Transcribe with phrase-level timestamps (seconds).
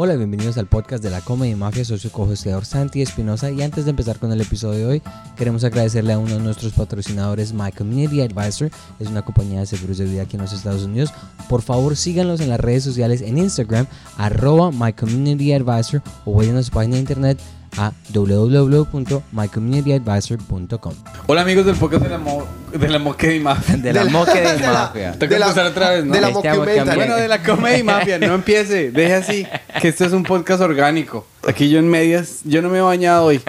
[0.00, 3.84] Hola, bienvenidos al podcast de la Comedy Mafia, soy su co-hosteador Santi Espinosa y antes
[3.84, 5.02] de empezar con el episodio de hoy,
[5.36, 9.98] queremos agradecerle a uno de nuestros patrocinadores, My Community Advisor, es una compañía de seguros
[9.98, 11.12] de vida aquí en los Estados Unidos.
[11.48, 16.58] Por favor, síganlos en las redes sociales en Instagram, arroba My Community Advisor o vayan
[16.58, 17.40] a su página de internet
[17.76, 20.94] a www.mycommunityadvisor.com.
[21.26, 23.76] Hola amigos del podcast de la, mo de la Moquedi Mafia.
[23.76, 25.12] De la Moque de Mafia.
[25.12, 26.14] Tengo que empezar otra vez, ¿no?
[26.14, 29.46] de la Este amor Bueno, de la Comedy Mafia, no empiece, deje así,
[29.80, 31.26] que esto es un podcast orgánico.
[31.46, 33.40] Aquí yo en medias, yo no me he bañado hoy,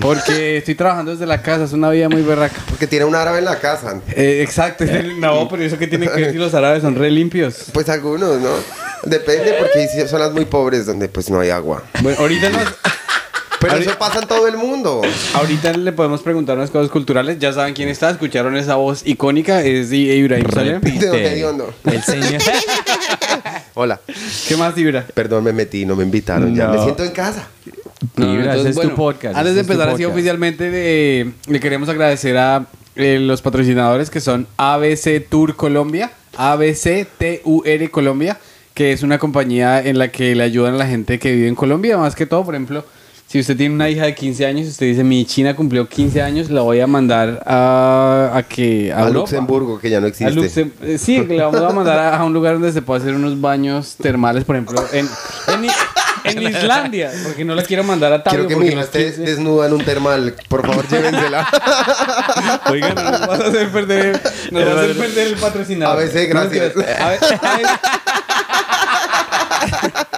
[0.00, 2.56] porque estoy trabajando desde la casa, es una vida muy berraca.
[2.68, 4.00] Porque tiene un árabe en la casa.
[4.14, 6.94] Eh, exacto, es el- no, pero eso que tiene que ver si los árabes son
[6.94, 7.66] re limpios.
[7.72, 8.50] Pues algunos, ¿no?
[9.04, 11.82] Depende porque hay zonas muy pobres donde pues no hay agua.
[12.02, 12.64] Bueno, ahorita nos,
[13.60, 15.02] Pero Ahorita- eso pasa en todo el mundo.
[15.34, 19.62] ahorita le podemos preguntar unas cosas culturales, ya saben quién está, escucharon esa voz icónica,
[19.62, 20.80] es de Ibrahim Salem.
[20.84, 22.42] El señor.
[23.74, 24.00] Hola.
[24.48, 25.06] ¿Qué más, Ibra?
[25.14, 26.54] Perdón, me metí, no me invitaron.
[26.54, 26.74] Ya No.
[26.74, 27.48] me siento en casa.
[28.16, 32.66] Ibra, ese es tu podcast, Antes de empezar así oficialmente, de- le queremos agradecer a
[32.94, 38.38] eh, los patrocinadores que son ABC Tour Colombia, ABC TUR Colombia,
[38.74, 41.54] que es una compañía en la que le ayudan a la gente que vive en
[41.54, 42.84] Colombia, más que todo, por ejemplo.
[43.28, 46.22] Si usted tiene una hija de 15 años y usted dice, mi china cumplió 15
[46.22, 48.92] años, la voy a mandar a, a que...
[48.92, 49.14] A, Europa".
[49.18, 50.32] Luxemburgo, que ya no A existe.
[50.34, 53.14] Luxem- eh, sí, le vamos a mandar a, a un lugar donde se pueda hacer
[53.14, 55.08] unos baños termales, por ejemplo, en,
[56.24, 58.46] en, Islandia, porque no la quiero mandar a Tabio.
[58.46, 60.34] Quiero que mi hija esté 15 desnuda en un termal.
[60.48, 61.48] Por favor, llévensela.
[62.70, 64.20] Oiga, no nos vas a hacer perder,
[64.52, 66.00] nos vas a hacer perder el patrocinador.
[66.00, 66.76] ABC, gracias.
[66.76, 67.80] No, mentiras.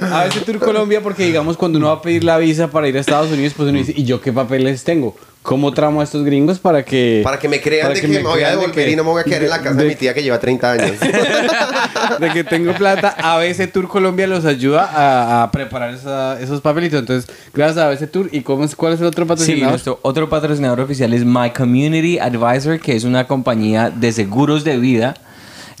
[0.00, 2.96] A veces Tour Colombia, porque digamos, cuando uno va a pedir la visa para ir
[2.96, 5.16] a Estados Unidos, pues uno dice, ¿y yo qué papeles tengo?
[5.42, 7.22] ¿Cómo tramo a estos gringos para que...
[7.24, 9.04] Para que me crean para de que, me voy a de devolver que- y no
[9.04, 10.92] me voy a quedar en la casa de, de- mi tía que lleva 30 años.
[12.20, 17.00] de que tengo plata, ABC Tour Colombia los ayuda a, a preparar esa- esos papelitos.
[17.00, 18.28] Entonces, gracias a ABC Tour.
[18.32, 19.70] ¿Y cómo es, cuál es el otro Sí, patrocinador?
[19.70, 24.76] nuestro otro patrocinador oficial es My Community Advisor, que es una compañía de seguros de
[24.78, 25.14] vida.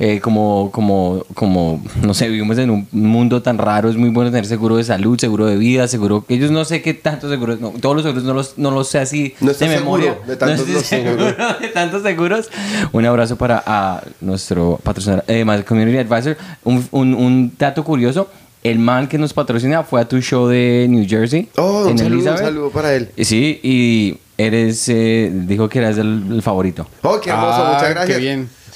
[0.02, 4.30] Eh, como, como, como, no sé, vivimos en un mundo tan raro, es muy bueno
[4.30, 6.24] tener seguro de salud, seguro de vida, seguro...
[6.30, 8.98] Ellos no sé qué tantos seguros, no, todos los seguros no los, no los sé
[8.98, 10.14] así No de memoria.
[10.14, 11.34] seguro de tantos estoy los seguros.
[11.36, 12.50] seguro de tantos seguros.
[12.92, 16.34] Un abrazo para a nuestro patrocinador, eh, My Community Advisor.
[16.64, 18.30] Un, un, un dato curioso,
[18.62, 21.46] el man que nos patrocina fue a tu show de New Jersey.
[21.58, 23.10] Oh, un en saludo, un saludo para él.
[23.18, 26.86] Sí, y eres, eh, dijo que eras el, el favorito.
[27.02, 28.18] Oh, qué hermoso, Ah, muchas qué gracias.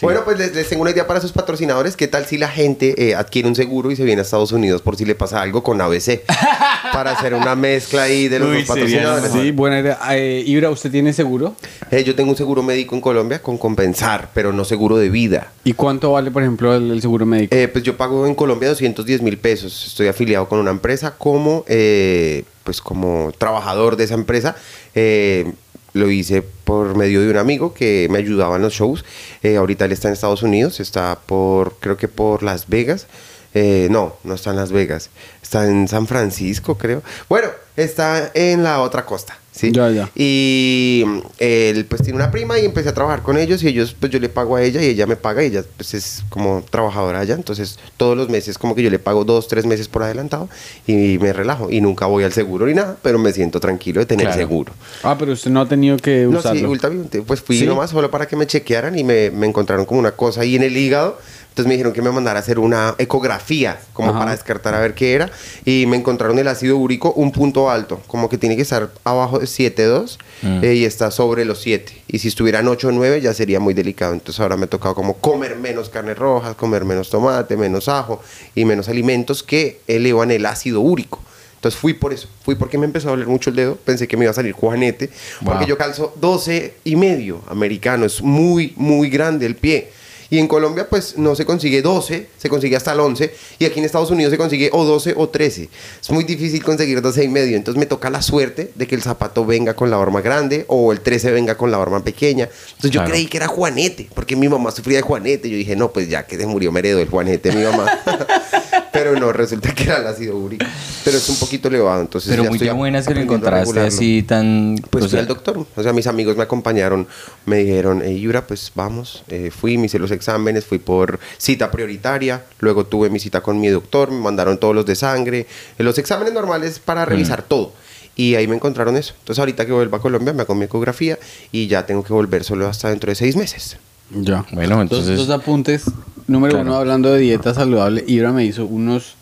[0.03, 1.97] Bueno, pues les, les tengo una idea para sus patrocinadores.
[1.97, 4.83] ¿Qué tal si la gente eh, adquiere un seguro y se viene a Estados Unidos
[4.83, 6.23] por si le pasa algo con ABC?
[6.93, 9.33] para hacer una mezcla ahí de los Uy, dos patrocinadores.
[9.33, 9.99] Sí, buena idea.
[10.13, 11.55] Eh, Ibra, ¿usted tiene seguro?
[11.91, 15.53] Eh, yo tengo un seguro médico en Colombia con compensar, pero no seguro de vida.
[15.65, 17.55] ¿Y cuánto vale, por ejemplo, el, el seguro médico?
[17.55, 19.87] Eh, pues yo pago en Colombia 210 mil pesos.
[19.87, 24.57] Estoy afiliado con una empresa como, eh, pues como trabajador de esa empresa.
[24.95, 25.53] Eh,
[25.95, 29.05] lo hice por medio de un amigo que me ayudaba en los shows.
[29.43, 33.07] Eh, ahorita él está en Estados Unidos, está por, creo que por Las Vegas.
[33.55, 35.11] Eh, no, no está en Las Vegas.
[35.43, 37.03] Está en San Francisco, creo.
[37.29, 39.39] Bueno, está en la otra costa.
[39.55, 39.71] ¿Sí?
[39.73, 40.11] Ya, ya.
[40.15, 43.95] Y mm, él pues tiene una prima y empecé a trabajar con ellos y ellos
[43.99, 46.65] pues yo le pago a ella y ella me paga y ella pues es como
[46.69, 47.35] trabajadora allá.
[47.35, 50.49] Entonces todos los meses como que yo le pago dos, tres meses por adelantado
[50.87, 54.07] y me relajo y nunca voy al seguro ni nada, pero me siento tranquilo de
[54.07, 54.41] tener Claro.
[54.41, 54.73] seguro.
[55.03, 56.59] Ah, pero usted no ha tenido que No, usarlo.
[56.61, 57.67] sí, ultimamente, pues fui ¿Sí?
[57.67, 60.63] nomás solo para que me chequearan y me, me encontraron como una cosa ahí en
[60.63, 61.19] el hígado.
[61.55, 64.19] Entonces me dijeron que me mandara a hacer una ecografía, como Ajá.
[64.19, 65.31] para descartar a ver qué era.
[65.65, 69.39] Y me encontraron el ácido úrico un punto alto, como que tiene que estar abajo
[69.39, 70.65] de 7.2 Mm.
[70.65, 71.93] eh, y está sobre los 7.
[72.09, 74.15] Y si estuvieran 8 o 9 ya sería muy delicado.
[74.15, 78.21] Entonces ahora me ha tocado como comer menos carne roja, comer menos tomate, menos ajo
[78.57, 81.21] y menos alimentos que elevan el ácido úrico.
[81.55, 84.17] Entonces fui por eso, fui porque me empezó a doler mucho el dedo, pensé que
[84.17, 85.09] me iba a salir Juanete,
[85.45, 89.91] porque yo calzo 12 y medio americano, es muy, muy grande el pie.
[90.35, 93.79] Y en Colombia pues no se consigue 12, se consigue hasta el 11, y aquí
[93.79, 95.69] en Estados Unidos se consigue o 12 o 13.
[96.03, 99.03] Es muy difícil conseguir 12 y medio, entonces me toca la suerte de que el
[99.03, 102.49] zapato venga con la horma grande o el 13 venga con la horma pequeña.
[102.71, 103.13] Entonces yo Claro.
[103.13, 105.49] creí que era Juanete, porque mi mamá sufría de Juanete.
[105.49, 107.87] Yo dije, no, pues ya que se murió me heredó el Juanete mi mamá.
[108.95, 110.65] Pero no, resulta que era el ácido úrico.
[111.05, 114.23] Pero es un poquito elevado, entonces Pero ya muy estoy buenas que lo encontraste así
[114.23, 114.77] tan...
[114.89, 115.67] Pues o fui sea, al doctor.
[115.77, 117.07] O sea, mis amigos me acompañaron,
[117.45, 119.25] me dijeron, hey, Yura, pues vamos.
[119.29, 122.45] Eh, fui, me hice los exámenes, fui por cita prioritaria.
[122.61, 125.47] Luego tuve mi cita con mi doctor, me mandaron todos los de sangre.
[125.79, 127.73] eh, los exámenes normales para revisar todo.
[128.17, 129.13] Y ahí me encontraron eso.
[129.19, 131.19] Entonces, ahorita que vuelva a Colombia, me hago mi ecografía
[131.51, 133.77] y ya tengo que volver solo hasta dentro de seis meses.
[134.11, 134.45] Ya.
[134.53, 135.83] Bueno, entonces- Dos, dos apuntes.
[136.27, 136.69] Número Claro.
[136.71, 139.15] uno, hablando de dieta saludable, Ibra me hizo unos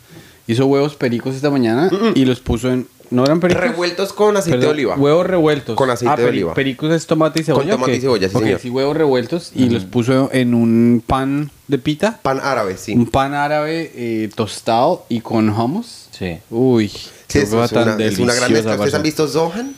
[0.46, 2.86] hizo huevos pericos esta mañana y los puso en...
[3.10, 3.62] ¿No eran pericos?
[3.62, 4.96] Revueltos con aceite Perdón, de oliva.
[4.96, 5.76] Huevos revueltos.
[5.76, 6.54] Con aceite Ah, de oliva.
[6.54, 7.72] Pericos es tomate y cebolla.
[7.72, 8.60] tomate ¿o y cebolla, sí, Ok, señor.
[8.60, 12.20] sí, huevos revueltos y los puso en un pan de pita.
[12.22, 12.94] Pan árabe, sí.
[12.94, 16.06] Un pan árabe eh, tostado y con hummus.
[16.10, 16.38] Sí.
[16.50, 16.88] Uy,
[17.28, 18.72] Sí, es, una, tan es una gran mezcla.
[18.74, 19.74] ¿Ustedes han visto Zohan?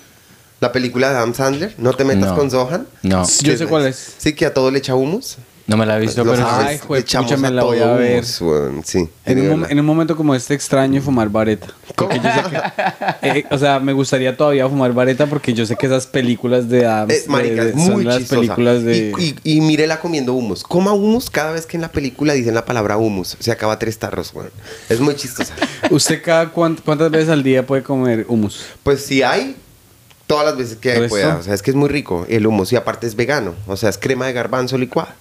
[0.60, 1.74] La película de Adam Sandler.
[1.78, 2.36] No te metas No.
[2.36, 2.86] con Zohan.
[3.02, 3.24] No.
[3.42, 4.14] Yo sé cuál es.
[4.18, 5.36] Sí, que a todo le echa humus.
[5.66, 8.22] No me la he visto, pero Ay, jue- pucha, me la voy a ver.
[8.40, 9.08] humus, Sí.
[9.24, 11.68] En un, en momento como este extraño fumar vareta.
[11.96, 12.58] Porque yo sé que,
[13.40, 16.84] eh, o sea, me gustaría todavía fumar vareta porque yo sé que esas películas de
[16.84, 18.40] Adam Eh, marica, de- es de- son muy las chistosa.
[18.40, 20.62] películas de Y, y, y mírela comiendo humus.
[20.64, 23.34] Coma humus cada vez que en la película dicen la palabra humus.
[23.40, 24.50] Se acaba tres tarros, weón.
[24.90, 25.54] Es muy chistosa.
[25.90, 28.66] ¿Usted cada cuán- cuántas veces al día puede comer hummus?
[28.82, 29.56] Pues si hay,
[30.26, 31.36] todas las veces que pueda.
[31.36, 33.54] O sea, es que es muy rico el humus y aparte es vegano.
[33.66, 35.16] O sea, es crema de garbanzo licuada.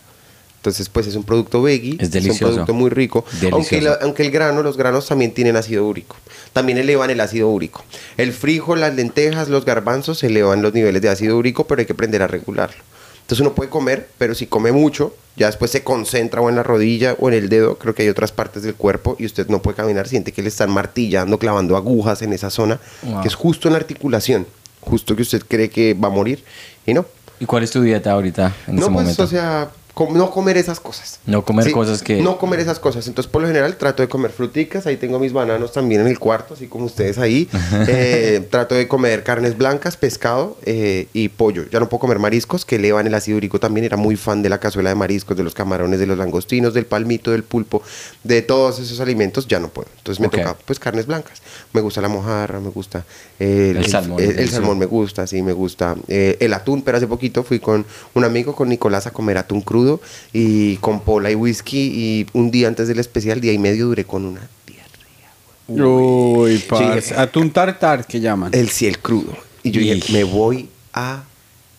[0.64, 1.98] Entonces, pues es un producto veggie.
[2.00, 2.46] Es delicioso.
[2.46, 3.26] un producto muy rico.
[3.42, 3.56] Delicioso.
[3.58, 6.16] Aunque, la- aunque el grano, los granos también tienen ácido úrico.
[6.54, 7.84] También elevan el ácido úrico.
[8.16, 11.92] El frijol, las lentejas, los garbanzos elevan los niveles de ácido úrico, pero hay que
[11.92, 12.78] aprender a regularlo.
[13.24, 16.64] Entonces uno puede comer, pero si come mucho, ya después se concentra o en la
[16.64, 19.62] rodilla o en el dedo, creo que hay otras partes del cuerpo y usted no
[19.62, 23.22] puede caminar, siente que le están martillando, clavando agujas en esa zona, Wow.
[23.22, 24.48] que es justo en la articulación,
[24.80, 26.42] justo que usted cree que va a morir
[26.86, 27.06] y no.
[27.42, 29.24] ¿Y cuál es tu dieta ahorita en no, este pues, momento?
[29.24, 31.20] o sea, com- no comer esas cosas.
[31.26, 33.08] No comer cosas que- No comer esas cosas.
[33.08, 34.88] Entonces, por lo general, trato de comer fruticas.
[34.88, 37.48] Ahí tengo mis bananos también en el cuarto, así como ustedes ahí.
[37.88, 41.66] Eh, trato de comer carnes blancas, pescado eh, y pollo.
[41.72, 43.86] Ya no puedo comer mariscos, que elevan el ácido úrico también.
[43.86, 46.86] Era muy fan de la cazuela de mariscos, de los camarones, de los langostinos, del
[46.86, 47.82] palmito, del pulpo,
[48.24, 49.48] de todos esos alimentos.
[49.48, 49.90] Ya no puedo.
[49.98, 50.38] Entonces, me Ok.
[50.38, 51.42] toca, pues, carnes blancas.
[51.74, 53.06] Me gusta la mojarra, me gusta
[53.40, 55.96] el, El salmón, el- el salmón me gusta, sí, me gusta.
[56.08, 59.62] Eh, el atún, pero hace poquito fui con un amigo, con Nicolás, a comer atún
[59.62, 59.83] crudo
[60.32, 61.80] y con pola y whisky.
[61.80, 65.86] Y un día antes del especial, día y medio, duré con una diarrea.
[65.88, 67.02] Uy, parce.
[67.10, 67.14] Sí.
[67.16, 68.52] Atún tartar que llaman.
[68.54, 69.38] El ciel crudo.
[69.64, 70.14] Y yo dije, Ij.
[70.14, 71.24] me voy a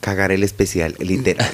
[0.04, 1.50] cagar el especial, literal.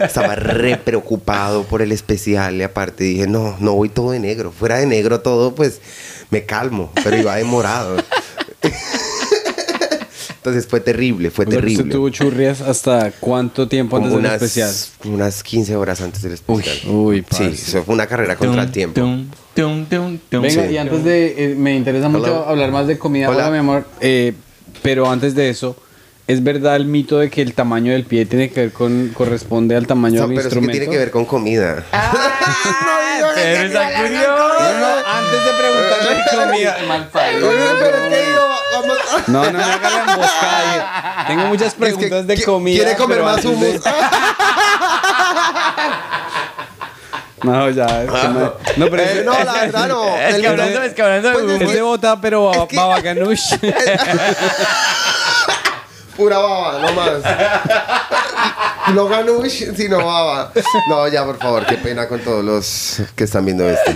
[0.00, 4.52] Estaba re preocupado por el especial y aparte dije, no, no voy todo de negro.
[4.52, 5.82] Fuera de negro todo, pues
[6.30, 8.02] me calmo, pero iba de morado.
[10.44, 11.84] Entonces fue terrible, fue terrible.
[11.84, 14.70] ¿Usted tuvo churrias hasta cuánto tiempo antes Como del unas, especial?
[15.10, 16.76] unas 15 horas antes del especial.
[16.94, 17.46] Uy, Sí, parce.
[17.52, 19.00] eso fue una carrera contra el tiempo.
[19.00, 20.42] Tum, tum, tum, tum.
[20.42, 20.74] Venga, Sí.
[20.74, 21.52] y antes de...
[21.52, 23.30] eh, me interesa mucho hablar más de comida.
[23.30, 23.38] Hola.
[23.44, 23.86] Hola, mi amor.
[24.02, 24.34] Eh,
[24.82, 25.78] pero antes de eso,
[26.26, 29.12] ¿es verdad el mito de que el tamaño del pie tiene que ver con...
[29.14, 30.78] corresponde al tamaño No, del pero es que instrumento?
[30.78, 31.86] tiene que ver con comida.
[33.34, 34.28] Pero está curioso.
[34.28, 36.76] No, no, antes de preguntarle comida...
[36.86, 37.48] mal parido.
[37.48, 38.40] Pero es que digo,
[38.80, 41.24] vamos- No, no me haga la emboscada.
[41.26, 42.76] Tengo muchas Es que preguntas de comida.
[42.82, 43.80] Quiere comer más de- hummus.
[47.42, 48.54] No, ya, es que no.
[48.78, 50.16] No, pero Eh, es, no, la verdad no.
[50.16, 52.76] Es que hablando, es que hablando de Pues es de bota, pero Es que-.
[56.16, 57.10] Pura baba, no más.
[58.94, 60.52] No ganush, sino baba.
[60.88, 63.90] No, ya, por favor, qué pena con todos los que están viendo esto.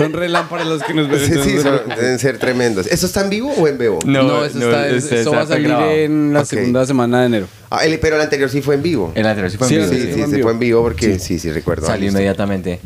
[0.00, 1.18] Son re lámparas los que nos ven.
[1.20, 2.86] Sí, sí, se son- deben ser tremendos.
[2.86, 3.98] ¿Eso está en vivo o en vivo?
[4.06, 5.90] No, No, eso, está, eso va a salir grabado.
[5.90, 7.46] en la segunda semana de enero.
[7.72, 9.12] Ah, el- pero el anterior sí fue en vivo.
[9.14, 10.46] El anterior sí fue Sí, en vivo, Sí, sí, sí, fue en sí vivo.
[10.46, 11.84] fue en vivo porque sí, sí, recuerdo.
[11.86, 12.18] Ah, Salió listo.
[12.18, 12.80] inmediatamente.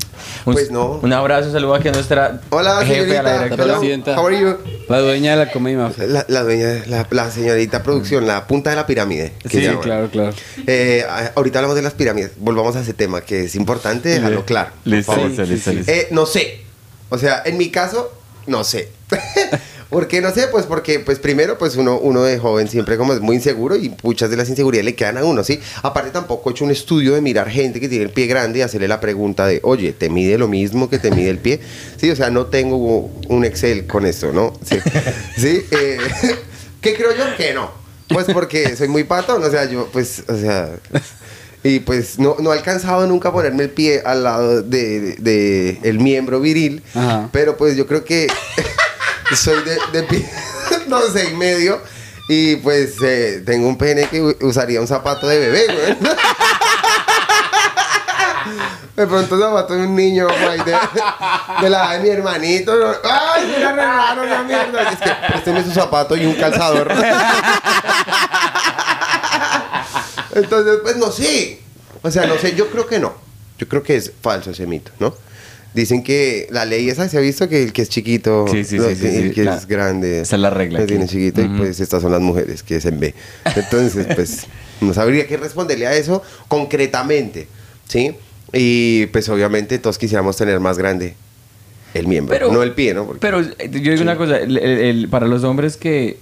[0.45, 0.99] Un, Pues no.
[1.03, 3.23] Un abrazo, saludo aquí a nuestra Hola, jefe, a señorita.
[3.23, 3.79] la La directora.
[3.79, 4.21] Presidenta.
[4.21, 4.57] How are you?
[4.89, 5.91] La dueña de la comida.
[6.07, 9.33] La, la dueña, la, la señorita producción, la punta de la pirámide.
[9.49, 10.35] que Sí, claro, claro.
[10.67, 12.33] Eh, a- ahorita hablamos de las pirámides.
[12.37, 14.71] Volvamos a ese tema que es importante dejarlo claro.
[14.85, 15.73] Listo, listo, listo,
[16.11, 16.64] no sé.
[17.15, 18.13] O sea, en mi caso,
[18.47, 18.89] no sé.
[19.89, 20.49] ¿Por qué no sé?
[20.49, 23.95] Pues porque, pues primero, pues uno, uno de joven siempre como es muy inseguro y
[24.03, 25.61] muchas de las inseguridades le quedan a uno, ¿sí?
[25.83, 28.63] Aparte tampoco he hecho un estudio de mirar gente que tiene el pie grande y
[28.63, 31.61] hacerle la pregunta de, oye, ¿te mide lo mismo que te mide el pie?
[31.97, 34.53] Sí, o sea, no tengo un Excel con esto, ¿no?
[34.69, 34.79] Sí.
[35.37, 35.65] ¿Sí?
[35.71, 35.99] Eh,
[36.81, 37.37] ¿Qué creo yo?
[37.37, 37.71] Que no.
[38.09, 40.71] Pues porque soy muy patón, o sea, yo, pues, o sea...
[41.65, 45.17] Y pues no, no he alcanzado nunca a ponerme el pie al lado de, de-
[45.19, 46.83] de el miembro viril.
[46.95, 47.29] Ajá.
[47.33, 48.27] Pero pues yo creo que
[49.35, 50.29] soy de, de pie,
[50.89, 51.81] no sé, y medio.
[52.29, 55.97] Y pues eh, tengo un pene que usaría un zapato de bebé, güey.
[58.97, 60.77] De pronto zapato de un niño, güey, de,
[61.63, 62.77] de la edad de mi hermanito.
[62.77, 62.93] ¿no?
[63.03, 64.91] ¡Ay, mira, re raro esa mierda!
[64.93, 66.93] Es que présteme su zapato y un calzador.
[70.35, 71.59] Entonces, pues no sé.
[72.03, 73.15] O sea, no sé, yo creo que no.
[73.59, 75.15] Yo creo que es falso ese mito, ¿no?
[75.75, 78.79] Dicen que la ley esa se ha visto que el que es chiquito, Sí, sí,
[78.79, 80.93] sí, sí, el sí, que la- es grande, esa es la regla lo aquí.
[80.93, 83.13] tiene chiquito y pues estas son las mujeres que es en B.
[83.57, 84.47] Entonces, pues
[84.81, 87.49] no sabría qué responderle a eso concretamente,
[87.89, 88.15] ¿sí?
[88.53, 91.15] Y pues obviamente todos quisiéramos tener más grande.
[91.95, 93.07] el miembro, Pero- no el pie, ¿no?
[93.07, 96.19] Porque- Pero eh, yo digo una cosa, el- el- el- para los hombres que,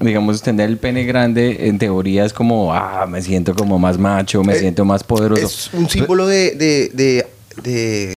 [0.00, 4.42] digamos, tener el pene grande, en teoría es como, ah, me siento como más macho,
[4.42, 5.42] me Eh, siento más poderoso.
[5.44, 7.26] Es un símbolo de, de, de,
[7.62, 8.14] de-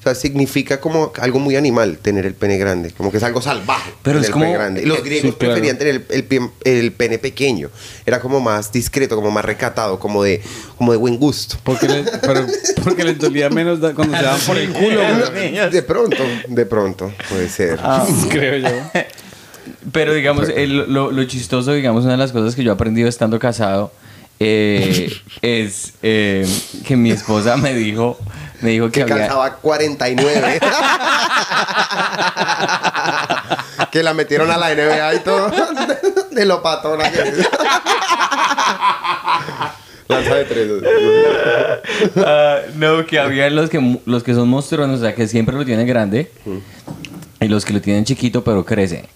[0.00, 2.90] O sea, significa como algo muy animal tener el pene grande.
[2.92, 3.90] Como que es algo salvaje.
[4.02, 4.86] Pero tener es el como- pene grande.
[4.86, 5.52] Los eh, griegos sí, claro.
[5.54, 7.68] preferían tener el, el pie- el pene pequeño.
[8.06, 10.40] Era como más discreto, como más recatado, como de,
[10.78, 11.56] como de buen gusto.
[11.62, 12.46] Porque les, pero,
[12.82, 15.00] porque les dolía menos da- cuando se daban por el culo.
[15.70, 17.78] De pronto, de pronto, puede ser.
[17.82, 18.06] Ah.
[18.30, 18.68] creo yo.
[19.92, 23.08] Pero digamos, el- lo, lo chistoso, digamos, una de las cosas que yo he aprendido
[23.08, 23.92] estando casado
[24.38, 25.12] eh,
[25.42, 26.46] es eh,
[26.86, 28.16] que mi esposa me dijo,
[28.62, 29.26] me dijo que que había...
[29.26, 30.60] calzaba 49.
[33.92, 35.50] que la metieron a la NBA y todo.
[36.30, 37.48] De lo patona que es.
[40.08, 40.70] Lanza de tres.
[42.16, 45.64] Ah, no, que había los que, los que son monstruosos, o sea, que siempre lo
[45.64, 46.30] tienen grande,
[47.40, 49.08] y los que lo tienen chiquito, pero crece.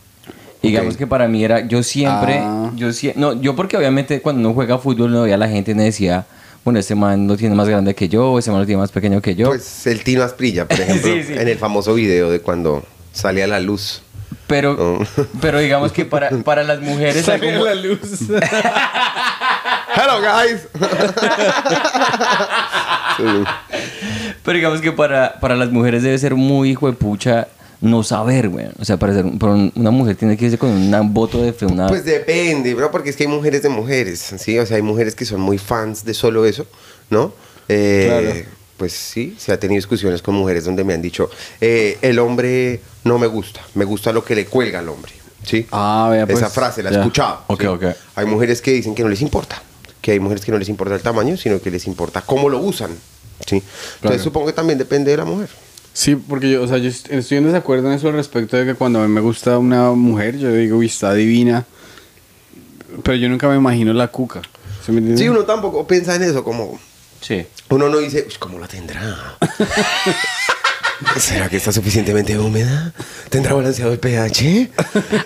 [0.68, 2.70] Digamos que para mí era, yo siempre, Ah.
[2.74, 5.72] yo sie- no, yo porque obviamente cuando uno juega fútbol no veía a la gente
[5.72, 6.26] y me decía,
[6.64, 9.20] bueno, este man lo tiene más grande que yo, este man lo tiene más pequeño
[9.20, 9.48] que yo.
[9.48, 11.32] Pues el Tino Asprilla, por ejemplo, Sí, sí.
[11.34, 14.02] en el famoso video de cuando sale a la luz.
[14.46, 14.98] pero,
[15.40, 17.16] pero digamos que para, para las mujeres...
[17.16, 18.00] hay Sale como- la luz.
[19.96, 20.66] Hello guys.
[23.16, 23.22] Sí.
[24.42, 27.46] Pero digamos que para, para las mujeres debe ser muy hijo de pucha
[27.84, 28.66] no saber, güey.
[28.78, 31.52] O sea, para, ser, para un- una mujer tiene que irse con un voto de
[31.52, 31.86] fe, una...
[31.86, 34.58] Pues depende, bro, porque es que hay mujeres de mujeres, ¿sí?
[34.58, 36.66] O sea, hay mujeres que son muy fans de solo eso,
[37.10, 37.32] ¿no?
[37.68, 38.54] Eh, Claro.
[38.76, 42.80] Pues sí, se ha tenido discusiones con mujeres donde me han dicho, eh, el hombre
[43.04, 45.12] no me gusta, me gusta lo que le cuelga al hombre,
[45.44, 45.64] ¿sí?
[45.70, 47.42] Ah, vea, pues, Esa frase la he escuchado.
[47.46, 47.66] Ok, ¿sí?
[47.68, 47.84] ok.
[48.16, 49.62] Hay mujeres que dicen que no les importa,
[50.00, 52.58] que hay mujeres que no les importa el tamaño, sino que les importa cómo lo
[52.58, 52.90] usan,
[53.46, 53.56] ¿sí?
[53.56, 54.18] Entonces Claro.
[54.22, 55.48] supongo que también depende de la mujer.
[55.96, 58.66] Sí, porque yo, o sea, yo est- estoy en desacuerdo en eso al respecto de
[58.66, 61.64] que cuando a mí me gusta una mujer, yo digo, uy, está divina.
[63.04, 64.42] Pero yo nunca me imagino la cuca.
[64.84, 65.16] ¿Sí me?
[65.16, 66.78] Sí, uno tampoco piensa en eso, como...
[67.20, 67.46] Sí.
[67.70, 69.38] Uno no dice, "Uy, ¿cómo la tendrá?
[71.16, 72.92] ¿Será que está suficientemente húmeda?
[73.30, 74.70] ¿Tendrá balanceado el pH?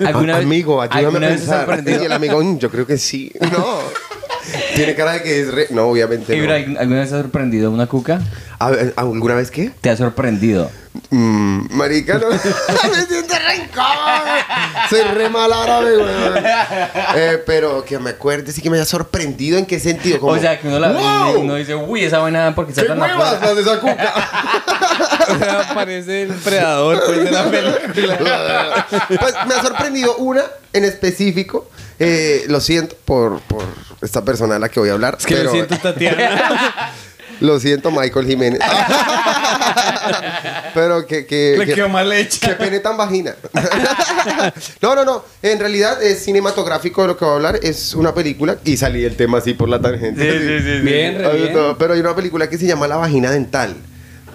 [0.06, 1.62] ¿Alguna A- vez- amigo, ayúdame alguna a vez has pensar.
[1.62, 2.02] aprendido?
[2.02, 3.32] Y el amigo, "Mm, yo creo que sí.
[3.52, 3.80] No.
[4.78, 5.66] Tiene cara de que es re...
[5.70, 6.78] No, obviamente Ibra, no.
[6.78, 8.20] ¿alguna vez te ha sorprendido una cuca?
[8.60, 9.72] A ver, ¿Alguna vez qué?
[9.80, 10.70] ¿Te ha sorprendido?
[11.10, 12.28] Mm, marica, no.
[12.30, 14.24] me siento re incómodo.
[14.90, 16.44] Soy re mal árabe, güey.
[17.16, 19.58] Eh, pero que me acuerde, sí que me haya sorprendido.
[19.58, 20.20] ¿En qué sentido?
[20.20, 21.40] Como, o sea, que uno la ve y ¡Wow!
[21.40, 24.14] uno dice, uy, esa vaina porque está ¡Qué tan las de esa cuca!
[25.28, 28.86] O sea, parece el predador pues, de la película.
[29.08, 30.42] pues me ha sorprendido una
[30.72, 31.68] en específico.
[31.98, 33.62] Eh, lo siento por, por
[34.00, 35.16] esta persona a la que voy a hablar.
[35.18, 36.92] Es que pero- lo siento, Tatiana.
[37.40, 38.58] Lo siento, Michael Jiménez.
[40.74, 41.24] pero que...
[41.26, 42.48] que Le que- quedó mal hecha.
[42.48, 43.34] Qué pene tan vagina.
[44.82, 45.24] no, no, no.
[45.42, 47.60] En realidad es cinematográfico de lo que voy a hablar.
[47.62, 48.56] Es una película.
[48.64, 50.20] Y salí el tema así por la tangente.
[50.20, 50.84] Sí, sí, sí, sí.
[50.84, 51.76] Bien, re bien.
[51.78, 53.76] Pero hay una película que se llama La vagina dental.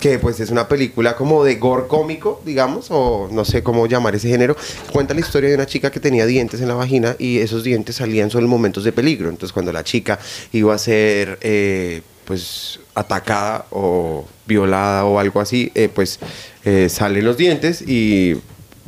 [0.04, 4.14] Que pues es una película como de gore cómico, digamos, o no sé cómo llamar
[4.16, 4.58] ese género.
[4.92, 7.96] Cuenta la historia de una chica que tenía dientes en la vagina y esos dientes
[7.96, 9.30] salían solo en momentos de peligro.
[9.30, 10.20] Entonces cuando la chica
[10.52, 16.20] iba a ser eh, pues atacada o violada o algo así, eh, pues
[16.66, 18.36] eh, salen los dientes y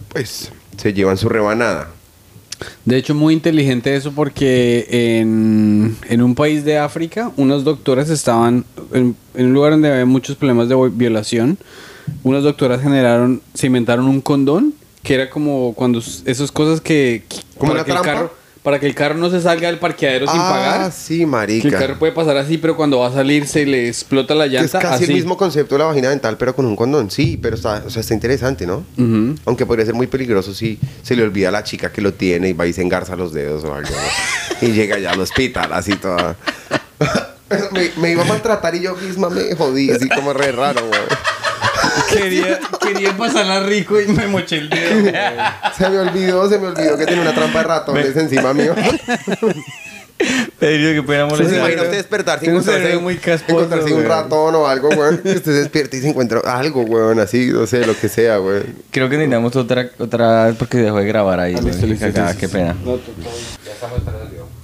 [0.10, 1.95] pues se llevan su rebanada.
[2.86, 8.66] De hecho, muy inteligente eso porque en, en un país de África, unos doctores estaban
[8.94, 11.58] en, en un lugar donde había muchos problemas de violación.
[12.24, 17.24] Unas doctoras generaron, se inventaron un condón que era como cuando esas cosas que
[17.58, 18.12] ¿Como una que el trampa?
[18.14, 18.34] carro
[18.66, 20.92] para que el carro no se salga del parqueadero sin ah, pagar.
[20.92, 21.78] sí, Que el marica.
[21.78, 24.62] carro puede pasar así, pero cuando va a salir se le explota la Que es
[24.74, 24.80] llanta.
[24.80, 25.12] casi así.
[25.12, 27.12] el mismo concepto de la vagina dental, pero con un condón.
[27.12, 28.84] Sí, pero está, o sea, está interesante, ¿no?
[28.98, 29.36] Ujú.
[29.46, 32.50] Aunque podría ser muy peligroso si se le olvida a la chica que lo tiene
[32.50, 33.92] y va y se engarza los dedos o algo.
[33.92, 34.68] ¿no?
[34.68, 36.36] y llega ya al hospital, así toda.
[37.72, 41.02] me, me iba a maltratar y yo misma me jodí, así como re raro, güey.
[42.12, 45.12] Quería, quería pasarla rico y me moché el dedo.
[45.78, 48.74] Se me olvidó, se me olvidó que tiene una trampa de ratones encima mío.
[50.60, 51.58] Pedro, que pena ¿Se molestar.
[51.60, 54.08] imagina usted despertarse y Tiene un encontrarse, cerebro muy casposo, encontrarse un güey.
[54.08, 55.18] ratón o algo, güey?
[55.22, 58.38] Que usted se despierte y se encuentra algo, güey, así, no sé, lo que sea,
[58.38, 58.62] güey.
[58.92, 61.56] Creo que necesitamos otra, otra porque dejó de grabar ahí.
[61.58, 61.74] Ah, güey.
[61.74, 62.74] listo, listo, Cagada, listo, qué pena.
[62.86, 63.30] No, tú- tú-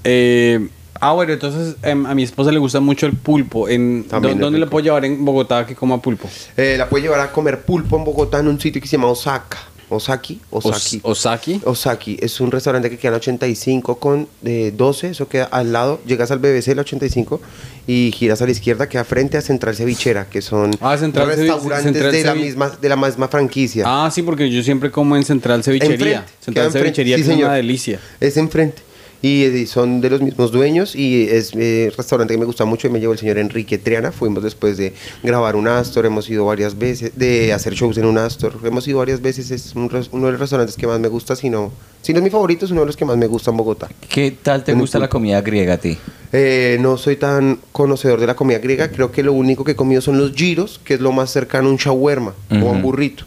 [0.05, 0.69] Eh,
[1.01, 3.67] ah, bueno, entonces em, a mi esposa le gusta mucho el pulpo.
[3.67, 4.71] En, También ¿dó- es ¿Dónde le rico.
[4.71, 6.29] puedo llevar en Bogotá que coma pulpo?
[6.55, 9.07] Eh, la puede llevar a comer pulpo en Bogotá en un sitio que se llama
[9.09, 9.57] Osaka.
[9.93, 11.01] Osaki, Os- Osaki.
[11.03, 11.61] Osaki.
[11.65, 15.73] Osaki es un restaurante que queda en la 85 con eh, 12, eso queda al
[15.73, 17.41] lado, llegas al BBC la 85
[17.87, 21.91] y giras a la izquierda, queda frente a Central Cevichera, que son Ah, Central restaurantes
[21.91, 23.83] Central de, la misma, de la misma franquicia.
[23.85, 25.95] Ah, sí, porque yo siempre como en Central Cevichería.
[26.19, 27.99] Enfrente, Central Cevichería sí, que es una delicia.
[28.21, 28.81] Es enfrente.
[29.23, 32.87] Y, eh, son de los mismos dueños y es eh, restaurante que me gusta mucho
[32.87, 34.11] y me llevó el señor Enrique Triana.
[34.11, 38.17] Fuimos después de grabar un Astor, hemos ido varias veces, de hacer shows en un
[38.17, 38.57] Astor.
[38.63, 41.49] Hemos ido varias veces, es un uno de los restaurantes que más me gusta, si
[41.51, 43.57] no, si no es mi favorito, es uno de los que más me gusta en
[43.57, 43.89] Bogotá.
[44.09, 45.97] ¿Qué tal te En gusta la comida griega a ti?
[46.33, 49.75] Eh, no soy tan conocedor de la comida griega, creo que lo único que he
[49.75, 52.81] comido son los giros, que es lo más cercano a un shawarma o a un
[52.81, 53.25] burrito.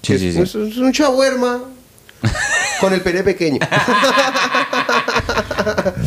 [0.00, 0.40] Sí, sí, es, sí.
[0.40, 1.64] es- es un shawarma
[2.80, 3.58] con el pene pequeño.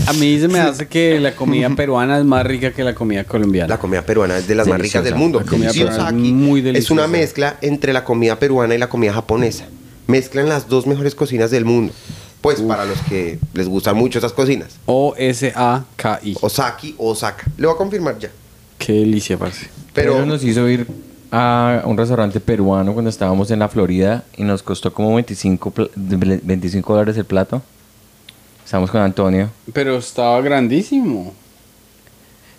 [0.08, 3.24] A mí se me hace que la comida peruana es más rica que la comida
[3.24, 3.68] colombiana.
[3.68, 5.40] La comida peruana es de las más ricas del mundo.
[5.40, 6.94] La comida peruana es muy es deliciosa.
[6.94, 9.66] una mezcla entre la comida peruana y la comida japonesa.
[10.08, 11.94] Mezclan las dos mejores cocinas del mundo.
[12.42, 14.78] Pues para los que les gustan mucho esas cocinas.
[14.86, 16.38] O-S-A-K-I.
[16.42, 17.44] Osaki o Osaka.
[17.58, 18.30] Le voy a confirmar ya.
[18.78, 19.68] Qué delicia, parce.
[19.94, 20.88] Pero Pedro nos hizo ir
[21.32, 25.90] a un restaurante peruano cuando estábamos en la Florida y nos costó como 25, pla-
[25.96, 27.62] de- 25 dólares el plato.
[28.68, 29.50] Estábamos con Antonio.
[29.72, 31.34] Pero estaba grandísimo.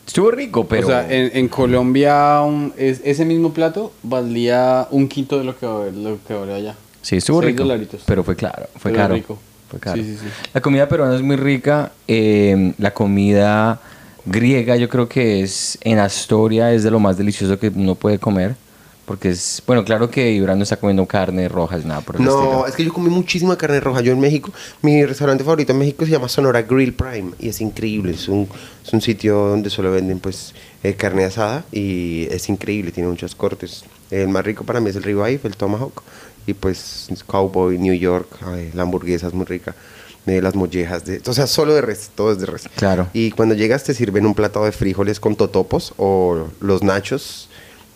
[0.06, 0.86] Estuvo rico, pero...
[0.86, 5.58] O sea, en, en Colombia un- es- ese mismo plato valía un quinto de lo
[5.58, 6.74] que, lo que vale allá.
[7.02, 7.64] Sí, estuvo Seis rico.
[7.64, 8.04] dolaritos.
[8.06, 9.14] Pero fue claro, fue Pero caro.
[9.16, 9.38] rico.
[9.70, 9.98] Fue caro.
[10.02, 10.26] Sí, sí, sí.
[10.54, 11.92] La comida peruana es muy rica.
[12.08, 13.78] eh, la comida
[14.24, 18.18] griega yo creo que es en Astoria es de lo más delicioso que uno puede
[18.18, 18.56] comer.
[19.08, 22.40] Porque es, bueno, claro que Ibran no está comiendo carne roja, nada por el No,
[22.42, 22.66] estilo.
[22.66, 24.02] es que yo comí muchísima carne roja.
[24.02, 27.60] Yo en México, mi restaurante favorito en México se llama Sonora Grill Prime y es
[27.62, 28.12] increíble.
[28.12, 28.46] Es un,
[28.86, 33.34] es un sitio donde solo venden pues eh, carne asada y es increíble, tiene muchos
[33.34, 33.84] cortes.
[34.10, 36.02] El más rico para mí es el ribeye, el tomahawk
[36.46, 39.74] y pues Cowboy, New York, ay, la hamburguesa es muy rica.
[40.26, 42.68] eh, las mollejas, de, o sea, solo de res, todo es de res.
[42.76, 43.08] Claro.
[43.14, 47.48] Y cuando llegas te sirven un plato de frijoles con totopos o los nachos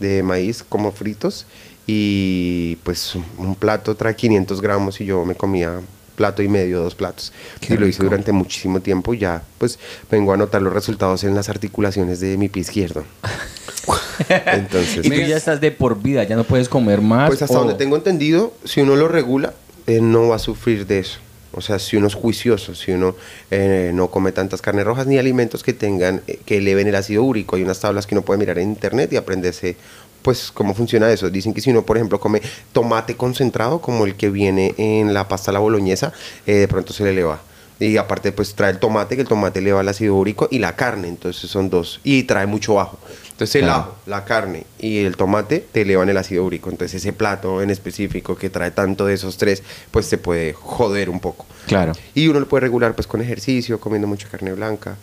[0.02, 1.46] de maíz como fritos
[1.86, 5.80] y pues un plato trae 500 gramos y yo me comía
[6.16, 7.32] plato y medio, dos platos.
[7.60, 9.78] Qué y lo hice durante muchísimo tiempo y ya pues
[10.10, 13.04] vengo a notar los resultados en las articulaciones de mi pie izquierdo.
[14.28, 17.28] Entonces, Y tú ya estás de por vida, ya no puedes comer más.
[17.30, 19.54] pues hasta o- donde tengo entendido, si uno lo regula,
[19.86, 21.18] eh, no va a sufrir de eso.
[21.52, 23.14] O sea, si uno es juicioso, si uno
[23.50, 27.22] eh, no come tantas carnes rojas ni alimentos que tengan, eh, que eleven el ácido
[27.22, 27.56] úrico.
[27.56, 29.76] Hay unas tablas que uno puede mirar en internet y aprenderse,
[30.22, 31.30] pues, cómo funciona eso.
[31.30, 32.40] Dicen que si uno, por ejemplo, come
[32.72, 36.12] tomate concentrado, como el que viene en la pasta la boloñesa,
[36.46, 37.42] eh, de pronto se le eleva.
[37.78, 40.76] Y aparte, pues trae el tomate, que el tomate eleva el ácido úrico, y la
[40.76, 42.00] carne, entonces son dos.
[42.04, 42.98] Y trae mucho ajo.
[43.42, 43.80] Entonces el Claro.
[43.80, 46.70] ajo, la carne y el tomate te elevan el ácido úrico.
[46.70, 51.10] Entonces ese plato en específico que trae tanto de esos tres, pues te puede joder
[51.10, 51.44] un poco.
[51.66, 51.92] Claro.
[52.14, 54.96] Y uno lo puede regular pues con ejercicio, comiendo mucha carne blanca,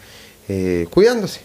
[0.48, 1.42] eh, cuidándose.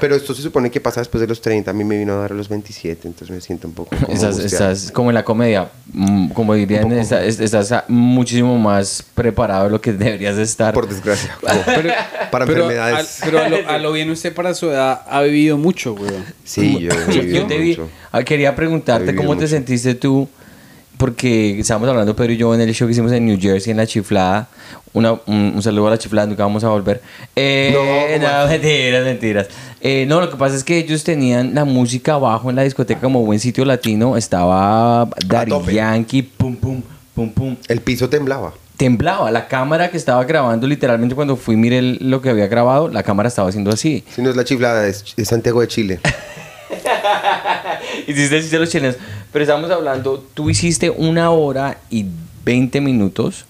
[0.00, 1.70] Pero esto se supone que pasa después de los 30.
[1.70, 3.94] A mí me vino a dar a los 27, entonces me siento un poco...
[3.96, 9.64] como Estás, estás como en la comedia, mm, como dirían, estás, ah, muchísimo más preparado
[9.64, 10.74] de lo que deberías de estar.
[10.74, 11.36] Por desgracia.
[11.66, 11.90] Pero,
[12.30, 13.22] Para pero enfermedades.
[13.22, 16.24] al- pero a lo, a lo bien usted para su edad ha vivido mucho, weón.
[16.44, 17.88] Sí, yo, he Yo, vivido yo te vi, mucho.
[18.12, 19.48] ah, quería preguntarte cómo te mucho.
[19.48, 20.28] sentiste tú,
[20.98, 23.76] porque estábamos hablando Pedro y yo en el show que hicimos en New Jersey, en
[23.78, 24.48] la chiflada.
[24.92, 27.00] Una, un, un saludo a la chiflada, nunca vamos a volver.
[27.36, 29.46] Eh, No, ¿cómo no, mentiras, mentiras.
[29.80, 33.00] Eh, no, lo que pasa es que ellos tenían la música abajo en la discoteca
[33.00, 34.16] como buen sitio latino.
[34.16, 35.52] Estaba Daddy.
[35.72, 36.82] Yankee, pum, pum,
[37.14, 37.56] pum, pum.
[37.68, 38.54] El piso temblaba.
[38.76, 39.30] Temblaba.
[39.30, 43.28] La cámara que estaba grabando, literalmente cuando fui miré lo que había grabado, la cámara
[43.28, 44.04] estaba haciendo así.
[44.14, 46.00] Si no es la chiflada, es, es Santiago de Chile.
[48.06, 48.96] Hiciste el chiste de los chilenos.
[49.32, 52.06] Pero estamos hablando, tú hiciste una hora y
[52.44, 53.44] 20 minutos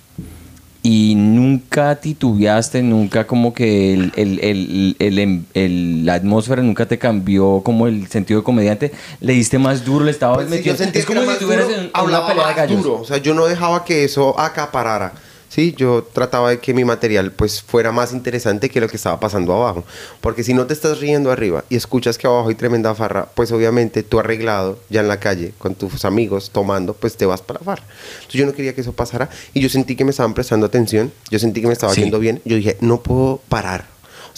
[0.82, 7.60] y nunca titubeaste, nunca como que el, el- el- el- la atmósfera nunca te cambió
[7.64, 8.92] como el sentido de comediante.
[9.20, 10.78] Le diste más duro, le estabas Pues sí, metiendo.
[10.78, 12.82] yo sentía es que como si estuvieras en, una pelea de gallos.
[12.82, 13.00] duro.
[13.00, 15.12] O sea, yo no dejaba que eso acaparara.
[15.48, 19.18] Sí, yo trataba de que mi material pues fuera más interesante que lo que estaba
[19.18, 19.82] pasando abajo.
[20.20, 23.50] Porque si no te estás riendo arriba y escuchas que abajo hay tremenda farra, pues
[23.50, 27.60] obviamente tú arreglado ya en la calle con tus amigos tomando, pues te vas para
[27.60, 27.84] la farra.
[28.18, 31.12] Entonces yo no quería que eso pasara y yo sentí que me estaban prestando atención,
[31.30, 32.02] yo sentí que me estaba Sí.
[32.02, 32.42] yendo bien.
[32.44, 33.86] Yo dije, no puedo parar.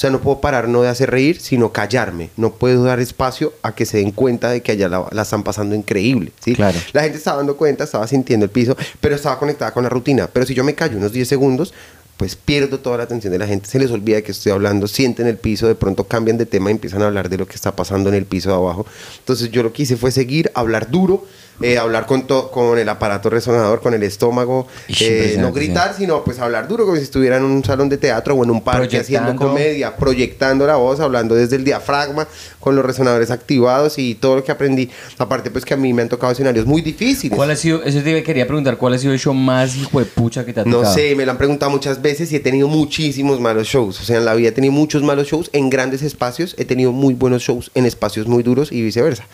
[0.01, 2.31] O sea, no puedo parar no de hacer reír, sino callarme.
[2.39, 5.43] No puedo dar espacio a que se den cuenta de que allá la, la están
[5.43, 6.33] pasando increíble.
[6.43, 6.55] ¿sí?
[6.55, 6.79] Claro.
[6.95, 10.27] La gente estaba dando cuenta, estaba sintiendo el piso, pero estaba conectada con la rutina.
[10.33, 11.75] Pero si yo me callo unos 10 segundos,
[12.17, 13.69] pues pierdo toda la atención de la gente.
[13.69, 16.71] Se les olvida de que estoy hablando, sienten el piso, de pronto cambian de tema
[16.71, 18.87] y empiezan a hablar de lo que está pasando en el piso de abajo.
[19.19, 21.27] Entonces yo lo que hice fue seguir, hablar duro,
[21.63, 24.67] eh, hablar con, to- con el aparato resonador, con el estómago,
[25.01, 28.35] eh, no gritar, sino pues hablar duro como si estuviera en un salón de teatro
[28.35, 32.27] o en un parque haciendo comedia, proyectando la voz, hablando desde el diafragma,
[32.59, 34.91] con los resonadores activados y todo lo que aprendí.
[35.19, 37.37] Aparte pues que a mí me han tocado escenarios muy difíciles.
[37.37, 40.07] ¿Cuál ha sido, eso te quería preguntar, cuál ha sido el show más hijo de
[40.07, 40.95] pucha que te ha No tocado?
[40.95, 44.01] sé, me lo han preguntado muchas veces y he tenido muchísimos malos shows.
[44.01, 46.93] O sea, en la vida he tenido muchos malos shows en grandes espacios, he tenido
[46.93, 49.25] muy buenos shows en espacios muy duros y viceversa.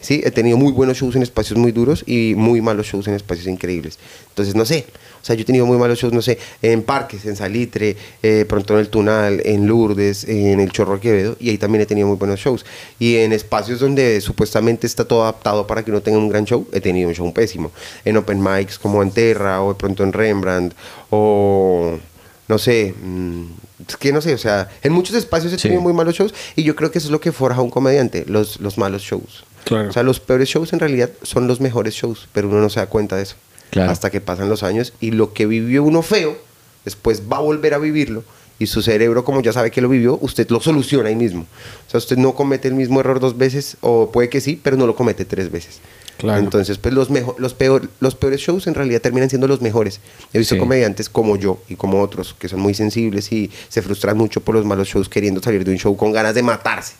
[0.00, 3.14] Sí, he tenido muy buenos shows en espacios muy duros y muy malos shows en
[3.14, 3.98] espacios increíbles.
[4.28, 4.86] Entonces, no sé.
[5.22, 8.44] O sea, yo he tenido muy malos shows, no sé, en parques, en Salitre, eh,
[8.48, 12.06] pronto en el Tunal, en Lourdes, en el Chorro Quevedo, y ahí también he tenido
[12.06, 12.64] muy buenos shows.
[13.00, 16.68] Y en espacios donde supuestamente está todo adaptado para que uno tenga un gran show,
[16.72, 17.72] he tenido un show pésimo.
[18.04, 20.74] En open mics como en Terra, o de pronto en Rembrandt,
[21.10, 21.98] o
[22.46, 23.44] no sé, mm,
[23.88, 25.62] es que no sé, o sea, en muchos espacios he Sí.
[25.62, 28.24] tenido muy malos shows y yo creo que eso es lo que forja un comediante,
[28.28, 29.44] los, los malos shows.
[29.66, 29.90] Claro.
[29.90, 32.80] O sea, los peores shows en realidad son los mejores shows, pero uno no se
[32.80, 33.36] da cuenta de eso.
[33.70, 33.90] Claro.
[33.90, 36.38] Hasta que pasan los años y lo que vivió uno feo,
[36.84, 38.22] después va a volver a vivirlo
[38.58, 41.42] y su cerebro, como ya sabe que lo vivió, usted lo soluciona ahí mismo.
[41.86, 44.76] O sea, usted no comete el mismo error dos veces, o puede que sí, pero
[44.78, 45.80] no lo comete tres veces.
[46.16, 46.38] Claro.
[46.38, 50.00] Entonces, pues los, mejo- los, peor, los peores shows en realidad terminan siendo los mejores.
[50.32, 50.58] He visto Sí.
[50.58, 54.54] comediantes como yo y como otros que son muy sensibles y se frustran mucho por
[54.54, 56.94] los malos shows queriendo salir de un show con ganas de matarse.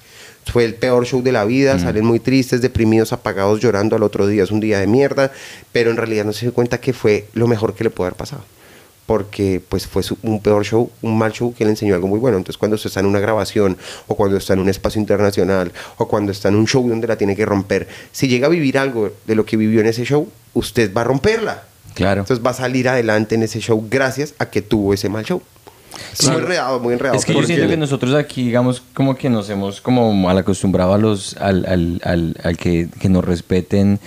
[0.53, 4.27] Fue el peor show de la vida, salen muy tristes, deprimidos, apagados, llorando al otro
[4.27, 5.33] día, es un día de mierda,
[5.73, 8.17] pero en realidad no se dio cuenta que fue lo mejor que le pudo haber
[8.17, 8.45] pasado.
[9.07, 12.39] Porque pues fue un peor show, un mal show que le enseñó algo muy bueno.
[12.39, 16.09] Entonces cuando usted está en una grabación o cuando está en un espacio internacional o
[16.09, 19.13] cuando está en un show donde la tiene que romper, si llega a vivir algo
[19.27, 21.65] de lo que vivió en ese show, usted va a romperla.
[21.95, 22.23] Claro.
[22.23, 25.41] Entonces va a salir adelante en ese show gracias a que tuvo ese mal show.
[26.25, 27.19] Muy enredado, muy enredado.
[27.19, 30.95] Es que yo siento que nosotros aquí, digamos, como que nos hemos como mal acostumbrado
[30.95, 34.01] a los, al, al, al, al que, que nos respeten,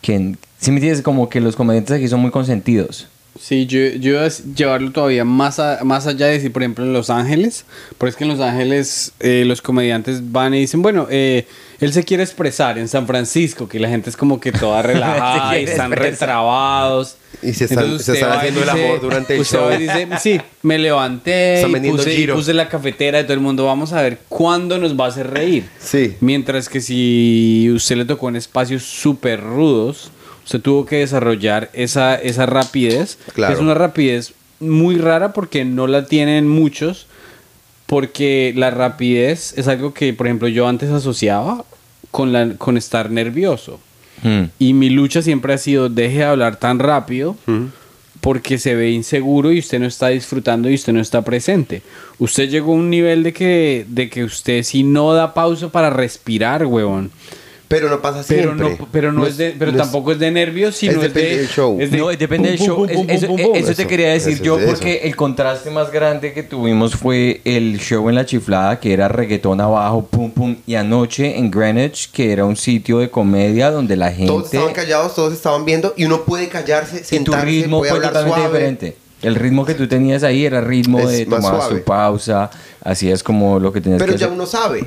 [0.00, 3.08] que, si me entiendes, como que los comediantes aquí son muy consentidos.
[3.46, 6.82] Sí, yo, yo iba a llevarlo todavía más, a- más allá de decir, por ejemplo,
[6.82, 7.66] en Los Ángeles,
[7.98, 11.46] porque es que en Los Ángeles eh, los comediantes van y dicen, bueno, eh,
[11.78, 15.58] él se quiere expresar en San Francisco, que la gente es como que toda relajada
[15.60, 16.12] y están expresar.
[16.12, 17.16] retrabados.
[17.42, 19.78] Y se están- Entonces se están haciendo el amor durante el usted show.
[19.78, 23.92] dice, sí, me levanté y puse, y puse la cafetera de todo el mundo, vamos
[23.92, 25.64] a ver cuándo nos va a hacer reír.
[25.78, 26.14] Sí.
[26.20, 30.10] Mientras que si usted le tocó en espacios súper rudos,
[30.44, 33.18] usted tuvo que desarrollar esa, esa rapidez.
[33.26, 33.54] que Claro.
[33.54, 37.06] Es una rapidez muy rara porque no la tienen muchos.
[37.86, 41.64] Porque la rapidez es algo que, por ejemplo, yo antes asociaba
[42.10, 43.78] con, la, con estar nervioso.
[44.22, 44.44] Mm.
[44.58, 47.36] Y mi lucha siempre ha sido, deje de hablar tan rápido
[48.24, 51.82] porque se ve inseguro y usted no está disfrutando y usted no está presente.
[52.18, 55.90] Usted llegó a un nivel de que, de que usted si no da pausa para
[55.90, 57.10] respirar, huevón.
[57.66, 58.76] Pero no pasa Pero siempre.
[58.78, 61.02] no, pero no, es de, pero no es- tampoco es de nervios, sino es es,
[61.14, 61.76] depende de, del show.
[61.80, 62.76] es de no, depende del show.
[62.76, 63.56] pum, Es- pum, eso, pum, pum, pum.
[63.56, 67.40] eso te quería decir eso yo, es porque el contraste más grande que tuvimos fue
[67.44, 72.10] el show en La Chiflada, que era reggaetón abajo, pum, pum, y anoche en Greenwich,
[72.12, 74.26] que era un sitio de comedia donde la gente...
[74.26, 77.90] Todos estaban callados, todos estaban viendo y uno puede callarse, y tu sentarse, ritmo puede
[77.92, 78.58] fue hablar totalmente suave.
[78.58, 78.96] diferente.
[79.22, 81.78] El ritmo que tú tenías ahí era ritmo Es de más tomar suave.
[81.78, 82.50] su pausa,
[82.82, 84.34] así es como lo que tenías Pero que ya hacer.
[84.36, 84.86] uno sabe.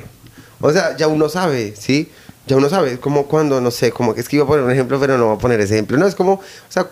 [0.60, 2.08] O sea, ya uno sabe, ¿sí?
[2.48, 2.98] Ya uno sabe.
[2.98, 5.26] Como cuando, no sé, como que es que iba a poner un ejemplo, pero no
[5.26, 5.96] voy a poner ese ejemplo.
[5.98, 6.88] No, es como, o sea,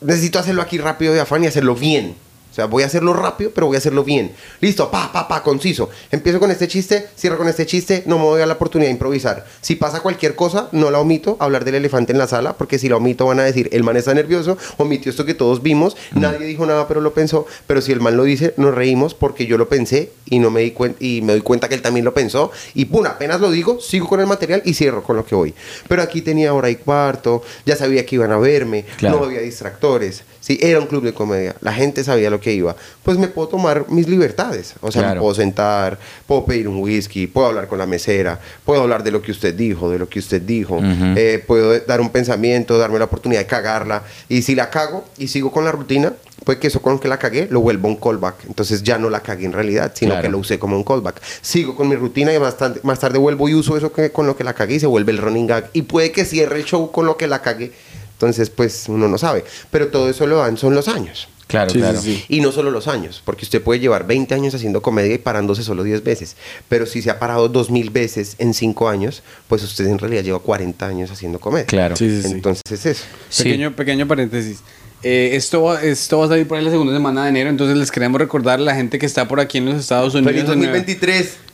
[0.00, 2.16] necesito hacerlo aquí rápido de afán y hacerlo bien.
[2.58, 4.32] Sea, voy a hacerlo rápido, pero voy a hacerlo bien.
[4.60, 5.90] Listo, pa, pa, pa, conciso.
[6.10, 8.92] Empiezo con este chiste, cierro con este chiste, no me voy a la oportunidad de
[8.94, 9.46] improvisar.
[9.60, 12.88] Si pasa cualquier cosa, no la omito, hablar del elefante en la sala, porque si
[12.88, 16.46] la omito van a decir, el man está nervioso, omitió esto que todos vimos, nadie
[16.48, 17.46] dijo nada, pero lo pensó.
[17.68, 20.62] Pero si el man lo dice, nos reímos porque yo lo pensé y no me
[20.62, 22.50] di cuenta y me doy cuenta que él también lo pensó.
[22.74, 25.54] Y pum, apenas lo digo, sigo con el material y cierro con lo que voy.
[25.86, 29.20] Pero aquí tenía hora y cuarto, ya sabía que iban a verme, Claro.
[29.20, 30.24] no había distractores.
[30.48, 31.54] Sí, era un club de comedia.
[31.60, 32.74] La gente sabía lo que iba.
[33.02, 34.72] Pues me puedo tomar mis libertades.
[34.80, 35.16] O sea, Claro.
[35.16, 39.10] me puedo sentar, puedo pedir un whisky, puedo hablar con la mesera, puedo hablar de
[39.10, 40.80] lo que usted dijo, de lo que usted dijo.
[40.82, 44.04] Eh, puedo dar un pensamiento, darme la oportunidad de cagarla.
[44.30, 47.18] Y si la cago y sigo con la rutina, pues que eso con que la
[47.18, 48.46] cagué lo vuelvo un callback.
[48.46, 50.22] Entonces ya no la cagué en realidad, sino Claro.
[50.22, 51.20] que lo usé como un callback.
[51.42, 54.26] Sigo con mi rutina y más tarde, más tarde vuelvo y uso eso que, con
[54.26, 55.68] lo que la cagué y se vuelve el running gag.
[55.74, 57.70] Y puede que cierre el show con lo que la cagué.
[58.18, 59.44] Entonces, pues uno no sabe.
[59.70, 61.28] Pero todo eso lo dan son los años.
[61.46, 61.98] Claro, Sí, claro.
[61.98, 62.24] sí, sí.
[62.28, 65.62] Y no solo los años, porque usted puede llevar 20 años haciendo comedia y parándose
[65.62, 66.36] solo 10 veces.
[66.68, 70.40] Pero si se ha parado 2000 veces en 5 años, pues usted en realidad lleva
[70.40, 71.64] 40 años haciendo comedia.
[71.66, 71.96] Claro.
[71.96, 72.32] Sí, sí, sí.
[72.34, 73.04] Entonces es eso.
[73.30, 73.44] Sí.
[73.44, 74.58] Pequeño, pequeño paréntesis.
[75.02, 77.76] Eh, esto, va, esto va a salir por ahí la segunda semana de enero, entonces
[77.78, 80.32] les queremos recordar a la gente que está por aquí en los Estados Unidos.
[80.34, 80.50] Feliz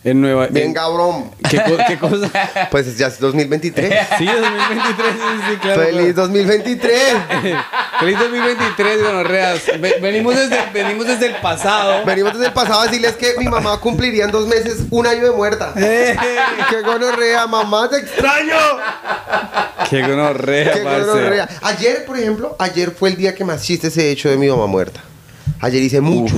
[0.05, 0.55] en Nueva- 2023.
[0.55, 1.31] En Nueva Venga, brom.
[1.49, 2.69] ¿Qué, co- qué cosa?
[2.71, 3.91] Pues ya es 2023.
[4.19, 5.83] Sí, 2023, sí, sí, claro.
[5.83, 7.03] ¡Feliz 2023!
[8.01, 9.63] Feliz 2023, gonorreas.
[9.81, 12.05] Ve- Venimos desde, venimos desde el pasado.
[12.05, 15.23] Venimos desde el pasado a decirles que mi mamá cumpliría en dos meses un año
[15.25, 15.73] de muerta.
[15.85, 16.17] Eh,
[16.71, 17.89] ¡Qué gonorrea, mamá!
[17.89, 18.57] ¡Te extraño!
[19.91, 21.49] Qué gonorrea, ¡Qué gonorrea!
[21.63, 24.67] Ayer, por ejemplo, ayer fue el día que más chistes he hecho de mi mamá
[24.67, 25.01] muerta.
[25.65, 26.37] Ayer hice muchos,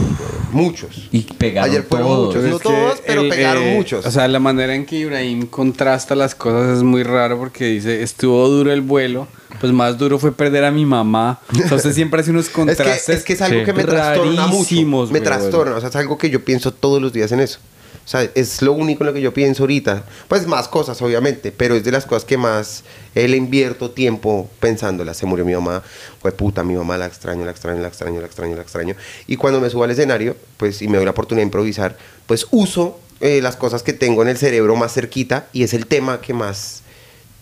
[0.53, 1.09] muchos.
[1.11, 2.35] Y pegaron Ayer fueron todos.
[2.37, 2.51] muchos.
[2.51, 4.07] No todos, pero el, pegaron eh, muchos.
[4.07, 8.03] O sea, la manera en que Ibrahim contrasta las cosas es muy raro porque dice,
[8.03, 9.27] estuvo duro el vuelo,
[9.61, 11.41] pues más duro fue perder a mi mamá.
[11.73, 13.09] Usted siempre hace unos Es que, contrastes.
[13.19, 13.65] es que es algo Sí.
[13.65, 15.12] que me trastorna mucho.
[15.12, 15.75] Me trastorna.
[15.77, 17.59] O sea, es algo que yo pienso todos los días en eso.
[18.07, 20.05] O sea, es lo único en lo que yo pienso ahorita.
[20.29, 22.85] Pues más cosas, obviamente, pero es de las cosas que más
[23.16, 25.16] eh, le invierto tiempo pensándolas.
[25.16, 25.83] Se murió mi mamá,
[26.23, 28.95] fue puta, mi mamá la extraño, la extraño, la extraño, la extraño, la extraño.
[29.27, 31.97] Y cuando me subo al escenario, pues, y me doy la oportunidad de improvisar,
[32.29, 35.87] pues uso eh, las cosas que tengo en el cerebro más cerquita y es el
[35.87, 36.83] tema que más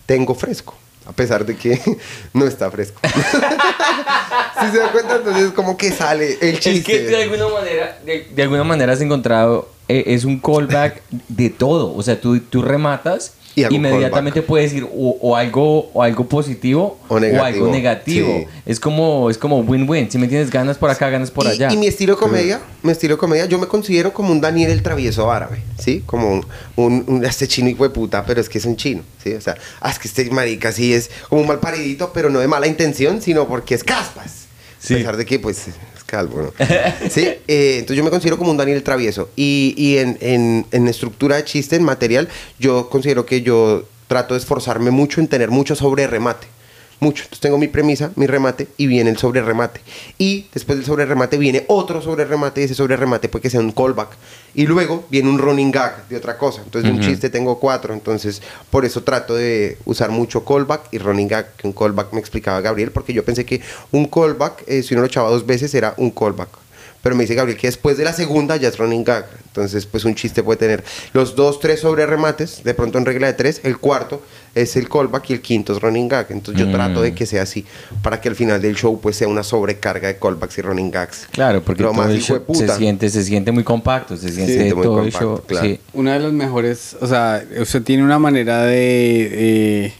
[0.07, 0.75] tengo fresco.
[1.05, 1.79] A pesar de que
[2.33, 2.99] no está fresco.
[4.59, 6.91] si se da cuenta, entonces como que sale el Es chiste.
[6.91, 11.49] que de alguna manera, de, de alguna manera has encontrado, eh, es un callback de
[11.49, 11.95] todo.
[11.95, 16.97] O sea, tú, tú rematas Y inmediatamente puedes decir o, o algo, o algo positivo
[17.07, 18.27] O o, negativo, algo negativo.
[18.27, 18.45] sí.
[18.65, 20.09] Es como es como win-win.
[20.11, 21.71] Si me tienes ganas por acá, ganas por y, allá.
[21.71, 24.81] y mi estilo de comedia, mi estilo comedia, yo me considero como un Daniel el
[24.83, 26.03] travieso árabe, ¿sí?
[26.05, 26.45] Como un,
[26.75, 29.33] un, un- este chino hijo de puta, pero es que es un chino, ¿sí?
[29.33, 32.39] O sea, ah, es que este marica sí es como un mal paridito, pero no
[32.39, 34.45] de mala intención, sino porque es caspas.
[34.79, 34.95] Sí.
[34.95, 36.53] A pesar de que, pues, es calvo, ¿no?
[37.09, 39.29] sí, eh, entonces yo me considero como un Daniel el travieso.
[39.35, 42.27] Y, y en, en, en estructura de chiste, en material,
[42.59, 46.47] yo considero que yo trato de esforzarme mucho en tener mucho sobre remate.
[46.99, 47.23] Mucho.
[47.23, 49.81] Entonces tengo mi premisa, mi remate y viene el sobre remate.
[50.17, 53.49] Y después del sobre remate viene otro sobre remate y ese sobre remate puede que
[53.49, 54.09] sea un callback.
[54.53, 56.61] Y luego viene un running gag de otra cosa.
[56.63, 57.93] Entonces de un chiste tengo cuatro.
[57.93, 61.55] Entonces por eso trato de usar mucho callback y running gag.
[61.57, 65.01] Que un callback me explicaba Gabriel porque yo pensé que un callback, eh, si uno
[65.01, 66.64] lo echaba dos veces, era un callback.
[67.05, 69.27] Pero me dice Gabriel que después de la segunda ya es running gag.
[69.45, 73.27] Entonces, pues un chiste puede tener los dos, tres sobre remates, de pronto en regla
[73.27, 73.61] de tres.
[73.63, 74.23] El cuarto
[74.55, 76.25] es el callback y el quinto es running gag.
[76.31, 77.63] Entonces yo trato de que sea así,
[78.01, 81.27] para que al final del show pues sea una sobrecarga de callbacks y running gags.
[81.29, 82.75] Claro, porque Lo todo más el hijo de show se puta.
[82.75, 85.43] siente, se siente muy compacto, se siente siente muy todo el compacto, show.
[85.45, 85.67] claro.
[85.67, 85.79] sí.
[85.93, 89.85] Una de las mejores, o sea, usted tiene una manera de...
[89.85, 89.93] eh,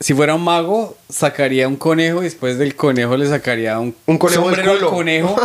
[0.00, 4.18] si fuera un mago, sacaría un conejo y después del conejo le sacaría un, Un
[4.18, 5.36] conejo sombrero al conejo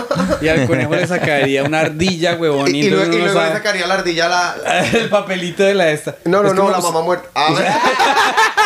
[0.42, 2.74] y al conejo le sacaría una ardilla, huevón.
[2.76, 4.56] Y, luego, y uno luego le sacaría la ardilla la...
[4.64, 6.16] la- el papelito de la esta.
[6.26, 7.30] No, no, Es no, la mamá muerta.
[7.34, 7.50] Ah,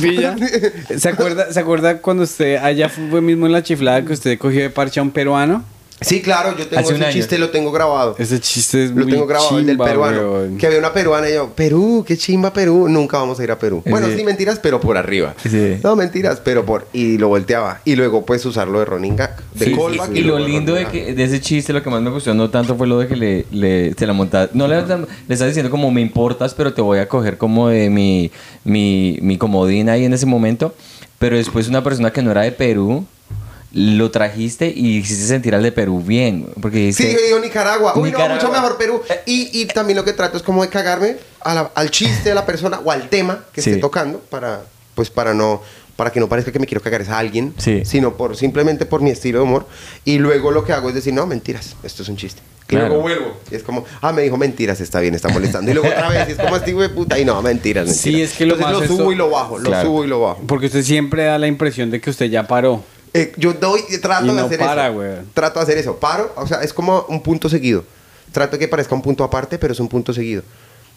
[0.00, 0.34] Pilla.
[0.98, 4.60] ¿Se acuerda, ¿Se acuerda cuando usted allá fue mismo en la chiflada que usted cogió
[4.62, 5.64] de parche a un peruano?
[6.00, 8.14] Sí, claro, yo tengo Hace ese chiste, lo tengo grabado.
[8.18, 10.58] Ese chiste es Lo muy tengo grabado, el del peruano.
[10.58, 12.88] Que había una peruana y yo, Perú, qué chimba Perú.
[12.88, 13.82] Nunca vamos a ir a Perú.
[13.86, 14.22] Bueno, Sí.
[14.24, 15.34] mentiras, pero por arriba.
[15.42, 15.78] Sí.
[15.82, 16.86] No, mentiras, pero por.
[16.92, 17.80] Y lo volteaba.
[17.84, 19.36] Y luego puedes usarlo de running gag.
[19.54, 22.02] De Sí, callback y lo lindo de, running que, de ese chiste, lo que más
[22.02, 24.76] me gustó no tanto fue lo de que le, le se la monta No le,
[24.86, 28.30] le estás diciendo como me importas, pero te voy a coger como de mi,
[28.64, 30.74] mi, mi comodín ahí en ese momento.
[31.18, 33.06] Pero después una persona que no era de Perú,
[33.72, 36.48] lo trajiste y hiciste sentir al de Perú bien.
[36.62, 37.92] Porque Sí, yo digo Nicaragua.
[37.96, 38.34] Uy, no, Nicaragua.
[38.36, 39.02] mucho mejor Perú.
[39.26, 42.34] Y, y también lo que trato es como de cagarme a la- al chiste de
[42.34, 43.70] la persona o al tema que Sí.
[43.70, 44.62] esté tocando para,
[44.94, 45.62] pues para no,
[45.96, 47.82] para que no parezca que me quiero cagar es a alguien, Sí.
[47.84, 49.66] sino por simplemente por mi estilo de humor.
[50.04, 52.40] Y luego lo que hago es decir, no, mentiras, esto es un chiste.
[52.64, 52.88] Y Claro.
[52.88, 53.36] luego vuelvo.
[53.50, 55.70] Y es como, ah, me dijo mentiras, está bien, está molestando.
[55.70, 57.18] Y luego otra vez, y es como este hijo de puta.
[57.18, 58.00] Y no, mentiras, mentiras.
[58.02, 59.88] Sí, es que lo Entonces más lo subo esto- y lo bajo, lo Claro.
[59.88, 60.42] subo y lo bajo.
[60.46, 62.82] Porque usted siempre da la impresión de que usted ya paró.
[63.16, 64.94] Eh, yo doy, trato Y de no hacer para, eso.
[64.94, 65.10] güey.
[65.34, 65.96] Trato de hacer eso.
[65.96, 67.84] Paro, o sea, es como un punto seguido.
[68.32, 70.42] Trato que parezca un punto aparte, pero es un punto seguido.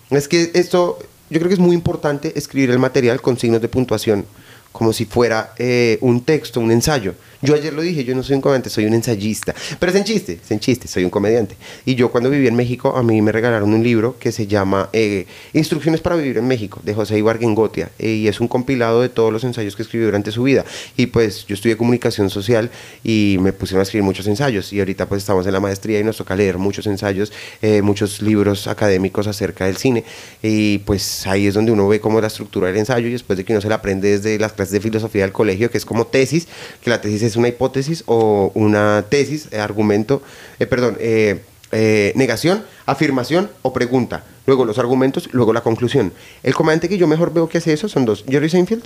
[0.10, 3.70] Es que esto, yo creo que es muy importante escribir el material con signos de
[3.70, 4.26] puntuación,
[4.72, 7.14] como si fuera eh, un texto, un ensayo.
[7.42, 9.56] Yo ayer lo dije, yo no soy un comediante, soy un ensayista.
[9.80, 11.56] Pero es en chiste, es en chiste, soy un comediante.
[11.86, 14.90] Y yo cuando viví en México, a mí me regalaron un libro que se llama
[14.92, 17.92] eh, Instrucciones para vivir en México, de José Ibargüengotia.
[17.98, 20.66] Eh, y es un compilado de todos los ensayos que escribió durante su vida.
[20.98, 22.70] Y pues yo estudié comunicación social
[23.06, 24.74] y me pusieron a escribir muchos ensayos.
[24.74, 28.22] Y ahorita pues estamos en la maestría y nos toca leer muchos ensayos, eh, muchos
[28.22, 30.04] libros académicos acerca del cine.
[30.44, 33.38] Y pues ahí es donde uno ve cómo es la estructura del ensayo y después
[33.38, 35.86] de que uno se la aprende desde las clases de filosofía del colegio, que es
[35.86, 36.48] como tesis,
[36.82, 40.22] que la tesis es una hipótesis o una tesis, eh, argumento,
[40.60, 44.24] eh, perdón, eh, eh, negación, afirmación o pregunta.
[44.48, 46.12] Luego los argumentos, luego la conclusión.
[46.42, 48.84] El comediante que yo mejor veo que hace eso son dos, Jerry Seinfeld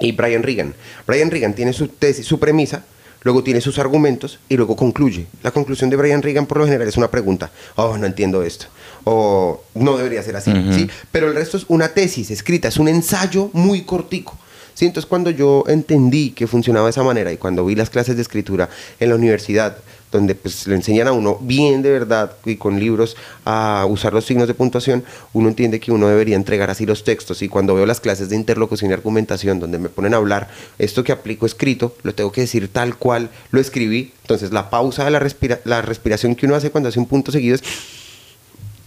[0.00, 0.74] y Brian Regan.
[1.06, 2.84] Brian Regan tiene su tesis, su premisa,
[3.22, 5.26] luego tiene sus argumentos y luego concluye.
[5.42, 7.50] La conclusión de Brian Regan por lo general es una pregunta.
[7.74, 8.66] Oh, no entiendo esto.
[9.04, 10.52] O no debería ser así.
[10.72, 10.88] ¿sí?
[11.12, 14.38] Pero el resto es una tesis escrita, es un ensayo muy cortico.
[14.76, 18.14] Sí, entonces cuando yo entendí que funcionaba de esa manera y cuando vi las clases
[18.16, 18.68] de escritura
[19.00, 19.78] en la universidad,
[20.12, 24.26] donde pues le enseñan a uno bien de verdad y con libros a usar los
[24.26, 27.40] signos de puntuación, uno entiende que uno debería entregar así los textos.
[27.40, 31.02] Y cuando veo las clases de interlocución y argumentación donde me ponen a hablar, esto
[31.02, 35.10] que aplico escrito, lo tengo que decir tal cual lo escribí, entonces la pausa de
[35.10, 37.62] la, respira la respiración que uno hace cuando hace un punto seguido es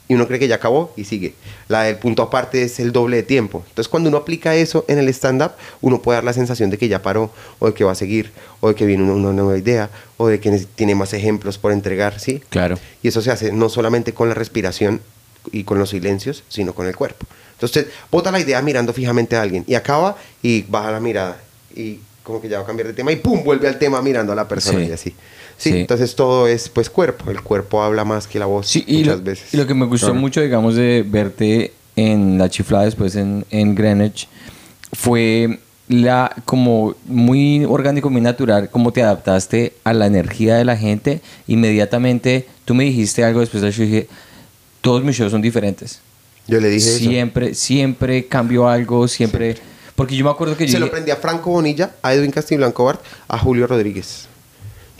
[0.10, 1.36] y uno cree que ya acabó y sigue.
[1.67, 3.63] La del punto aparte es el doble de tiempo.
[3.69, 6.88] Entonces, cuando uno aplica eso en el stand-up, uno puede dar la sensación de que
[6.88, 9.91] ya paró, o de que va a seguir, o de que viene una, nueva idea,
[10.17, 12.41] o de que tiene más ejemplos por entregar, ¿sí?
[12.50, 12.80] Claro.
[13.04, 15.00] Y eso se hace no solamente con la respiración
[15.52, 17.28] y con los silencios, sino con el cuerpo.
[17.54, 21.39] Entonces, bota la idea mirando fijamente a alguien y acaba y baja la mirada
[21.76, 24.34] y como que ya va a cambiar de tema y pum, vuelve al tema mirando
[24.34, 25.13] a la persona y así.
[25.60, 27.30] Sí, entonces todo es pues cuerpo.
[27.30, 29.54] El cuerpo habla más que la voz sí, y muchas veces.
[29.54, 33.76] Y lo que me gustó mucho, digamos, de verte en la chiflada después en, en
[33.76, 34.28] Greenwich
[34.93, 40.78] fue la como muy orgánico, muy natural, cómo te adaptaste a la energía de la
[40.78, 41.22] gente.
[41.48, 44.08] Inmediatamente tú me dijiste algo después de eso dije,
[44.82, 46.00] todos mis shows son diferentes.
[46.48, 49.58] Yo le dije siempre, Siempre cambio algo, siempre...
[49.95, 50.80] Porque yo me acuerdo que Se yo...
[50.80, 54.29] lo aprendí a Franco Bonilla, a Edwin Castiblanco Bart, a Julio Rodríguez.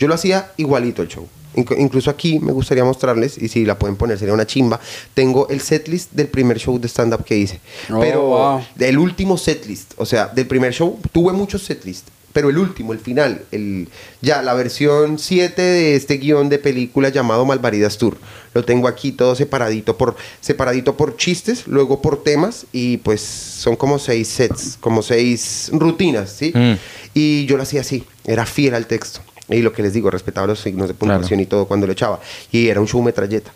[0.00, 1.28] Yo lo hacía igualito el show.
[1.54, 4.80] incluso aquí me gustaría mostrarles, y si la pueden poner, sería una chimba.
[5.12, 7.60] Tengo el setlist del primer show de stand-up que hice.
[7.92, 12.10] Oh, pero del último setlist, o sea, del primer show, tuve muchos setlists.
[12.32, 13.88] Pero el último, el final, el,
[14.22, 18.16] ya la versión 7 de este guion de película llamado Malvaridas Tour.
[18.54, 23.74] Lo tengo aquí todo separadito por, separadito por chistes, luego por temas y pues son
[23.74, 26.52] como seis sets, como seis rutinas, ¿sí?
[26.54, 26.74] Mm.
[27.14, 29.20] Y yo lo hacía así, era fiel al texto.
[29.50, 32.20] Y lo que les digo, respetaba los signos de puntuación y todo cuando lo echaba.
[32.52, 33.52] Y era un show metralleta.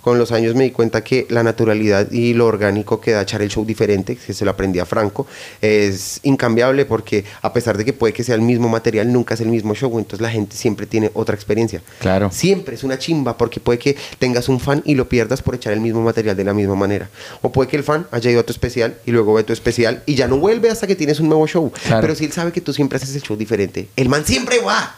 [0.00, 3.42] Con los años me di cuenta que la naturalidad y lo orgánico que da echar
[3.42, 5.26] el show diferente, que se lo aprendí a Franco,
[5.60, 9.40] es incambiable porque a pesar de que puede que sea el mismo material, nunca es
[9.40, 11.82] el mismo show, entonces la gente siempre tiene otra experiencia.
[11.98, 12.30] Claro.
[12.30, 15.72] Siempre es una chimba porque puede que tengas un fan y lo pierdas por echar
[15.72, 17.10] el mismo material de la misma manera.
[17.42, 20.04] O puede que el fan haya ido a tu especial y luego ve tu especial
[20.06, 21.72] y ya no vuelve hasta que tienes un nuevo show.
[22.00, 24.94] Pero si él sabe que tú siempre haces el show diferente, el man siempre va.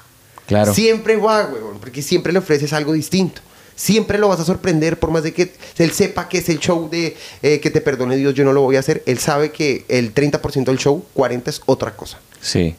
[0.72, 3.40] Siempre va, huevón, porque siempre le ofreces algo distinto.
[3.76, 6.90] Siempre lo vas a sorprender, por más de que él sepa que es el show
[6.90, 9.02] de eh, que te perdone Dios, yo no lo voy a hacer.
[9.06, 12.18] Él sabe que el 30% del show, 40% es otra cosa.
[12.42, 12.74] Sí.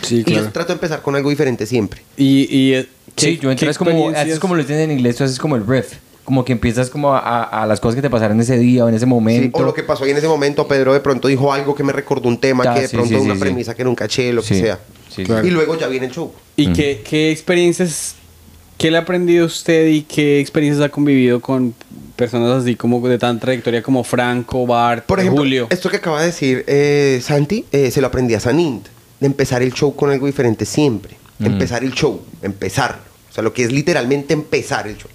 [0.00, 2.02] Sí, Y yo trato de empezar con algo diferente siempre.
[2.16, 5.38] Y, y eh, sí, yo entras como, haces como lo tienen en inglés, tú haces
[5.38, 5.94] como el riff
[6.28, 8.94] como que empiezas como a, a, las cosas que te pasaron ese día o en
[8.94, 9.60] ese momento.
[9.60, 11.90] o lo que pasó ahí en ese momento, Pedro de pronto dijo algo que me
[11.90, 14.78] recordó un tema, que de pronto una premisa que nunca eché, lo que sea.
[15.16, 16.30] Y luego ya viene el show.
[16.58, 18.16] ¿Y qué, qué experiencias,
[18.76, 21.72] qué le ha aprendido usted y qué experiencias ha convivido con
[22.16, 25.68] personas así como de tan trayectoria como Franco, Bart, Por ejemplo, Julio?
[25.70, 28.88] Esto que acaba de decir eh, Santi, eh, se lo aprendí a Sanint,
[29.20, 31.16] de empezar el show con algo diferente siempre.
[31.38, 32.98] Empezar el show, empezar.
[33.30, 35.10] O sea, lo que es literalmente empezar el show.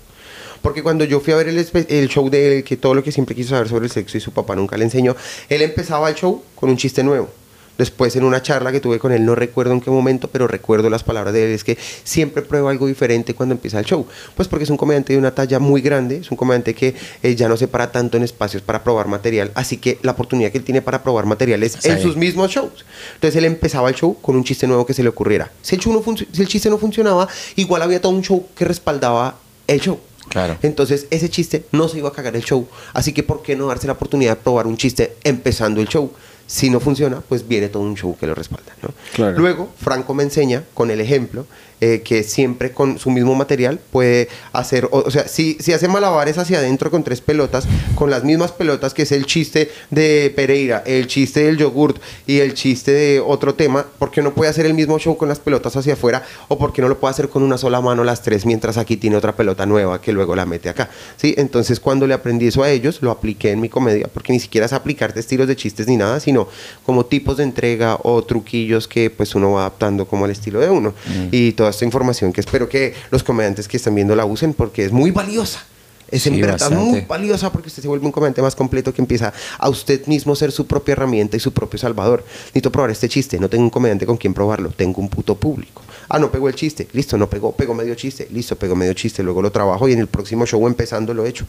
[0.61, 3.11] Porque cuando yo fui a ver el, el, show de él, que todo lo que
[3.11, 5.13] siempre quiso saber sobre el sexo y su papá nunca le enseñó,
[5.49, 7.29] él empezaba el show con un chiste nuevo.
[7.77, 10.89] Después en una charla que tuve con él, no recuerdo en qué momento, pero recuerdo
[10.89, 14.05] las palabras de él, es que siempre prueba algo diferente cuando empieza el show.
[14.35, 17.35] Pues porque es un comediante de una talla muy grande, es un comediante que eh,
[17.35, 20.59] ya no se para tanto en espacios para probar material, así que la oportunidad que
[20.59, 22.85] él tiene para probar material es en sus mismos shows.
[23.15, 25.51] Entonces él empezaba el show con un chiste nuevo que se le ocurriera.
[25.61, 28.65] Si el, show no si el chiste no funcionaba, igual había todo un show que
[28.65, 29.99] respaldaba el show.
[30.29, 30.57] Claro.
[30.61, 32.67] Entonces, ese chiste no se iba a cagar el show.
[32.93, 36.11] Así que, ¿por qué no darse la oportunidad de probar un chiste empezando el show?
[36.53, 38.73] Si no funciona, pues viene todo un show que lo respalda.
[39.17, 41.47] Luego, Franco me enseña con el ejemplo
[41.85, 46.37] eh, que siempre con su mismo material puede hacer, o, sea, si, si hace malabares
[46.37, 50.81] hacia adentro con tres pelotas, con las mismas pelotas, que es el chiste de Pereira,
[50.85, 54.65] el chiste del yogurt y el chiste de otro tema, ¿por qué no puede hacer
[54.65, 56.23] el mismo show con las pelotas hacia afuera?
[56.47, 58.95] ¿O por qué no lo puede hacer con una sola mano las tres, mientras aquí
[58.95, 60.89] tiene otra pelota nueva que luego la mete acá?
[61.17, 61.35] ¿Sí?
[61.37, 64.67] Entonces, cuando le aprendí eso a ellos, lo apliqué en mi comedia, porque ni siquiera
[64.67, 66.47] es aplicarte estilos de chistes ni nada, sino
[66.85, 70.69] como tipos de entrega o truquillos que pues uno va adaptando como al estilo de
[70.69, 70.93] uno.
[71.07, 71.27] Mm.
[71.31, 74.85] Y todas esta información que espero que los comediantes que están viendo la usen porque
[74.85, 75.65] es muy valiosa.
[76.13, 79.33] Es en verdad muy valiosa porque usted se vuelve un comediante más completo que empieza
[79.57, 82.23] a usted mismo ser su propia herramienta y su propio salvador.
[82.45, 85.81] Necesito probar este chiste, no tengo un comediante con quien probarlo, tengo un puto público.
[86.09, 89.23] Ah, no pegó el chiste, listo, no pegó, pegó medio chiste, listo, pegó medio chiste,
[89.23, 91.47] luego lo trabajo y en el próximo show empezando lo he hecho.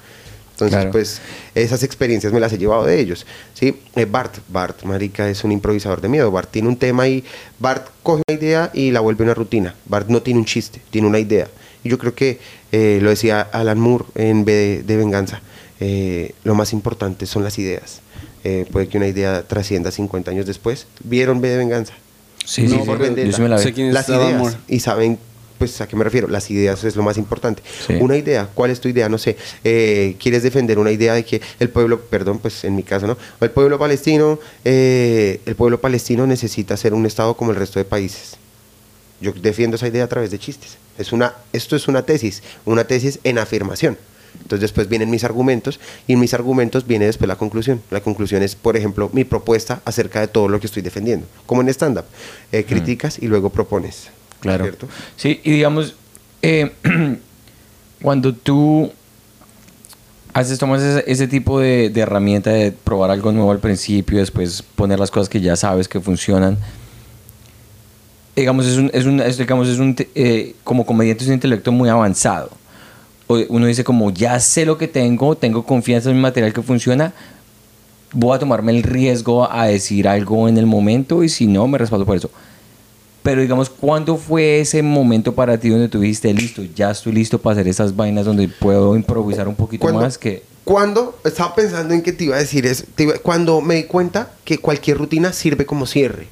[0.55, 0.93] Entonces, Claro.
[0.93, 1.21] pues
[1.57, 3.27] esas experiencias me las he llevado de ellos.
[3.55, 3.77] ¿sí?
[3.97, 6.31] Eh, Bart, Bart, marica, es un improvisador de miedo.
[6.31, 7.25] Bart tiene un tema y
[7.59, 9.75] Bart coge una idea y la vuelve una rutina.
[9.87, 11.49] Bart no tiene un chiste, tiene una idea.
[11.83, 12.39] Y yo creo que,
[12.71, 15.41] eh, lo decía Alan Moore en B de, de Venganza,
[15.81, 18.01] eh, lo más importante son las ideas.
[18.45, 20.87] Eh, puede que una idea trascienda 50 años después.
[21.03, 21.95] ¿Vieron B de Venganza?
[22.45, 22.77] Sí, No sí.
[22.77, 23.91] Yo sí me la vi.
[23.91, 25.19] Las ideas y saben
[25.59, 27.95] pues a qué me refiero las ideas es lo más importante Sí.
[28.01, 31.41] una idea cuál es tu idea no sé eh, quieres defender una idea de que
[31.61, 36.27] el pueblo perdón pues en mi caso no el pueblo palestino eh, el pueblo palestino
[36.27, 38.37] necesita ser un estado como el resto de países
[39.21, 42.85] yo defiendo esa idea a través de chistes es una esto es una tesis una
[42.85, 43.97] tesis en afirmación
[44.35, 45.79] entonces después vienen mis argumentos
[46.09, 47.81] y en mis argumentos viene después la conclusión.
[47.93, 51.25] La conclusión es, por ejemplo, mi propuesta acerca de todo lo que estoy defendiendo.
[51.47, 52.05] Como en stand-up,
[52.51, 54.09] Eh, criticas y luego propones.
[54.45, 54.65] Claro.
[54.65, 54.89] ¿cierto?
[55.17, 55.95] Sí, y digamos,
[56.43, 56.73] eh,
[58.03, 58.93] cuando tú
[60.35, 64.63] haces, tomas ese, ese tipo de, de herramienta de probar algo nuevo al principio, después
[64.63, 66.59] poner las cosas que ya sabes que funcionan,
[68.37, 71.73] digamos, es un, es un, es, digamos, es un, eh, como comediante es un intelecto
[71.73, 72.51] muy avanzado.
[73.27, 77.15] Uno dice como, ya sé lo que tengo, tengo confianza en mi material que funciona,
[78.13, 81.79] voy a tomarme el riesgo a decir algo en el momento y si no, me
[81.79, 82.31] respaldo por eso.
[83.25, 87.39] Pero digamos, ¿cuándo fue ese momento para ti donde tú dijiste, listo, ya estoy listo
[87.41, 90.43] para hacer esas vainas donde puedo improvisar un poquito más que...
[90.63, 94.31] Cuando estaba pensando en que te iba a decir eso, iba- cuando me di cuenta
[94.45, 96.29] que cualquier rutina sirve como cierre,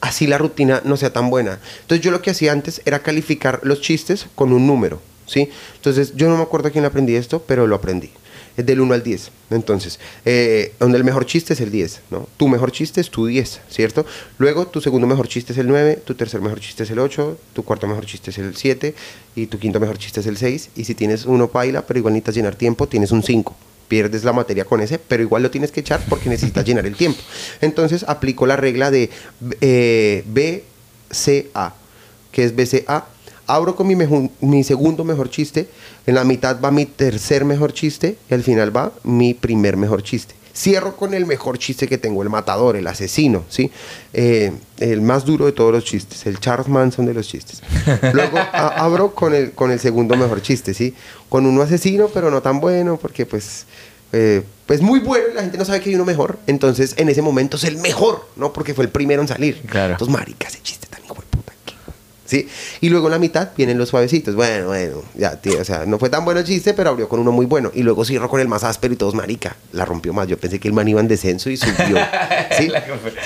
[0.00, 1.58] así la rutina no sea tan buena.
[1.82, 5.50] Entonces yo lo que hacía antes era calificar los chistes con un número, ¿sí?
[5.76, 8.10] Entonces yo no me acuerdo a quién aprendí esto, pero lo aprendí.
[8.56, 9.30] Es del 1 al 10.
[9.50, 12.28] Entonces, eh, donde el mejor chiste es el 10, ¿no?
[12.36, 14.06] Tu mejor chiste es tu 10, ¿cierto?
[14.38, 17.38] Luego, tu segundo mejor chiste es el 9, tu tercer mejor chiste es el 8,
[17.52, 18.94] tu cuarto mejor chiste es el 7
[19.34, 20.70] y tu quinto mejor chiste es el 6.
[20.76, 23.54] Y si tienes uno paila, pero igual necesitas llenar tiempo, tienes un 5.
[23.88, 26.94] Pierdes la materia con ese, pero igual lo tienes que echar porque necesitas llenar el
[26.94, 27.20] tiempo.
[27.60, 29.10] Entonces, aplico la regla de
[29.60, 31.74] eh, BCA,
[32.30, 33.06] que es BCA.
[33.48, 35.68] Abro con mi, mi segundo mejor chiste,
[36.10, 40.02] en la mitad va mi tercer mejor chiste y al final va mi primer mejor
[40.02, 40.34] chiste.
[40.52, 43.70] Cierro con el mejor chiste que tengo, el matador, el asesino, ¿sí?
[44.12, 47.62] Eh, el más duro de todos los chistes, el Charles Manson de los chistes.
[48.12, 50.92] Luego a- abro con el, con el segundo mejor chiste, ¿sí?
[51.28, 53.64] Con uno asesino, pero no tan bueno, porque pues,
[54.12, 56.38] eh, pues muy bueno y la gente no sabe que hay uno mejor.
[56.48, 58.52] Entonces, en ese momento es el mejor, ¿no?
[58.52, 59.62] Porque fue el primero en salir.
[59.68, 59.92] Claro.
[59.92, 61.52] Entonces, marica, ese chiste tan hijo de puta.
[61.64, 61.74] que-
[62.30, 62.46] ¿Sí?
[62.80, 64.36] Y luego en la mitad vienen los suavecitos.
[64.36, 67.18] Bueno, bueno, ya, tío, o sea, no fue tan bueno el chiste, pero abrió con
[67.18, 67.72] uno muy bueno.
[67.74, 70.28] Y luego cierro con el más áspero y todos, marica, la rompió más.
[70.28, 71.96] Yo pensé que el man iba en descenso y subió.
[72.56, 72.70] ¿Sí?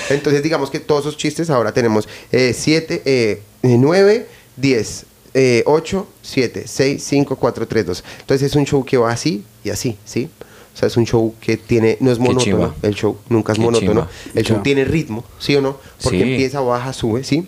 [0.09, 4.27] Entonces, digamos que todos esos chistes ahora tenemos 7, 9,
[4.57, 5.07] 10,
[5.67, 8.05] 8, 7, 6, 5, 4, 3, 2.
[8.21, 10.31] Entonces es un show que va así y así, ¿sí?
[10.75, 13.65] O sea, es un show que tiene, no es monótono, el show nunca es Qué
[13.65, 14.09] monótono.
[14.09, 14.09] chimba.
[14.35, 14.63] El show Ya.
[14.63, 15.79] tiene ritmo, ¿sí o no?
[16.03, 16.23] Porque Sí.
[16.31, 17.47] empieza, baja, sube, ¿sí?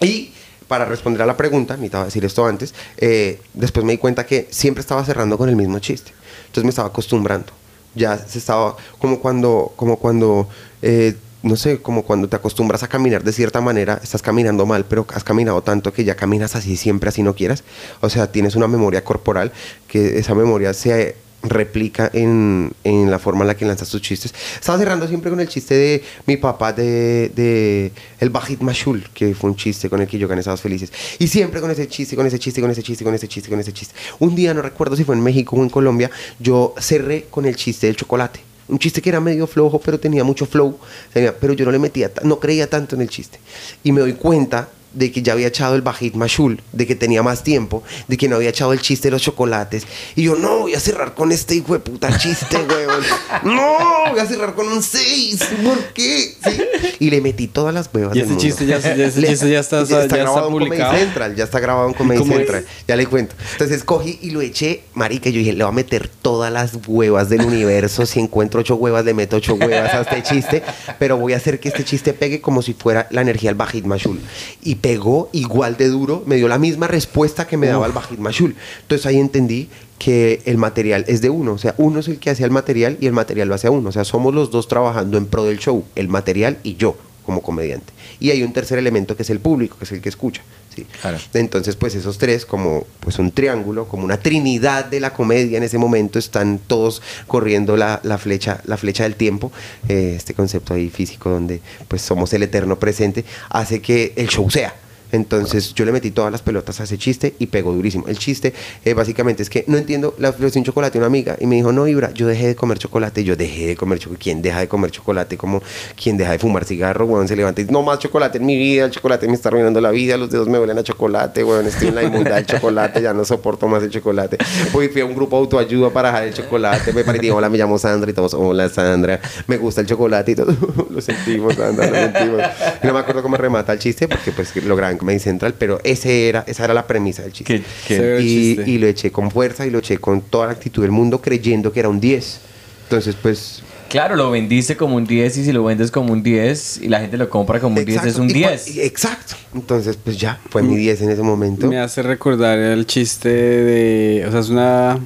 [0.00, 0.32] Y
[0.68, 4.48] para responder a la pregunta, necesitaba decir esto antes, eh, después me di cuenta que
[4.50, 6.12] siempre estaba cerrando con el mismo chiste.
[6.46, 7.52] Entonces me estaba acostumbrando.
[7.94, 10.48] Ya se estaba, como cuando, como cuando,
[10.82, 14.84] eh, no sé, como cuando te acostumbras a caminar de cierta manera, estás caminando mal,
[14.84, 17.64] pero has caminado tanto que ya caminas así siempre, así no quieras.
[18.00, 19.52] O sea, tienes una memoria corporal
[19.88, 21.16] que esa memoria se
[21.48, 24.34] replica en, en la forma en la que lanzas tus chistes.
[24.54, 29.34] Estaba cerrando siempre con el chiste de mi papá de, de el Bajit Mashul, que
[29.34, 30.92] fue un chiste con el que yo gané Estados Felices.
[31.18, 33.60] Y siempre con ese chiste, con ese chiste, con ese chiste, con ese chiste, con
[33.60, 33.94] ese chiste.
[34.18, 37.56] Un día, no recuerdo si fue en México o en Colombia, yo cerré con el
[37.56, 38.40] chiste del chocolate.
[38.68, 40.78] Un chiste que era medio flojo, pero tenía mucho flow.
[41.12, 43.38] Pero yo no le metía, no creía tanto en el chiste.
[43.84, 47.22] Y me doy cuenta de que ya había echado el Bajit Mashul, de que tenía
[47.22, 49.84] más tiempo, de que no había echado el chiste de los chocolates.
[50.14, 53.02] Y yo, no, voy a cerrar con este hijo de puta chiste, weón.
[53.44, 55.38] No, voy a cerrar con un 6.
[55.64, 56.34] ¿Por qué?
[56.44, 56.62] Sí.
[57.00, 58.42] Y le metí todas las huevas Y del ese mundo.
[58.42, 60.90] chiste ya- ya- ese Le- chiste ya está- ya está grabado en publicado.
[60.90, 62.38] Comedy Central, ya está grabado en Comedy ¿Cómo es?
[62.38, 62.64] Central.
[62.88, 63.34] Ya le cuento.
[63.52, 67.28] Entonces cogí y lo eché, marica, yo dije, le voy a meter todas las huevas
[67.28, 68.06] del universo.
[68.06, 70.62] Si encuentro ocho huevas, le meto ocho huevas a este chiste.
[70.98, 73.84] Pero voy a hacer que este chiste pegue como si fuera la energía del Bajit
[73.84, 74.20] Mashul.
[74.62, 78.20] Y pegó igual de duro, me dio la misma respuesta que me daba el Bajit
[78.20, 78.54] Mashul.
[78.82, 79.68] Entonces ahí entendí
[79.98, 82.96] que el material es de uno, o sea, uno es el que hace el material
[83.00, 85.44] y el material lo hace a uno, o sea, somos los dos trabajando en pro
[85.44, 87.92] del show, el material y yo como comediante.
[88.20, 90.42] Y hay un tercer elemento que es el público, que es el que escucha.
[90.76, 90.86] ¿Sí?
[91.00, 91.18] Claro.
[91.34, 95.64] Entonces, pues esos tres, como pues un triángulo, como una trinidad de la comedia en
[95.64, 99.50] ese momento, están todos corriendo la, la flecha, la flecha del tiempo.
[99.88, 104.50] Eh, este concepto ahí físico donde pues somos el eterno presente, hace que el show
[104.50, 104.74] sea.
[105.12, 108.06] Entonces yo le metí todas las pelotas a ese chiste y pegó durísimo.
[108.08, 108.52] El chiste
[108.84, 111.56] eh, básicamente es que no entiendo, le ofrecí un chocolate a una amiga y me
[111.56, 113.24] dijo, no, Ibra, yo dejé de comer chocolate.
[113.24, 114.22] Yo dejé de comer chocolate.
[114.22, 115.36] ¿Quién deja de comer chocolate?
[115.36, 115.62] Como
[116.00, 118.56] quien deja de fumar cigarro, weón, se levanta y dice, no más chocolate en mi
[118.56, 121.66] vida, el chocolate me está arruinando la vida, los dedos me huelen a chocolate, weón,
[121.66, 124.38] estoy en la inmunda del chocolate, ya no soporto más el chocolate.
[124.72, 127.58] Fui, fui a un grupo de autoayuda para dejar el chocolate, me parecí, hola, me
[127.58, 130.54] llamo Sandra y todos, hola Sandra, me gusta el chocolate y todo,
[130.90, 132.42] lo sentimos, Sandra, lo sentimos.
[132.82, 136.44] No me acuerdo cómo remata el chiste porque pues lo como Central, pero ese era,
[136.46, 137.58] esa era la premisa del chiste.
[137.58, 137.96] ¿Qué- qué?
[137.96, 138.24] Severo Y,
[138.56, 138.70] chiste.
[138.70, 141.72] y lo eché con fuerza y lo eché con toda la actitud del mundo creyendo
[141.72, 142.40] que era un 10.
[142.84, 143.62] Entonces, pues...
[143.88, 147.00] Claro, lo vendiste como un 10 y si lo vendes como un 10 y la
[147.00, 148.76] gente lo compra como un 10 es exacto, un y cua- 10.
[148.76, 149.34] y- Exacto.
[149.54, 151.68] Entonces, pues ya, fue mi 10 en ese momento.
[151.68, 154.24] Me hace recordar el chiste de.
[154.26, 154.98] O sea, es una.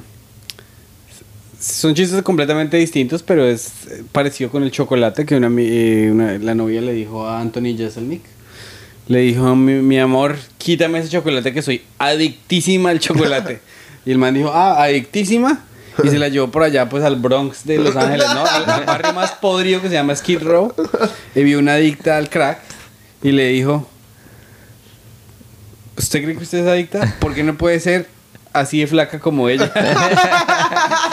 [1.59, 3.71] Son chistes completamente distintos, pero es
[4.11, 8.23] parecido con el chocolate que una, eh, una- la novia le dijo a Anthony Jeselnik.
[9.07, 13.61] Le dijo, mi, mi amor, quítame ese chocolate que soy adictísima al chocolate.
[14.05, 15.65] y el man dijo, ah, adictísima.
[16.03, 18.45] Y se la llevó por allá, pues, al Bronx de Los Ángeles, ¿no?
[18.45, 20.73] Al, al barrio más podrido que se llama Skid Row.
[21.35, 22.59] Y vio una adicta al crack.
[23.21, 23.87] Y le dijo,
[26.01, 27.15] ¿Usted cree que usted es adicta?
[27.19, 28.07] ¿Por qué no puede ser
[28.53, 29.71] así de flaca como ella?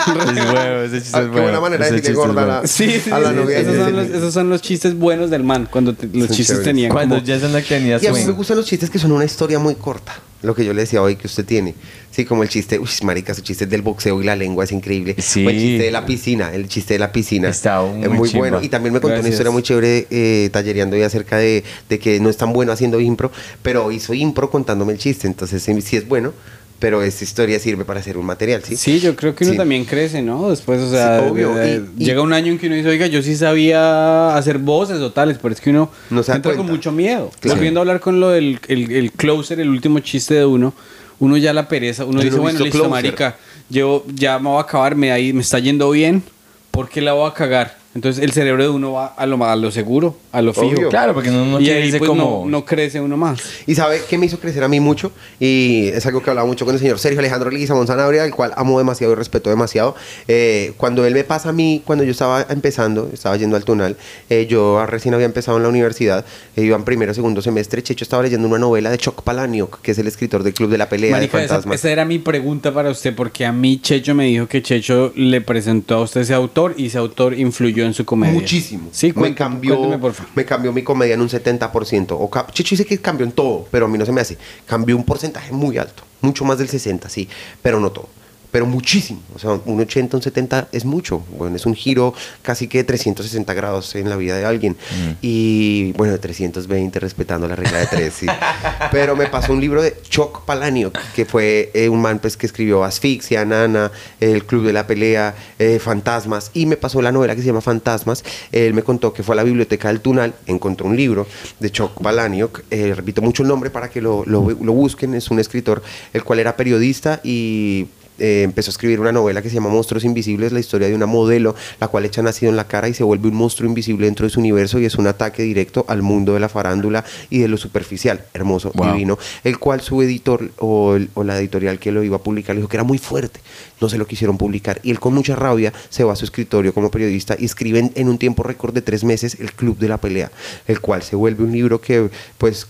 [0.09, 0.15] Es
[0.53, 1.43] bueno, ese chiste Ah, es qué bueno.
[1.43, 2.63] buena manera de Ese es gorda a bueno.
[2.63, 3.59] la, Sí, sí, a la sí, novia.
[3.59, 4.17] esos, son los, Jeselnik.
[4.17, 6.65] esos son los chistes buenos del man, cuando te- los Son chistes chéveres.
[6.65, 9.13] tenían Cuando como- Jason la tenía Y a mí me gustan los chistes que son
[9.13, 10.19] una historia muy corta.
[10.41, 11.75] Lo que yo le decía hoy que usted tiene.
[12.11, 15.17] Sí, como el chiste, uy, marica, su chiste del boxeo y la lengua es increíble.
[15.19, 15.45] Sí.
[15.45, 17.49] O el chiste de la piscina, el chiste de la piscina.
[17.49, 18.39] Está muy es muy chimba.
[18.49, 18.63] bueno.
[18.63, 22.21] Y también me contó una historia muy chévere eh, tallereando y acerca de, de que
[22.21, 23.31] no es tan bueno haciendo impro,
[23.63, 25.27] pero hizo impro contándome el chiste.
[25.27, 26.33] Entonces sí, sí es bueno,
[26.79, 28.77] pero esta historia sirve para hacer un material, ¿sí?
[28.77, 29.57] Sí, yo creo que uno Sí.
[29.59, 30.49] también crece, ¿no?
[30.51, 31.53] Después, o sea, Sí, obvio.
[31.67, 34.99] Y- y- llega un año en que uno dice, oiga, yo sí sabía hacer voces
[35.01, 36.73] o tales, pero es que uno No entra con cuenta.
[36.73, 37.31] mucho miedo.
[37.41, 37.57] Claro.
[37.57, 40.73] Volviendo a hablar con lo del el, el closer, el último chiste de uno,
[41.19, 42.91] uno ya la pereza, uno Yo dice, bueno, listo, Closer.
[42.91, 43.37] marica,
[43.69, 46.23] yo ya me voy a acabar, me, ahí, me está yendo bien,
[46.71, 47.78] ¿por qué la voy a cagar?
[47.99, 50.67] Entonces el cerebro de uno va a lo, a lo seguro, a lo fijo.
[50.69, 50.89] Obvio.
[50.89, 52.45] Claro, porque uno no y ahí pues, como...
[52.45, 53.41] no, no crece uno más.
[53.67, 56.65] Y sabe qué me hizo crecer a mí mucho, y es algo que hablaba mucho
[56.65, 59.97] con el señor Sergio Alejandro Leguizamón Sanabria, el cual amo demasiado y respeto demasiado.
[60.29, 63.97] Eh, cuando él me pasa a mí, cuando yo estaba empezando, estaba yendo al Tunal,
[64.31, 66.25] eh, yo recién había empezado en la universidad,
[66.55, 69.91] eh, iba en primero segundo semestre, Checho estaba leyendo una novela de Choc Palahniuk, que
[69.91, 71.81] es el escritor del Club de la Pelea Marica, de esa, Fantasmas.
[71.81, 75.41] esa era mi pregunta para usted, porque a mí Checho me dijo que Checho le
[75.41, 78.35] presentó a usted ese autor y ese autor influyó en su comedia.
[78.35, 78.89] Muchísimo.
[78.93, 80.33] Sí, me cambió, cuénteme, por favor.
[80.35, 82.07] me cambió mi comedia en un 70%.
[82.11, 84.39] O Chicho dice que cambió en todo, pero a mí no se me hace.
[84.67, 87.29] Cambió un porcentaje muy alto, mucho más del 60, sí,
[87.63, 88.09] pero no todo.
[88.51, 89.21] Pero muchísimo.
[89.35, 91.23] O sea, un 80, un 70 es mucho.
[91.37, 94.77] Bueno, es un giro casi que de 360 grados en la vida de alguien.
[95.21, 98.27] Y bueno, de 320 respetando la regla de 3, sí.
[98.91, 102.47] Pero me pasó un libro de Choc Palahniuk, que fue eh, un man pues, que
[102.47, 103.91] escribió Asfixia, Nana,
[104.21, 106.51] El Club de la Pelea, eh, Fantasmas.
[106.55, 108.25] Y me pasó la novela que se llama Fantasmas.
[108.53, 111.27] Él me contó que fue a la biblioteca del Tunal, encontró un libro
[111.61, 112.63] de Choc Palahniuk.
[112.71, 115.15] Eh, repito mucho el nombre para que lo, lo- lo busquen.
[115.15, 115.83] Es un escritor
[116.13, 117.87] el cual era periodista y
[118.19, 121.07] eh, empezó a escribir una novela que se llama Monstruos Invisibles, la historia de una
[121.07, 124.27] modelo, la cual echa ácido en la cara y se vuelve un monstruo invisible dentro
[124.27, 127.49] de su universo y es un ataque directo al mundo de la farándula y de
[127.49, 128.93] lo superficial, hermoso, Wow.
[128.93, 132.55] divino, el cual su editor o, el- o la editorial que lo iba a publicar
[132.57, 133.41] le dijo que era muy fuerte,
[133.81, 134.81] no se lo quisieron publicar.
[134.83, 137.93] Y él con mucha rabia se va a su escritorio como periodista y escribe en,
[137.95, 140.31] en un tiempo récord de tres meses El Club de la Pelea,
[140.67, 142.67] el cual se vuelve un libro que pues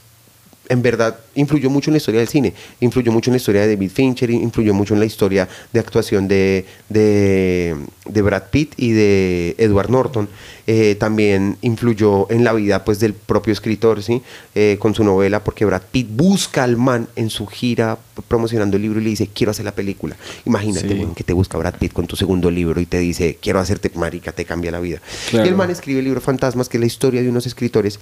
[0.68, 3.74] en verdad influyó mucho en la historia del cine, influyó mucho en la historia de
[3.74, 8.90] David Fincher, influyó mucho en la historia de actuación de, de, de Brad Pitt y
[8.92, 10.28] de Edward Norton.
[10.66, 14.20] Eh, también influyó en la vida pues del propio escritor, ¿sí?
[14.54, 17.96] Eh, con su novela, porque Brad Pitt busca al man en su gira
[18.28, 20.16] promocionando el libro y le dice, quiero hacer la película.
[20.44, 21.06] Imagínate, Sí.
[21.16, 24.32] que te busca Brad Pitt con tu segundo libro y te dice, quiero hacerte marica,
[24.32, 25.00] te cambia la vida.
[25.30, 25.46] Claro.
[25.46, 27.98] Y el man escribe el libro Fantasmas, que es la historia de unos escritores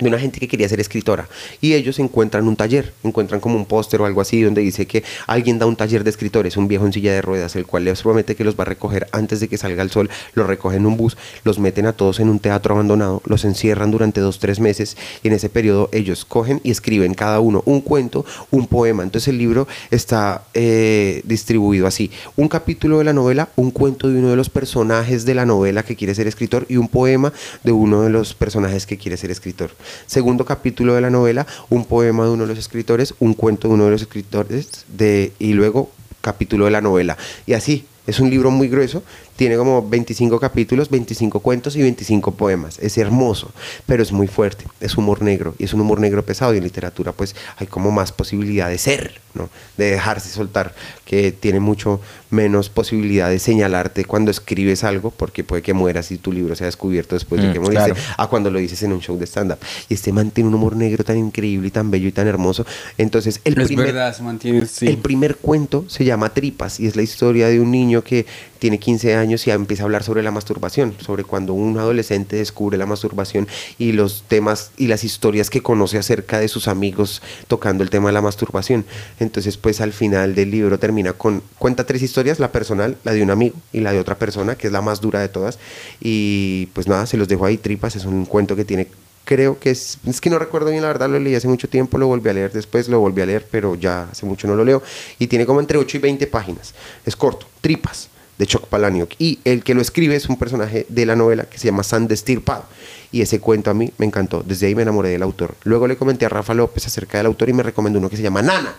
[0.00, 1.28] de una gente que quería ser escritora.
[1.60, 5.04] Y ellos encuentran un taller, encuentran como un póster o algo así donde dice que
[5.26, 8.02] alguien da un taller de escritores, un viejo en silla de ruedas, el cual les
[8.02, 10.86] promete que los va a recoger antes de que salga el sol, los recogen en
[10.86, 14.60] un bus, los meten a todos en un teatro abandonado, los encierran durante dos, tres
[14.60, 19.02] meses y en ese periodo ellos cogen y escriben cada uno un cuento, un poema,
[19.02, 24.18] entonces el libro está eh, distribuido así, un capítulo de la novela, un cuento de
[24.18, 27.32] uno de los personajes de la novela que quiere ser escritor y un poema
[27.62, 29.70] de uno de los personajes que quiere ser escritor.
[30.06, 33.74] Segundo capítulo de la novela, un poema de uno de los escritores, un cuento de
[33.74, 37.16] uno de los escritores de, y luego capítulo de la novela.
[37.46, 37.86] Y así.
[38.06, 39.04] Es un libro muy grueso,
[39.40, 42.78] tiene como 25 capítulos, 25 cuentos y 25 poemas.
[42.78, 43.50] Es hermoso,
[43.86, 44.66] pero es muy fuerte.
[44.82, 47.90] Es humor negro y es un humor negro pesado y en literatura pues hay como
[47.90, 49.48] más posibilidad de ser, ¿no?
[49.78, 50.74] De dejarse soltar,
[51.06, 56.18] que tiene mucho menos posibilidad de señalarte cuando escribes algo porque puede que mueras y
[56.18, 58.00] tu libro sea descubierto después de Mm, que moriste, claro.
[58.18, 59.58] a cuando lo dices en un show de stand-up.
[59.88, 62.66] Y este man tiene un humor negro tan increíble y tan bello y tan hermoso.
[62.98, 64.86] Entonces, el Es primer, verdad, se mantiene, sí.
[64.86, 68.26] el primer cuento se llama Tripas y es la historia de un niño que
[68.60, 72.78] tiene 15 años y empieza a hablar sobre la masturbación, sobre cuando un adolescente descubre
[72.78, 73.48] la masturbación
[73.78, 78.10] y los temas y las historias que conoce acerca de sus amigos tocando el tema
[78.10, 78.84] de la masturbación.
[79.18, 83.22] Entonces, pues al final del libro termina con cuenta tres historias, la personal, la de
[83.22, 85.58] un amigo y la de otra persona, que es la más dura de todas.
[86.00, 88.86] Y pues nada, se los dejo ahí Tripas, es un cuento que tiene
[89.24, 91.98] creo que es, es que no recuerdo bien la verdad, lo leí hace mucho tiempo,
[91.98, 94.64] lo volví a leer después, lo volví a leer, pero ya hace mucho no lo
[94.64, 94.82] leo.
[95.20, 96.74] Y tiene como entre 8 y 20 páginas.
[97.06, 98.08] Es corto, tripas,
[98.40, 99.10] de Chuck Palahniuk.
[99.18, 102.08] Y el que lo escribe es un personaje de la novela que se llama San
[102.08, 102.64] Destirpado.
[103.12, 104.42] Y ese cuento a mí me encantó.
[104.42, 105.54] Desde ahí me enamoré del autor.
[105.64, 108.22] Luego le comenté a Rafa López acerca del autor y me recomendó uno que se
[108.22, 108.74] llama Nana.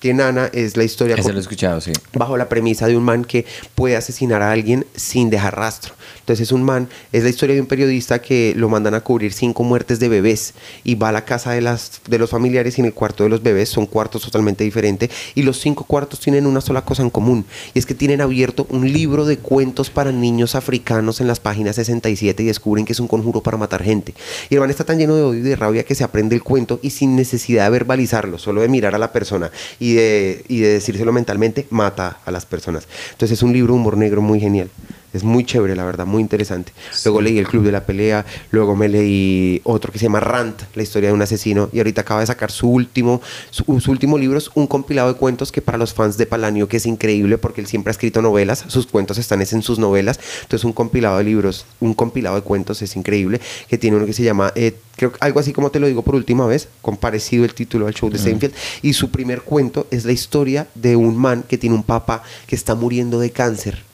[0.00, 1.92] Que Nana es la historia Ese lo he escuchado, sí.
[2.14, 3.46] bajo la premisa de un man que
[3.76, 5.94] puede asesinar a alguien sin dejar rastro.
[6.26, 9.32] Entonces es un man, es la historia de un periodista que lo mandan a cubrir
[9.32, 12.80] cinco muertes de bebés y va a la casa de, las, de los familiares y
[12.80, 16.44] en el cuarto de los bebés son cuartos totalmente diferentes y los cinco cuartos tienen
[16.44, 20.10] una sola cosa en común y es que tienen abierto un libro de cuentos para
[20.10, 24.12] niños africanos en las páginas 67 y descubren que es un conjuro para matar gente.
[24.50, 26.42] Y el man está tan lleno de odio y de rabia que se aprende el
[26.42, 30.58] cuento y sin necesidad de verbalizarlo, solo de mirar a la persona y de, y
[30.58, 32.88] de decírselo mentalmente, mata a las personas.
[33.12, 34.70] Entonces es un libro de humor negro muy genial.
[35.12, 36.72] Es muy chévere, la verdad, muy interesante.
[37.04, 40.62] Luego leí El Club de la Pelea, luego me leí otro que se llama Rant,
[40.74, 44.18] la historia de un asesino, y ahorita acaba de sacar su último, su, su último
[44.18, 47.38] libro, es un compilado de cuentos que para los fans de Palanio, que es increíble
[47.38, 50.72] porque él siempre ha escrito novelas, sus cuentos están es en sus novelas, entonces un
[50.72, 54.52] compilado de libros, un compilado de cuentos es increíble, que tiene uno que se llama,
[54.54, 57.54] eh, creo que algo así como te lo digo por última vez, con parecido el
[57.54, 61.44] título al show de Seinfeld, y su primer cuento es la historia de un man
[61.48, 63.85] que tiene un papá que está muriendo de cáncer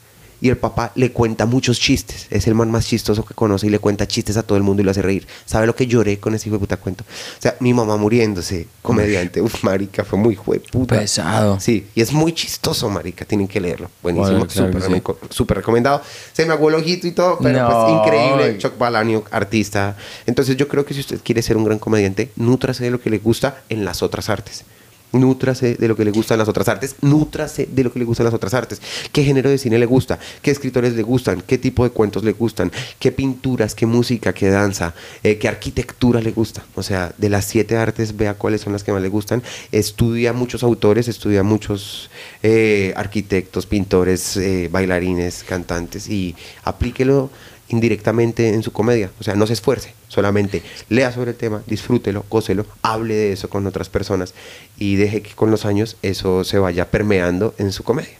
[0.43, 2.27] y el papá le cuenta muchos chistes.
[2.29, 4.81] Es el man más chistoso que conoce y le cuenta chistes a todo el mundo
[4.81, 5.25] y lo hace reír.
[5.45, 7.05] ¿Sabe lo que lloré con ese hijo de puta cuento?
[7.05, 9.41] O sea, mi mamá muriéndose, comediante.
[9.41, 10.99] Uf, marica, fue muy hijo de puta.
[10.99, 11.61] Pesado.
[11.61, 13.23] Sí, y es muy chistoso, marica.
[13.23, 13.89] Tienen que leerlo.
[14.01, 15.33] Buenísimo, Bueno, claro súper sí.
[15.33, 16.01] súper recomendado.
[16.33, 17.69] Se me aguó el ojito y todo, pero No.
[17.69, 18.57] pues increíble.
[18.57, 19.95] Chuck Palahniuk, artista.
[20.25, 23.09] Entonces yo creo que si usted quiere ser un gran comediante, nútrase de lo que
[23.09, 24.65] le gusta en las otras artes.
[25.13, 28.25] Nútrase de lo que le gustan las otras artes, nútrase de lo que le gustan
[28.25, 28.81] las otras artes.
[29.11, 30.19] ¿Qué género de cine le gusta?
[30.41, 31.41] ¿Qué escritores le gustan?
[31.41, 32.71] ¿Qué tipo de cuentos le gustan?
[32.99, 33.75] ¿Qué pinturas?
[33.75, 34.33] ¿Qué música?
[34.33, 34.93] ¿Qué danza?
[35.23, 36.65] Eh, ¿Qué arquitectura le gusta?
[36.75, 39.43] O sea, de las siete artes, vea cuáles son las que más le gustan.
[39.71, 42.09] Estudia muchos autores, estudia muchos
[42.41, 47.29] eh, arquitectos, pintores, eh, bailarines, cantantes y aplíquelo
[47.73, 49.09] indirectamente en su comedia.
[49.19, 53.49] O sea, no se esfuerce, solamente lea sobre el tema, disfrútelo, gócelo, hable de eso
[53.49, 54.33] con otras personas
[54.77, 58.13] y deje que con los años eso se vaya permeando en su comedia.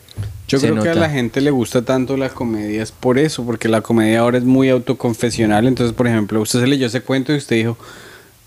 [0.47, 3.45] Yo Se creo que a la gente le gusta tanto la comedia es por eso,
[3.45, 5.67] porque la comedia ahora es muy autoconfesional.
[5.67, 7.77] Entonces, por ejemplo, usted se leyó ese cuento y usted dijo,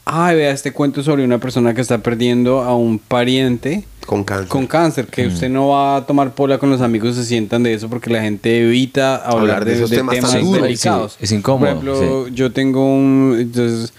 [0.05, 4.23] ay, vea, este cuento es sobre una persona que está perdiendo a un pariente Con
[4.25, 4.49] cáncer.
[4.49, 7.75] con cáncer, que usted no va a tomar pola con los amigos, se sientan de
[7.75, 10.63] eso porque la gente evita hablar, Hablar de de, esos de temas temas, tan duros.
[10.63, 11.13] delicados.
[11.19, 13.37] Sí, es incómodo, Por ejemplo, yo tengo un...
[13.41, 13.93] Entonces,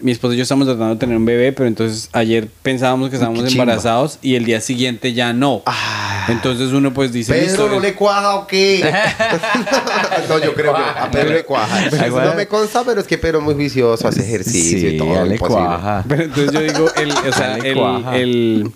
[0.00, 3.16] mi esposo y yo estamos tratando de tener un bebé, pero entonces ayer pensábamos que
[3.16, 5.62] estábamos embarazados y el día siguiente ya no.
[5.66, 6.26] Ah.
[6.28, 7.36] Entonces uno pues dice...
[7.40, 8.88] "Listo, Pedro, ¿no le cuaja o qué?
[10.28, 11.90] no, yo creo que a Pedro le cuaja.
[12.28, 15.14] No me consta, pero es que Pedro es muy juicioso, hace ejercicio y todo.
[15.14, 15.64] ya le imposible.
[15.64, 16.04] cuaja.
[16.08, 17.78] Pero entonces yo digo, el, o sea, el,
[18.14, 18.72] el-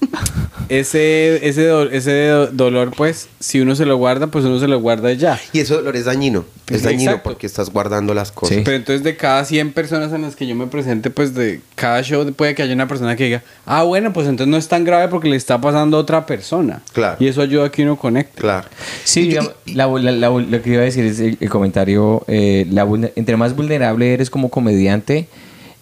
[0.78, 4.68] ese, ese, do- ese do- dolor, pues, si uno se lo guarda, pues uno se
[4.68, 5.38] lo guarda ya.
[5.52, 6.44] Y eso dolor es dañino.
[6.68, 7.30] Es Sí, dañino exacto.
[7.30, 8.56] porque estás guardando las cosas.
[8.56, 8.62] Sí.
[8.64, 12.02] Pero entonces de cada 100 personas en las que yo me presente, pues de cada
[12.02, 14.84] show puede que haya una persona que diga, ah, bueno, pues entonces no es tan
[14.84, 16.80] grave porque le está pasando a otra persona.
[16.92, 17.16] Claro.
[17.20, 18.40] Y eso ayuda a que uno conecte.
[18.40, 18.68] Claro.
[19.04, 22.66] Sí, digamos, la- la- la- lo que iba a decir es el, el comentario, eh,
[22.70, 25.28] la entre más vulnerable eres como comediante,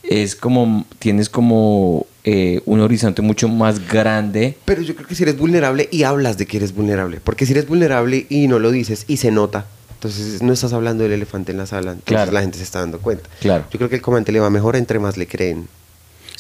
[0.02, 4.56] es como, tienes como eh, un horizonte mucho más grande.
[4.64, 7.20] Pero yo creo que si eres vulnerable y hablas de que eres vulnerable.
[7.22, 11.02] Porque si eres vulnerable y no lo dices y se nota, entonces no estás hablando
[11.04, 11.92] del elefante en la sala.
[11.92, 12.32] Entonces Claro.
[12.32, 13.28] la gente se está dando cuenta.
[13.40, 13.64] Claro.
[13.70, 15.68] Yo creo que el comediante le va mejor entre más le creen.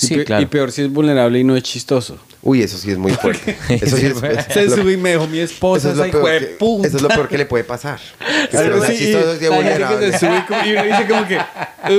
[0.02, 0.42] Y Sí, pe- claro.
[0.42, 2.16] Y peor si es vulnerable y no es chistoso.
[2.42, 3.54] Uy, eso sí es muy fuerte.
[3.68, 4.14] Eso sí es,
[4.50, 6.56] Se lo- sube y me dejó mi eso esposa, es lo esa peor que-
[6.88, 8.00] eso es lo peor que le puede pasar.
[8.50, 10.12] Que sea así, y chistoso y que vulnerable.
[10.12, 11.38] se sube y y uno dice como que,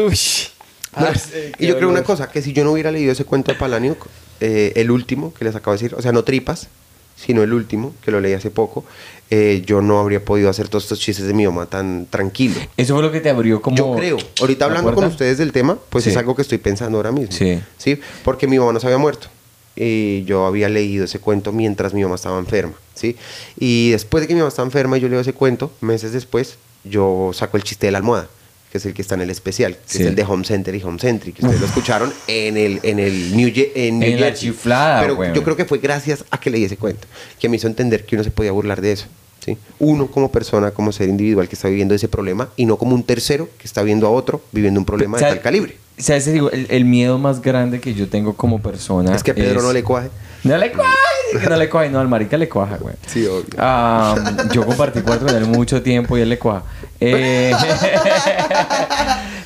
[0.08, 0.48] ush.
[1.00, 1.14] No, Ah,
[1.58, 4.08] y yo creo una cosa, que si yo no hubiera leído ese cuento de Palaniuk,
[4.42, 6.68] eh, el último que les acabo de decir, o sea, no tripas,
[7.16, 8.84] sino el último, que lo leí hace poco,
[9.30, 12.56] eh, yo no habría podido hacer todos estos chistes de mi mamá tan tranquilo.
[12.76, 13.78] Eso fue lo que te abrió como...
[13.78, 14.18] Yo creo.
[14.42, 16.10] Ahorita ¿La hablando con ustedes del tema, pues Sí.
[16.10, 17.32] es algo que estoy pensando ahora mismo.
[17.32, 17.62] Sí.
[17.78, 18.00] ¿Sí?
[18.26, 19.28] Porque mi mamá no se había muerto.
[19.76, 22.74] Y yo había leído ese cuento mientras mi mamá estaba enferma.
[22.96, 23.16] ¿Sí?
[23.58, 26.58] Y después de que mi mamá estaba enferma y yo leo ese cuento, meses después,
[26.84, 28.28] yo saco el chiste de la almohada,
[28.72, 30.02] que es el que está en el especial, que Sí.
[30.02, 31.36] es el de Home Center y Home Centric.
[31.36, 34.50] que Ustedes lo escucharon en el, en el New, Ye- en New En la Jersey.
[34.50, 37.08] chiflada, Pero yo creo que fue gracias a que leí ese cuento,
[37.40, 39.06] que me hizo entender que uno se podía burlar de eso.
[39.44, 39.58] ¿sí?
[39.80, 43.02] Uno como persona, como ser individual que está viviendo ese problema y no como un
[43.04, 45.78] tercero que está viendo a otro viviendo un problema de ¿Sabes- tal calibre.
[45.98, 46.28] ¿Sabes?
[46.28, 49.64] El, el miedo más grande que yo tengo como persona Es que a Pedro es-
[49.66, 50.10] no le cuaje.
[50.44, 50.90] No le cuaja,
[51.42, 52.96] que no le cuaja, no, al marica le cuaja, güey.
[53.08, 53.46] Sí, obvio.
[53.58, 54.16] Ah,
[54.54, 56.64] yo compartí cuarto con él mucho tiempo y él le cuaja.
[57.00, 57.52] Eh,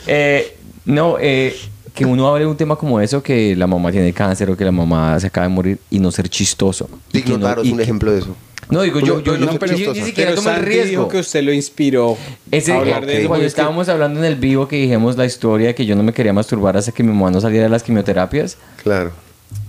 [0.08, 1.56] eh, no, eh,
[1.94, 4.66] que uno hable de un tema como eso, que la mamá tiene cáncer o que
[4.66, 6.90] la mamá se acaba de morir y no ser chistoso.
[7.12, 8.36] Digno no- es un que- ejemplo de eso.
[8.68, 10.90] No, digo, yo, No, yo, no, yo- pero yo ni siquiera tomo el riesgo.
[10.90, 12.18] dijo que usted lo inspiró
[12.50, 13.28] Ese, a hablar ok, de eso.
[13.28, 15.86] cuando porque es que- estábamos hablando en el vivo que dijimos la historia de que
[15.86, 19.12] yo no me quería masturbar hasta que mi mamá no saliera de las quimioterapias, Claro.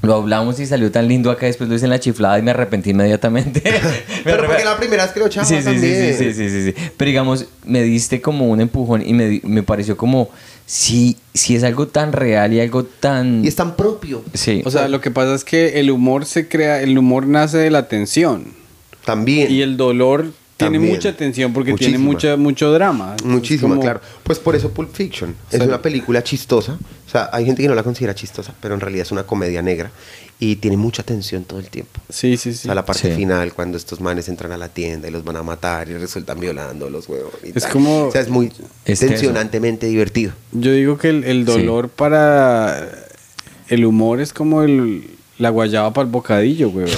[0.03, 2.51] Lo hablamos y salió tan lindo acá, después lo hice en la chiflada y me
[2.53, 3.63] arrepentí inmediatamente.
[4.25, 6.17] Me Pero porque la primera vez que lo echaba Sí, sí, sí, también.
[6.17, 6.75] sí, sí, sí, sí, sí.
[6.97, 10.31] Pero digamos, me diste como un empujón y me, me pareció como,
[10.67, 13.45] si, si es algo tan real y algo tan...
[13.45, 14.23] Y es tan propio.
[14.35, 14.63] Sí.
[14.65, 17.71] O sea, lo que pasa es que el humor se crea, el humor nace de
[17.71, 18.53] la tensión.
[19.05, 19.51] También.
[19.51, 20.95] Y el dolor tiene También.
[20.95, 22.37] mucha tensión porque tiene Muchísima.
[22.37, 23.15] mucha, mucho drama.
[23.25, 24.01] Muchísimo, como- claro.
[24.23, 25.67] Pues por eso Pulp Fiction es Sí.
[25.67, 26.79] una película chistosa.
[27.07, 29.61] O sea, hay gente que no la considera chistosa, pero en realidad es una comedia
[29.61, 29.91] negra
[30.39, 32.01] y tiene mucha tensión todo el tiempo.
[32.09, 32.59] Sí, sí, O sí.
[32.59, 33.17] sea, la parte Sí.
[33.17, 36.41] final, cuando estos manes entran a la tienda y los van a matar y resultan
[36.41, 37.33] violando los huevos.
[37.45, 37.73] y Es tal.
[37.73, 38.51] como- O sea, es muy
[38.87, 40.33] Es tensionantemente divertido.
[40.53, 41.53] Yo digo que el, el Sí.
[41.53, 42.89] dolor para
[43.69, 46.87] el humor es como el, la guayaba para el bocadillo, güey.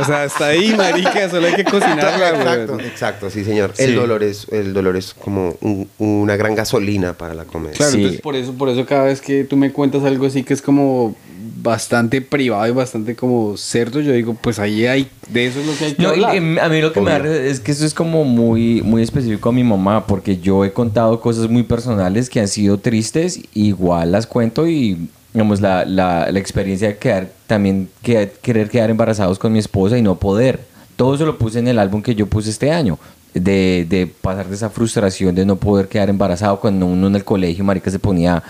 [0.00, 2.86] o sea, está ahí, marica, solo hay que cocinarla, exacto, güey.
[2.86, 3.72] exacto, sí, señor.
[3.74, 3.84] Sí.
[3.84, 7.74] El dolor es, el dolor es como un- una gran gasolina para la comedia.
[7.76, 7.98] Claro, Sí.
[7.98, 10.62] entonces por eso, por eso cada vez que tú me cuentas algo así que es
[10.62, 11.14] como
[11.62, 15.74] bastante privado y bastante como cerdo, yo digo, pues ahí hay, de eso es lo
[15.76, 16.34] que hay que No, y- hablar.
[16.34, 19.48] y a mí lo que me da es que eso es como muy, muy específico
[19.48, 24.12] a mi mamá, porque yo he contado cosas muy personales que han sido tristes, igual
[24.12, 29.38] las cuento y, digamos, la, la, la experiencia de quedar, también que- querer quedar embarazados
[29.38, 30.60] con mi esposa y no poder.
[30.96, 32.98] Todo eso lo puse en el álbum que yo puse este año.
[33.34, 37.22] De, de pasar de esa frustración de no poder quedar embarazado cuando uno en el
[37.22, 38.42] colegio, marica, se ponía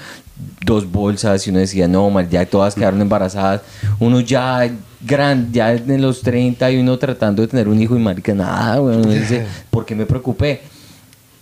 [0.65, 3.63] dos bolsas y uno decía, no, mal, ya todas quedaron embarazadas.
[3.99, 4.71] Uno ya
[5.01, 8.81] grande, ya en los 30 y uno tratando de tener un hijo y marica, nada.
[8.81, 10.61] Uno dice, ¿por qué me preocupé?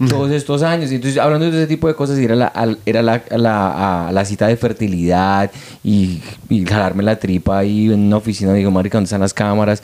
[0.09, 0.91] Todos estos años.
[0.93, 3.39] Y entonces, hablando de ese tipo de cosas, ir a la, al- era la, a
[3.39, 5.51] la, a la cita de fertilidad
[5.83, 8.53] y, y jalarme la tripa ahí en una oficina.
[8.53, 9.83] Digo, marica, ¿dónde están las cámaras?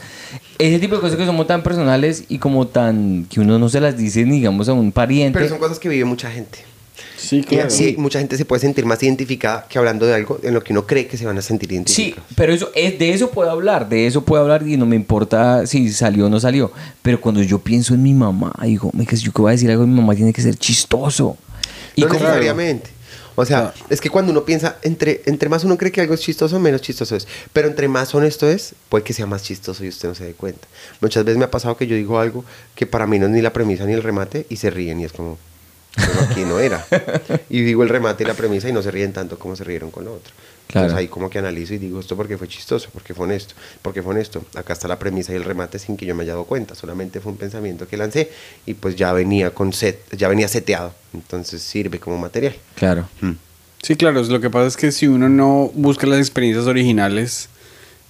[0.58, 3.26] Ese tipo de cosas que somos tan personales y como tan...
[3.30, 5.38] que uno no se las dice, digamos, a un pariente.
[5.38, 6.58] Pero son cosas que vive mucha gente.
[7.16, 7.66] Sí, Y claro.
[7.68, 10.72] así mucha gente se puede sentir más identificada que hablando de algo en lo que
[10.72, 12.24] uno cree que se van a sentir Sí, identificados.
[12.34, 15.66] pero eso es de eso puedo hablar, de eso puedo hablar y no me importa
[15.66, 16.72] si salió o no salió.
[17.03, 19.82] Pero cuando yo pienso en mi mamá, digo, me yo que voy a decir algo
[19.82, 21.36] de mi mamá tiene que ser chistoso.
[21.94, 22.90] Y no como- necesariamente.
[23.36, 26.20] O sea, es que cuando uno piensa, entre, entre más uno cree que algo es
[26.20, 27.26] chistoso, menos chistoso es.
[27.55, 30.32] Pero entre más honesto es, puede que sea más chistoso y usted no se dé
[30.34, 30.68] cuenta.
[31.01, 32.44] Muchas veces me ha pasado que yo digo algo
[32.74, 35.05] que para mí no es ni la premisa ni el remate y se ríen y
[35.05, 35.38] es como,
[35.95, 36.86] pero aquí no era.
[37.49, 39.91] Y digo el remate y la premisa y no se ríen tanto como se rieron
[39.91, 40.32] con lo otro.
[40.66, 40.86] Claro.
[40.86, 44.03] Entonces ahí como que analizo y digo esto porque fue chistoso, porque fue honesto, porque
[44.03, 44.45] fue honesto.
[44.55, 46.74] Acá está la premisa y el remate sin que yo me haya dado cuenta.
[46.76, 48.30] Solamente fue un pensamiento que lancé
[48.66, 50.95] y pues ya venía con set, ya venía seteado.
[51.12, 52.55] Entonces sirve como material.
[52.76, 53.09] Claro.
[53.20, 53.32] Mm.
[53.82, 54.22] Sí, claro.
[54.22, 57.49] Lo que pasa es que si uno no busca las experiencias originales,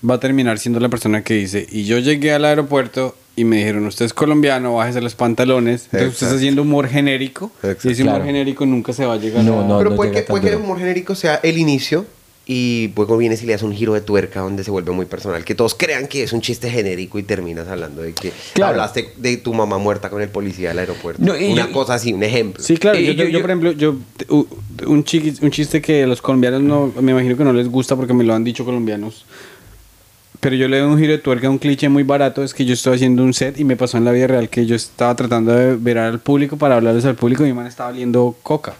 [0.08, 3.56] va a terminar siendo la persona que dice, y yo llegué al aeropuerto y me
[3.56, 5.84] dijeron, usted es colombiano, bájese los pantalones.
[5.86, 6.36] Entonces usted está Exacto.
[6.36, 7.50] haciendo humor genérico.
[7.62, 7.88] Exacto.
[7.88, 8.26] Y ese humor Claro.
[8.26, 9.64] genérico nunca se va a llegar No, a...
[9.64, 9.78] no.
[9.78, 12.04] Pero puede, llega que, puede que el humor genérico sea el inicio
[12.46, 15.44] y luego vienes y le das un giro de tuerca donde se vuelve muy personal.
[15.44, 18.72] Que todos crean que es un chiste genérico y terminas hablando de que Claro.
[18.72, 21.22] hablaste de tu mamá muerta con el policía del aeropuerto.
[21.24, 22.62] No, Una yo- cosa así, un ejemplo.
[22.62, 22.98] Sí, claro.
[22.98, 23.94] Eh, yo, yo- yo- por ejemplo, yo
[24.86, 27.94] un, chiqui- un chiste que a los colombianos no, me imagino que no les gusta
[27.94, 29.24] porque me lo han dicho colombianos.
[30.40, 32.42] Pero yo le doy un giro de tuerca a un cliché muy barato.
[32.42, 34.64] Es que yo estoy haciendo un set y me pasó en la vida real que
[34.64, 37.90] yo estaba tratando de ver al público para hablarles al público y mi man estaba
[37.90, 38.74] oliendo coca.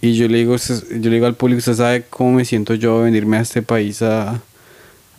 [0.00, 2.74] Y yo le digo, "Usted- yo le digo al público, ¿usted sabe cómo me siento
[2.74, 4.40] yo de venirme a este país a,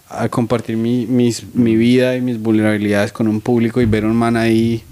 [0.09, 4.15] a compartir mi, mis- mi vida y mis vulnerabilidades con un público y ver un
[4.15, 4.83] man ahí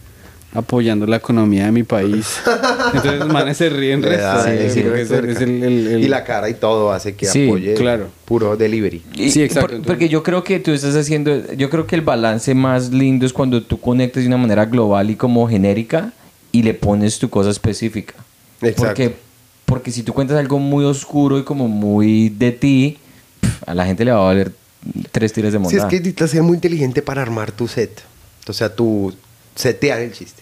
[0.54, 2.40] apoyando la economía de mi país.
[2.94, 4.44] Entonces los manes se ríen resto.
[4.44, 4.78] Sí, es
[5.12, 7.74] el- el- el- Y la cara y todo hace que Sí, apoye.
[7.76, 8.08] claro.
[8.26, 9.02] Puro delivery.
[9.16, 12.02] Y- Sí, exacto, por- porque yo creo que tú estás haciendo, yo creo que el
[12.02, 16.12] balance más lindo es cuando tú conectas de una manera global y como genérica
[16.52, 18.14] y le pones tu cosa específica.
[18.62, 18.84] Exacto.
[18.86, 19.16] Porque,
[19.66, 22.98] porque si tú cuentas algo muy oscuro y como muy de ti,
[23.66, 24.52] a la gente le va a valer
[25.14, 25.84] tres tiras de Sí, montada.
[25.84, 28.02] es que necesitas ser muy inteligente para armar tu set.
[28.48, 29.14] O sea, tú
[29.56, 30.42] setear el chiste.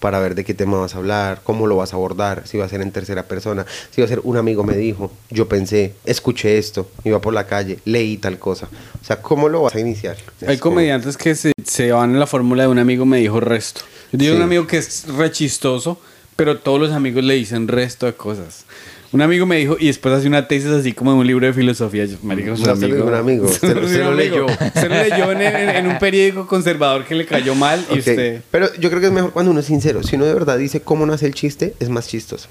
[0.00, 2.64] Para ver de qué tema vas a hablar, cómo lo vas a abordar, si va
[2.64, 5.92] a ser en tercera persona, si va a ser un amigo me dijo, yo pensé,
[6.06, 8.66] escuché esto, iba por la calle, leí tal cosa.
[9.00, 10.16] O sea, ¿cómo lo vas a iniciar?
[10.46, 13.18] Hay Es como- comediantes que se, se van en la fórmula de un amigo me
[13.18, 13.82] dijo resto.
[14.12, 14.36] Yo tengo Sí.
[14.38, 16.00] un amigo que es re chistoso,
[16.34, 18.64] pero todos los amigos le dicen resto de cosas.
[19.12, 21.52] Un amigo me dijo, y después hace una tesis así como de un libro de
[21.52, 22.04] filosofía.
[22.04, 22.94] Yo, marica, un amigo.
[22.94, 24.46] dijo un amigo, se lo- leyó.
[24.74, 28.42] Se lo leyó en, en- en un periódico conservador que le cayó mal y usted...
[28.52, 30.02] Pero yo creo que es mejor cuando uno es sincero.
[30.04, 32.48] Si uno de verdad dice cómo nace el chiste, es más chistoso.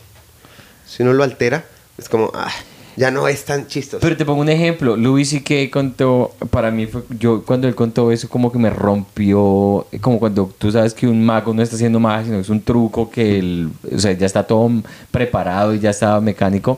[0.86, 1.64] Si uno lo altera,
[1.98, 2.52] es como, ah,
[3.00, 4.02] ya no es tan chistoso.
[4.02, 4.98] Pero te pongo un ejemplo.
[4.98, 5.72] Louis C.K.
[5.72, 9.88] contó, para mí, fue, yo cuando él contó eso, como que me rompió.
[10.02, 12.62] Como cuando tú sabes que un mago no está haciendo magia, sino que es un
[12.62, 14.70] truco que él, o sea, ya está todo
[15.12, 16.78] preparado y ya está mecánico.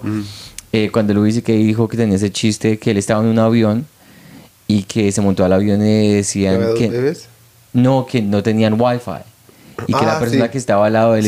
[0.71, 1.51] Eh, cuando Louis C.K.
[1.53, 3.87] dijo que tenía ese chiste, que él estaba en un avión
[4.67, 6.89] y que se montó al avión y decían ¿Había dos que.
[6.89, 7.27] bebés?
[7.73, 9.11] No, que no tenían wifi.
[9.87, 10.51] Y que Ah, la persona sí.
[10.51, 11.25] que estaba al lado de él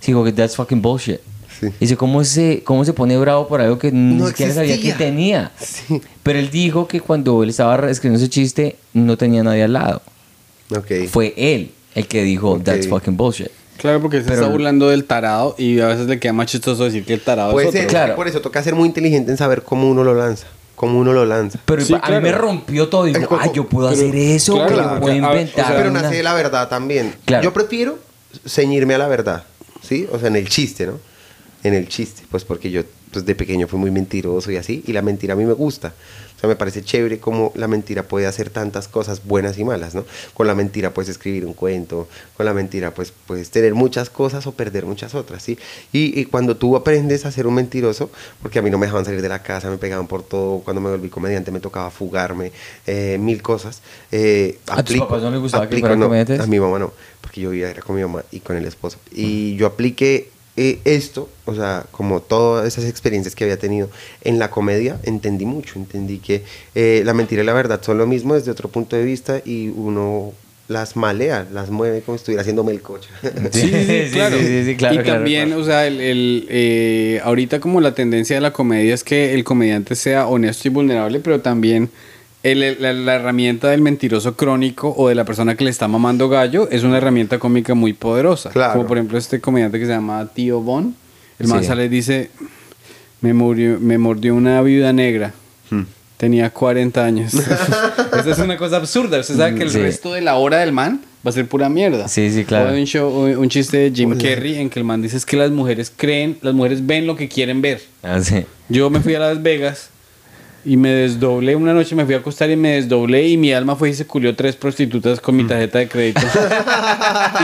[0.00, 1.20] Se dijo que that's fucking bullshit.
[1.60, 1.68] Sí.
[1.78, 4.92] Dice, ¿cómo se, ¿cómo se pone bravo por algo que ni No siquiera sabía que
[4.94, 5.52] tenía?
[5.60, 6.00] Sí.
[6.22, 10.00] Pero él dijo que cuando él estaba escribiendo ese chiste, no tenía nadie al lado.
[10.74, 10.86] Ok.
[11.10, 12.62] Fue él el que dijo, Ok.
[12.64, 13.48] that's fucking bullshit.
[13.76, 16.84] Claro, porque se Pero- está burlando del tarado y a veces le queda más chistoso
[16.84, 17.80] decir que el tarado Puede es otro.
[17.80, 18.14] ser, Claro.
[18.16, 20.46] por eso toca ser muy inteligente en saber cómo uno lo lanza.
[20.76, 21.58] Cómo uno lo lanza.
[21.66, 22.16] Pero Sí, a claro.
[22.16, 23.06] mí me rompió todo.
[23.06, 25.26] Y digo, ay, yo puedo pero- hacer eso, claro, que claro, yo puedo ver, o
[25.32, 25.76] sea, inventar.
[25.76, 27.14] pero una- nace de la verdad también.
[27.26, 27.44] Claro.
[27.44, 27.98] Yo prefiero
[28.46, 29.44] ceñirme a la verdad,
[29.82, 30.06] ¿sí?
[30.12, 30.94] O sea, en el chiste, ¿no?
[31.62, 32.82] En el chiste, pues porque yo
[33.12, 35.92] pues de pequeño fui muy mentiroso y así, y la mentira a mí me gusta.
[36.36, 39.94] O sea, me parece chévere cómo la mentira puede hacer tantas cosas buenas y malas,
[39.96, 40.06] ¿no?
[40.32, 44.46] Con la mentira puedes escribir un cuento, con la mentira pues puedes tener muchas cosas
[44.46, 45.58] o perder muchas otras, ¿sí?
[45.92, 49.04] Y, y cuando tú aprendes a ser un mentiroso, porque a mí no me dejaban
[49.04, 52.52] salir de la casa, me pegaban por todo, cuando me volví comediante me tocaba fugarme,
[52.86, 53.82] eh, mil cosas.
[54.12, 56.06] eh, ¿A tus papás no les gustaba que aplico- fueran no?
[56.40, 58.98] A mi mamá no, porque yo vivía era con mi mamá y con el esposo.
[59.12, 60.30] Y yo apliqué
[60.62, 63.88] eh, esto, o sea, como todas esas experiencias que había tenido
[64.22, 66.42] en la comedia, entendí mucho, entendí que
[66.74, 69.68] eh, la mentira y la verdad son lo mismo desde otro punto de vista y
[69.68, 70.34] uno
[70.68, 73.08] las malea, las mueve como si estuviera haciendo melcocha.
[73.50, 74.36] Sí, sí, sí, Sí, claro.
[74.38, 75.62] sí, sí, sí, claro, y claro, también, claro.
[75.62, 79.44] o sea, el, el, eh, ahorita como la tendencia de la comedia es que el
[79.44, 81.88] comediante sea honesto y vulnerable, pero también
[82.42, 86.28] el- la, la herramienta del mentiroso crónico o de la persona que le está mamando
[86.28, 88.50] gallo es una herramienta cómica muy poderosa.
[88.50, 88.74] Claro.
[88.74, 90.94] Como por ejemplo este comediante que se llama Tío Bon.
[91.38, 91.66] El man Sí.
[91.68, 92.30] sale y dice,
[93.20, 95.32] me, murió, me mordió una viuda negra.
[95.70, 95.82] Hmm.
[96.16, 97.32] Tenía 40 años.
[97.34, 99.18] Esa es una cosa absurda.
[99.20, 99.78] Usted sabe que el Sí.
[99.78, 102.08] resto de la hora del man va a ser pura mierda.
[102.08, 102.68] Sí, sí, claro.
[102.68, 105.16] O hay un, show, un un chiste de Jim Carrey en que el man dice
[105.16, 107.80] es que las mujeres creen, las mujeres ven lo que quieren ver.
[108.02, 108.44] Ah, sí.
[108.68, 109.88] Yo me fui a Las Vegas
[110.64, 111.56] y me desdoblé.
[111.56, 114.06] Una noche me fui a acostar y me desdoblé y mi alma fue y se
[114.06, 116.20] culió tres prostitutas con mi tarjeta de crédito.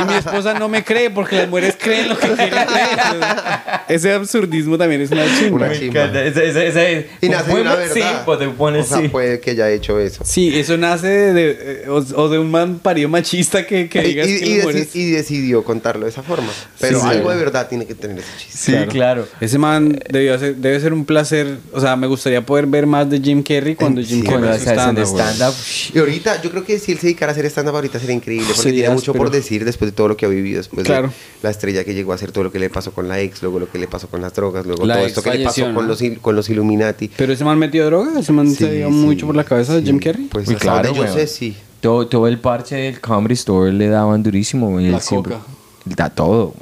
[0.02, 2.98] y mi esposa no me cree porque las mujeres creen lo que quieren ver.
[3.88, 5.56] Ese absurdismo también es una chimba.
[5.56, 6.00] Una Me chimba.
[6.02, 6.24] encanta.
[6.24, 7.94] Esa- esa- esa- y nace de una verdad.
[7.94, 9.08] Sí, pues te pones o sea, sí.
[9.08, 10.22] puede que haya hecho eso.
[10.24, 11.50] Sí, eso nace de, de-
[11.84, 14.48] eh, o, o de un man parido machista que, que Y, digas y- que y
[14.56, 14.96] las deci- mujeres...
[14.96, 16.48] y decidió contarlo de esa forma.
[16.80, 17.06] Pero sí.
[17.08, 18.58] algo de verdad tiene que tener ese chiste.
[18.82, 19.26] Sí, claro.
[19.40, 21.56] Ese man debió ser- debe ser un placer.
[21.72, 24.50] O sea, me gustaría poder ver más de Jim Carrey cuando Jim Sí, Carrey Cuando
[24.56, 25.22] hace stand-up, güey.
[25.24, 25.54] stand-up.
[25.94, 28.46] Y ahorita, yo creo que si él se dedicara a hacer stand-up ahorita sería increíble,
[28.48, 31.08] porque Sería tiene mucho por decir después de todo lo que ha vivido, después Claro.
[31.08, 33.42] de la estrella que llegó a hacer todo lo que le pasó con la ex,
[33.42, 35.72] luego lo que le pasó con las drogas, luego La todo esto que le pasó
[35.74, 37.10] con, los, con los Illuminati.
[37.16, 39.74] Pero ese man metió droga, ese man se Sí, dio sí, mucho por la cabeza
[39.74, 39.86] de sí.
[39.86, 40.24] Jim Carrey.
[40.30, 41.56] Pues Uy, claro, yo sé, sí.
[41.80, 44.70] Todo, todo el parche del Comedy Store le daban durísimo.
[44.70, 44.88] güey.
[44.90, 45.46] La siempre- coca.
[45.84, 46.54] Da todo.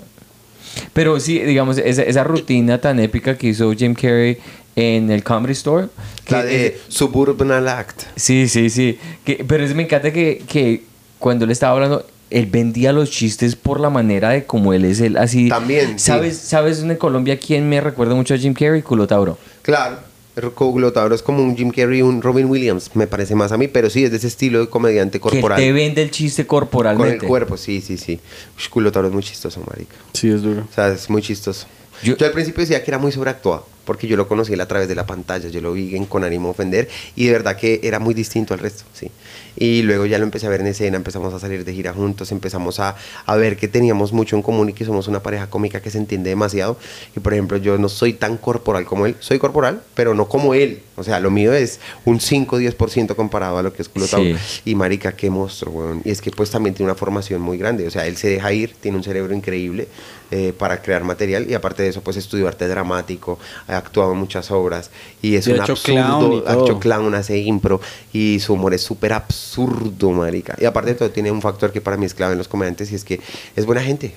[0.93, 4.39] Pero sí, digamos, esa, esa rutina tan épica que hizo Jim Carrey
[4.77, 5.89] en el Comedy Store.
[6.25, 8.03] que La de es- Suburban Act.
[8.17, 8.99] Sí, sí, sí.
[9.25, 10.83] Que, pero es, me encanta que, que
[11.19, 15.01] cuando él estaba hablando, él vendía los chistes por la manera de como él es
[15.01, 15.49] él, así.
[15.49, 16.07] También, sí.
[16.07, 18.83] ¿Sabes, ¿Sabes en Colombia quién me recuerda mucho a Jim Carrey?
[18.83, 19.39] Culo Tauro.
[19.63, 19.99] Claro.
[20.37, 23.57] El Glotauro es como un Jim Carrey y un Robin Williams, me parece más a
[23.57, 25.57] mí, pero sí, es de ese estilo de comediante corporal.
[25.57, 27.19] Que te vende el chiste Con corporalmente.
[27.25, 28.19] el cuerpo, sí, sí, sí.
[28.59, 29.95] Ush, Glotauro es muy chistoso, marica.
[30.13, 30.63] Sí, es duro.
[30.69, 31.69] O sea, es muy chistoso.
[32.03, 33.65] Yo- Yo, al principio decía que era muy sobreactuado.
[33.85, 36.49] Porque yo lo conocí a través de la pantalla, yo lo vi en Con ánimo
[36.49, 39.11] de ofender y de verdad que era muy distinto al resto, ¿sí?
[39.57, 42.33] Y luego ya lo empecé a ver en escena, empezamos a salir de gira juntos,
[42.33, 45.81] empezamos a, a ver que teníamos mucho en común y que somos una pareja cómica
[45.81, 46.77] que se entiende demasiado.
[47.17, 50.55] Y por ejemplo, yo no soy tan corporal como él, soy corporal, pero no como
[50.55, 50.83] él.
[50.97, 54.07] O sea, lo mío es un 5-10% comparado a lo que es Culo.
[54.07, 54.35] Sí.
[54.65, 56.03] Y marica, qué monstruo, weón.
[56.05, 57.87] Y es que pues también tiene una formación muy grande.
[57.87, 59.89] O sea, él se deja ir, tiene un cerebro increíble
[60.31, 61.49] eh, para crear material.
[61.49, 63.39] Y aparte de eso, pues estudió arte dramático,
[63.75, 64.91] ha actuado en muchas obras.
[65.23, 65.95] Y es Y ha un hecho absurdo.
[65.95, 67.81] clown ha hecho clown, hace impro.
[68.13, 70.57] Y su humor es súper absurdo, marica.
[70.61, 72.91] Y aparte de todo, tiene un factor que para mí es clave en los comediantes
[72.93, 73.21] y es que
[73.57, 74.15] es buena gente.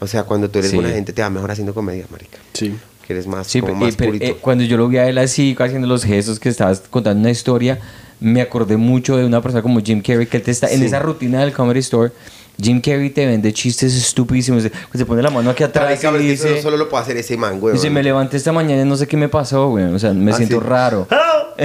[0.00, 0.76] O sea, cuando tú eres Sí.
[0.76, 2.38] buena gente, te va mejor haciendo comedia, marica.
[2.54, 2.74] Sí.
[3.06, 4.24] Que eres más, Sí, como más pero, purito.
[4.24, 7.30] eh, cuando yo lo vi a él así, haciendo los gestos que estabas contando una
[7.30, 7.78] historia,
[8.20, 10.86] me acordé mucho de una persona como Jim Carrey, que él te está en Sí.
[10.86, 12.12] esa rutina del Comedy Store.
[12.60, 14.62] Jim Carrey te vende chistes estupidísimos.
[14.62, 17.36] Se, se pone la mano aquí atrás y eso dice, solo lo puede hacer ese
[17.36, 17.74] man, güey.
[17.74, 19.84] dice, me levanté esta mañana y no sé qué me pasó, güey.
[19.86, 20.66] O sea, me Ah, siento sí.
[20.66, 21.06] raro.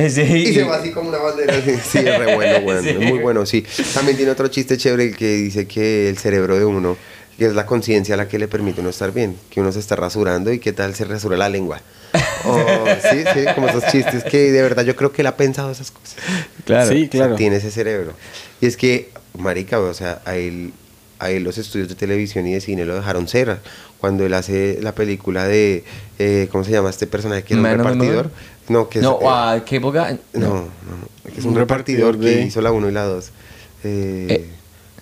[0.10, 1.56] Sí, Y se va así como una bandera.
[1.58, 1.72] así.
[1.82, 2.80] Sí, es re bueno, güey.
[2.84, 2.90] Sí.
[2.90, 3.66] Es muy bueno, sí.
[3.94, 6.98] También tiene otro chiste chévere el que dice que el cerebro de uno,
[7.38, 9.38] que es la conciencia la que le permite uno estar bien.
[9.50, 11.80] Que uno se está rasurando y qué tal se rasura la lengua.
[12.44, 15.72] Oh, sí, sí, como esos chistes que de verdad yo creo que él ha pensado
[15.72, 16.16] esas cosas.
[16.66, 16.90] Claro.
[16.92, 17.36] Sí, O sea, claro.
[17.36, 18.14] tiene ese cerebro.
[18.62, 20.74] Y es que, marica, o sea, a él,
[21.20, 23.58] a él los estudios de televisión y de cine lo dejaron ser.
[24.00, 25.84] Cuando él hace la película de,
[26.20, 27.44] eh, ¿cómo se llama este personaje?
[27.44, 28.30] Que era un repartidor.
[28.68, 30.20] No, que es, No, eh, Cable Guy.
[30.34, 32.92] no, no, no, que es un, Un repartidor, repartidor de- que hizo la 1 y
[32.92, 33.26] la 2.
[33.84, 34.46] Eh, Eh.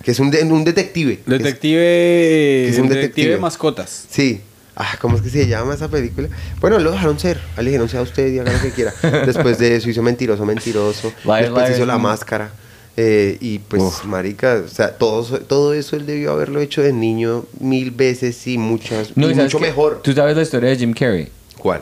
[0.03, 1.15] que es un, de- un detective.
[1.17, 3.29] que es- Detective, es un detective detective.
[3.31, 4.05] de mascotas.
[4.09, 4.41] Sí.
[4.75, 6.29] Ah, ¿cómo es que se llama esa película?
[6.59, 7.39] Bueno, lo dejaron ser.
[7.57, 8.91] Le dijeron, sea usted y haga lo que quiera.
[9.25, 11.13] Después de eso hizo Mentiroso, Mentiroso.
[11.23, 11.97] Liar, Después Liar, hizo La.
[11.99, 12.51] Máscara.
[12.95, 14.05] Eh, y pues, Uf.
[14.05, 18.45] marica, o sea, todo, eso- todo eso él debió haberlo hecho de niño mil veces
[18.45, 20.01] y muchas, No, y ¿sabes mucho mejor.
[20.03, 21.27] Tú sabes la historia de Jim Carrey.
[21.57, 21.81] ¿Cuál?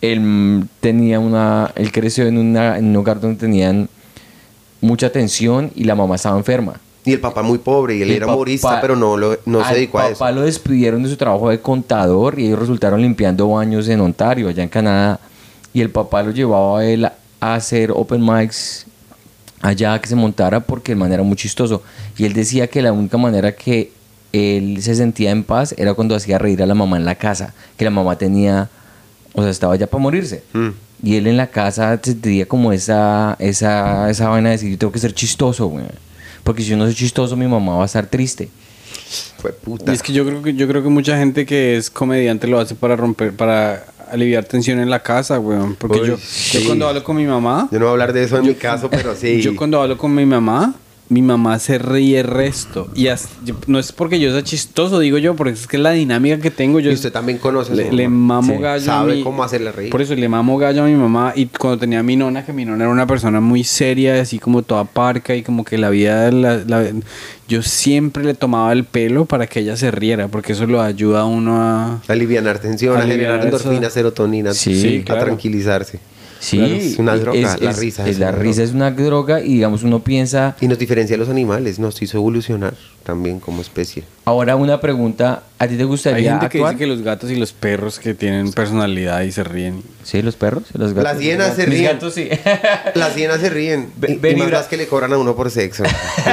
[0.00, 3.88] él tenía una él creció en, una, en un hogar donde tenían
[4.80, 8.16] mucha atención y la mamá estaba enferma Y el papá muy pobre, y él El
[8.16, 10.18] era humorista, pero no, lo, no se dedicó a eso.
[10.18, 14.48] papá lo despidieron de su trabajo de contador y ellos resultaron limpiando baños en Ontario,
[14.48, 15.20] allá en Canadá.
[15.72, 18.86] Y el papá lo llevaba a él a hacer open mics
[19.62, 21.82] allá que se montara porque el man era muy chistoso.
[22.18, 23.92] Y él decía que la única manera que
[24.32, 27.54] él se sentía en paz era cuando hacía reír a la mamá en la casa,
[27.76, 28.68] que la mamá tenía,
[29.32, 30.42] o sea, estaba ya para morirse.
[30.52, 30.68] Mm.
[31.04, 34.92] Y él en la casa sentía como esa, esa, esa vaina de decir, yo tengo
[34.92, 35.84] que ser chistoso, güey.
[36.44, 38.48] Porque si yo no soy chistoso, mi mamá va a estar triste.
[39.38, 39.90] Fue puta.
[39.90, 42.58] Y es que yo creo que yo creo que mucha gente que es comediante lo
[42.58, 45.74] hace para romper, para aliviar tensión en la casa, weón.
[45.76, 46.60] Porque Uy, yo, sí.
[46.60, 48.54] yo cuando hablo con mi mamá, Yo no voy a hablar de eso en mi
[48.54, 49.40] caso, pero sí.
[49.40, 50.74] yo cuando hablo con mi mamá,
[51.12, 52.88] mi mamá se ríe resto.
[52.94, 53.08] Y
[53.66, 56.50] no es porque yo sea chistoso, digo yo, porque es que es la dinámica que
[56.50, 56.80] tengo.
[56.80, 58.62] Yo Y usted también conoce a le, le mamo Sí.
[58.62, 58.82] gallo.
[58.82, 59.90] a Sabe mi- cómo hacerle reír.
[59.90, 61.34] Por eso le mamo gallo a mi mamá.
[61.36, 64.38] Y cuando tenía a mi nona, que mi nona era una persona muy seria, así
[64.38, 66.30] como toda parca y como que la vida.
[66.30, 66.90] la- la-
[67.48, 71.20] yo siempre le tomaba el pelo para que ella se riera, porque eso lo ayuda
[71.20, 72.00] a uno a.
[72.08, 75.24] Alivianar tensión, a Aliviar endorfina, serotonina, Sí, Sí, a claro.
[75.26, 76.00] tranquilizarse.
[76.44, 78.68] Sí, Claro, es una droga, la risa es es la una risa droga.
[78.68, 82.18] es una droga y digamos uno piensa, Y nos diferencia de los animales, nos hizo
[82.18, 82.74] evolucionar
[83.04, 84.02] también como especie.
[84.24, 86.74] ahora una pregunta, ¿a ti te Hay gustaría gente que actuar?
[86.74, 89.84] dice que los gatos y los perros que tienen personalidad y se ríen.
[90.02, 91.12] Sí, los perros, los gatos.
[91.12, 91.92] Las hienas se Mis ríen.
[91.92, 92.28] gatos sí.
[92.96, 93.92] Las hienas se ríen.
[93.98, 95.84] Ve- y, y más las que le cobran a uno por sexo.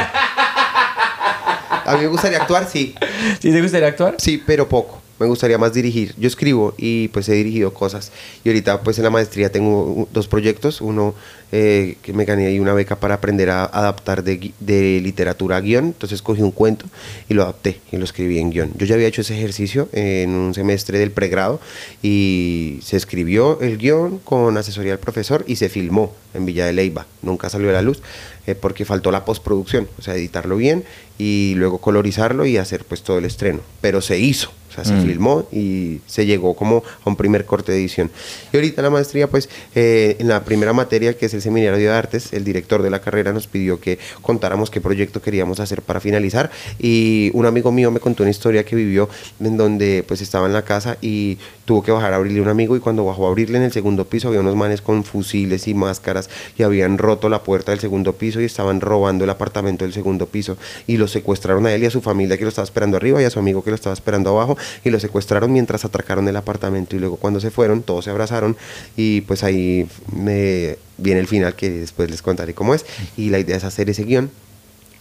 [1.86, 2.96] a mí me gustaría actuar, sí.
[3.40, 4.16] ¿Sí te gustaría actuar?
[4.18, 5.02] Sí, pero poco.
[5.20, 6.16] Me gustaría más dirigir.
[6.18, 8.12] Yo escribo y pues he dirigido cosas.
[8.44, 10.80] Y ahorita pues en la maestría tengo dos proyectos.
[10.82, 11.14] Uno
[11.52, 15.62] eh, que me gané ahí una beca para aprender a adaptar de, de literatura a
[15.62, 15.86] guion.
[15.86, 16.86] Entonces cogí un cuento
[17.28, 18.72] y lo adapté y lo escribí en guion.
[18.78, 21.60] Yo ya había hecho ese ejercicio en un semestre del pregrado
[22.02, 26.74] y se escribió el guion con asesoría del profesor y se filmó en Villa de
[26.74, 27.06] Leyva.
[27.22, 28.02] Nunca salió a la luz
[28.48, 30.84] eh, porque faltó la postproducción, o sea, editarlo bien
[31.18, 33.62] y luego colorizarlo y hacer pues todo el estreno.
[33.82, 34.52] Pero se hizo,
[34.84, 35.06] sea, se Mm.
[35.08, 38.10] filmó y se llegó como a un primer corte de edición.
[38.52, 41.90] Y ahorita la maestría, pues, eh, en la primera materia, que es el Seminario de
[41.90, 46.00] Artes, el director de la carrera nos pidió que contáramos qué proyecto queríamos hacer para
[46.00, 46.50] finalizar.
[46.80, 49.10] Y un amigo mío me contó una historia que vivió
[49.40, 51.38] en donde pues estaba en la casa y
[51.70, 53.72] tuvo que bajar a abrirle a un amigo y cuando bajó a abrirle en el
[53.72, 57.80] segundo piso había unos manes con fusiles y máscaras y habían roto la puerta del
[57.80, 60.58] segundo piso y estaban robando el apartamento del segundo piso
[60.88, 63.26] y lo secuestraron a él y a su familia que lo estaba esperando arriba y
[63.26, 66.96] a su amigo que lo estaba esperando abajo y lo secuestraron mientras atracaron el apartamento
[66.96, 68.58] y luego cuando se fueron todos se abrazaron
[68.98, 72.84] y pues ahí me viene el final que después les contaré cómo es
[73.16, 74.32] y la idea es hacer ese guion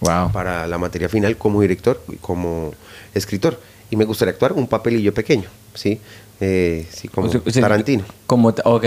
[0.00, 0.32] Wow.
[0.32, 2.72] para la materia final como director y como
[3.14, 3.58] escritor.
[3.90, 5.98] Y me gustaría actuar un papelillo pequeño, ¿sí?
[6.40, 8.04] Eh, sí, como O sea, Tarantino.
[8.26, 8.84] Como, ok,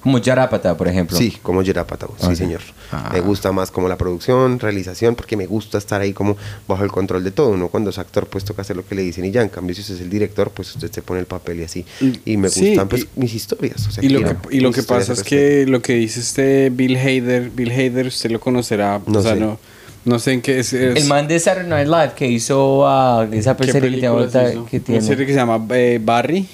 [0.00, 1.18] como Yarapata, por ejemplo.
[1.18, 2.60] Sí, como Yerapata, sí señor.
[2.92, 3.10] Ah.
[3.12, 6.36] Me gusta más como la producción, realización, porque me gusta estar ahí como
[6.66, 7.50] bajo el control de todo.
[7.50, 9.42] Uno cuando es actor pues toca hacer lo que le dicen y ya.
[9.42, 11.84] En cambio si usted es el director pues usted se pone el papel y así.
[12.24, 13.86] Y me Sí, gustan pues y- mis historias.
[13.86, 16.70] o sea, Y lo, que, y lo que pasa es que lo que dice este
[16.70, 19.40] Bill Hader, Bill Hader, usted lo conocerá, No o sea, sé.
[19.40, 19.58] no,
[20.06, 20.72] no sé en qué es.
[20.72, 24.28] es- El man de Saturday Night Live que hizo ah, esa ¿qué serie que, tiene
[24.70, 25.00] que Una tiene.
[25.02, 26.48] serie que se llama eh, Barry.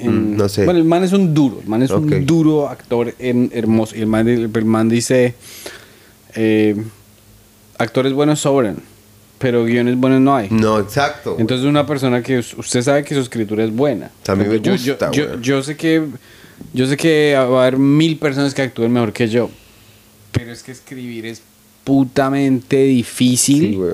[0.00, 0.64] En- Mm, no sé.
[0.64, 3.96] Bueno, el man es un duro, el man es un duro actor en- hermoso.
[3.96, 5.34] Y el man, el, el man dice,
[6.34, 6.76] eh,
[7.78, 8.76] actores buenos sobran,
[9.38, 10.48] pero guiones buenos no hay.
[10.50, 11.30] No, exacto.
[11.32, 11.40] güey.
[11.42, 14.10] Entonces una persona que us- usted sabe que su escritura es buena.
[14.28, 16.04] a mí me yo- gusta, yo sé que
[16.74, 19.50] yo sé que va a haber mil personas que actúen mejor que yo,
[20.30, 21.40] pero es que escribir es
[21.84, 23.92] putamente difícil Sí, güey.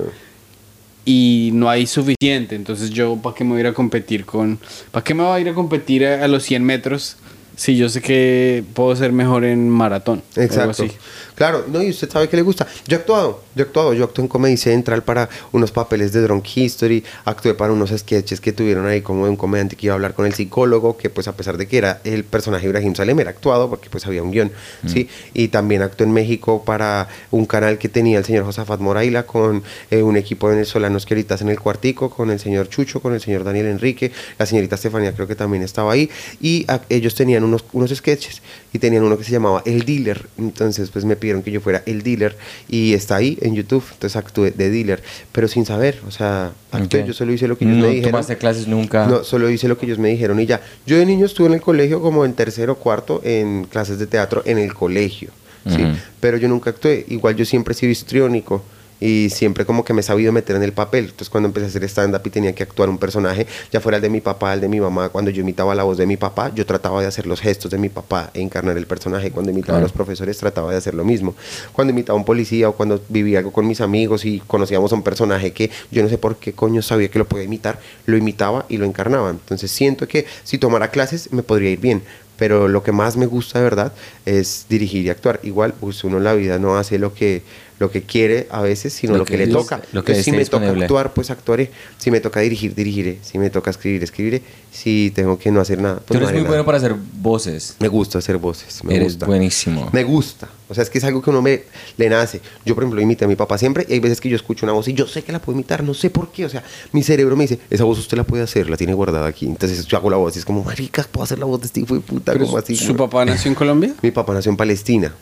[1.06, 2.56] Y no hay suficiente.
[2.56, 4.58] Entonces yo, ¿para qué me voy a ir a competir con...
[4.90, 7.16] ¿Para qué me voy a ir a competir a, los 100 metros
[7.56, 10.22] si yo sé que puedo ser mejor en maratón?
[10.36, 10.84] Exacto.
[10.84, 10.92] así?
[11.34, 12.66] Claro, no, y usted sabe que le gusta.
[12.86, 16.22] Yo he actuado, yo he actuado, yo actué en Comedy Central para unos papeles de
[16.22, 19.94] Drunk History, actué para unos sketches que tuvieron ahí como de un comediante que iba
[19.94, 22.68] a hablar con el psicólogo, que pues a pesar de que era el personaje de
[22.68, 24.50] Ibrahim Salem, era actuado porque pues había un guion,
[24.86, 25.08] ¿sí?
[25.34, 29.62] Y también actué en México para un canal que tenía el señor Josafat Moraila con
[29.90, 33.12] eh, un equipo de venezolanos que ahorita en el cuartico, con el señor Chucho, con
[33.12, 36.08] el señor Daniel Enrique, la señorita Estefanía creo que también estaba ahí,
[36.40, 38.42] y a- ellos tenían unos, unos sketches
[38.72, 41.82] y tenían uno que se llamaba El Dealer, entonces pues me pidieron que yo fuera
[41.86, 42.36] el dealer
[42.68, 47.04] y está ahí en YouTube, entonces actué de dealer, pero sin saber, o sea, actué,
[47.06, 48.12] yo solo hice lo que ellos no me dijeron.
[48.12, 49.06] tomaste clases nunca.
[49.06, 50.60] No, solo hice lo que ellos me dijeron y ya.
[50.86, 54.06] Yo de niño estuve en el colegio como en tercero o cuarto en clases de
[54.06, 55.30] teatro en el colegio,
[55.66, 55.84] ¿sí?
[56.20, 57.04] Pero yo nunca actué.
[57.08, 58.62] Igual yo siempre he sido histriónico
[59.00, 61.06] y siempre como que me he sabido meter en el papel.
[61.06, 64.02] Entonces cuando empecé a hacer stand-up y tenía que actuar un personaje, ya fuera el
[64.02, 66.52] de mi papá, el de mi mamá, cuando yo imitaba la voz de mi papá,
[66.54, 69.30] yo trataba de hacer los gestos de mi papá e encarnar el personaje.
[69.30, 71.34] Cuando imitaba a los profesores trataba de hacer lo mismo.
[71.72, 74.94] Cuando imitaba a un policía o cuando vivía algo con mis amigos y conocíamos a
[74.94, 78.16] un personaje que yo no sé por qué coño sabía que lo podía imitar, lo
[78.16, 79.30] imitaba y lo encarnaba.
[79.30, 82.02] Entonces siento que si tomara clases me podría ir bien.
[82.38, 83.92] Pero lo que más me gusta de verdad
[84.26, 85.40] es dirigir y actuar.
[85.42, 87.42] Igual, pues uno en la vida no hace lo que,
[87.78, 89.76] lo que quiere a veces, sino Lo lo, que que, le es- toca.
[89.92, 90.84] lo que Entonces, si me toca disponible.
[90.86, 91.70] actuar, pues actuaré.
[91.98, 93.18] Si me toca dirigir, dirigiré.
[93.22, 94.40] Si me toca escribir, escribiré.
[94.72, 96.50] Si tengo que no hacer nada, Tú pues eres no haré muy nada.
[96.56, 97.76] bueno para hacer voces.
[97.78, 99.26] Me gusta hacer voces, me Eres gusta.
[99.26, 99.90] buenísimo.
[99.92, 100.48] Me gusta.
[100.68, 101.64] O sea, es que es algo que uno me
[101.98, 102.40] le nace.
[102.64, 104.72] Yo, por ejemplo, imité a mi papá siempre y hay veces que yo escucho una
[104.72, 106.44] voz y yo sé que la puedo imitar, no sé por qué.
[106.46, 109.26] O sea, mi cerebro me dice, esa voz usted la puede hacer, la tiene guardada
[109.26, 109.46] aquí.
[109.46, 111.80] Entonces yo hago la voz y es como, marica, puedo hacer la voz de este
[111.80, 112.74] hijo de puta, como así.
[112.74, 113.94] ¿Su papá nació en Colombia?
[114.02, 115.14] Mi papá nació en Palestina.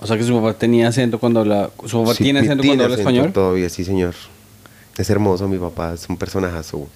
[0.00, 1.70] O sea que su papá tenía acento cuando habla...
[1.86, 3.32] ¿Su papá Sí, tiene acento cuando habla acento español?
[3.32, 4.14] Todavía, sí, señor.
[4.98, 6.86] Es hermoso mi papá, es un personajazo.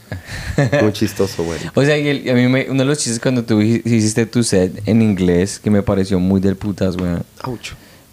[0.83, 1.59] Muy chistoso, güey.
[1.75, 4.25] O sea, y el- a mí me- uno de los chistes cuando tú hi- hiciste
[4.27, 7.25] tu set en inglés, que me pareció muy del putas, weón.
[7.45, 7.71] Ouch.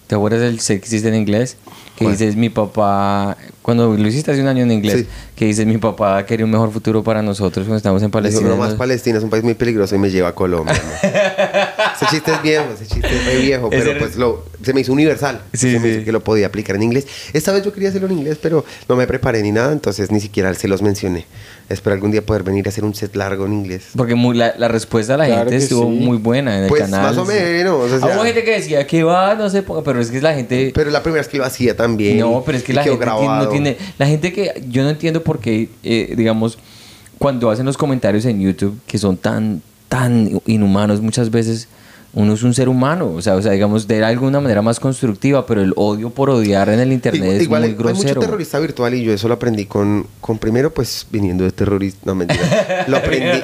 [0.07, 1.57] ¿Te acuerdas del set que hiciste en inglés?
[1.95, 2.11] Que ¿Cuál?
[2.17, 5.07] dices, mi papá, cuando lo hiciste hace un año en inglés, Sí.
[5.35, 8.49] que dices, mi papá quería un mejor futuro para nosotros cuando estamos en Dijo, Palestina.
[8.49, 8.73] no más.
[8.75, 10.73] Palestina es un país muy peligroso y me lleva a Colombia.
[11.95, 14.91] ese chiste es viejo, ese chiste es re viejo, pero pues lo, se me hizo
[14.93, 15.41] universal.
[15.53, 16.05] Sí, se me hizo sí.
[16.05, 17.07] que lo podía aplicar en inglés.
[17.33, 20.19] Esta vez yo quería hacerlo en inglés, pero no me preparé ni nada, entonces ni
[20.19, 21.25] siquiera se los mencioné.
[21.67, 23.85] Espero algún día poder venir a hacer un set largo en inglés.
[23.97, 25.97] Porque muy- la, la respuesta de la Claro gente estuvo sí.
[25.97, 27.01] muy buena en el Pues, canal.
[27.01, 30.11] más o menos, o sea, Hubo gente que decía que va, no sé, pero es
[30.11, 30.71] que la gente...
[30.75, 32.19] Pero la primera vez que lo hacía también.
[32.19, 33.77] No, pero es que la gente tiene- no tiene...
[33.97, 34.63] La gente que...
[34.69, 36.59] Yo no entiendo por qué, eh, digamos,
[37.17, 41.67] cuando hacen los comentarios en YouTube, que son tan, tan inhumanos muchas veces...
[42.15, 45.45] Uno es un ser humano, o sea, o sea, digamos, de alguna manera más constructiva,
[45.45, 47.93] pero el odio por odiar en el internet Igual, es igual muy hay, hay mucho
[47.93, 48.21] grosero.
[48.21, 52.15] terrorista virtual y yo eso lo aprendí con, con primero pues viniendo de terrorista, no
[52.15, 53.41] mentira, lo aprendí,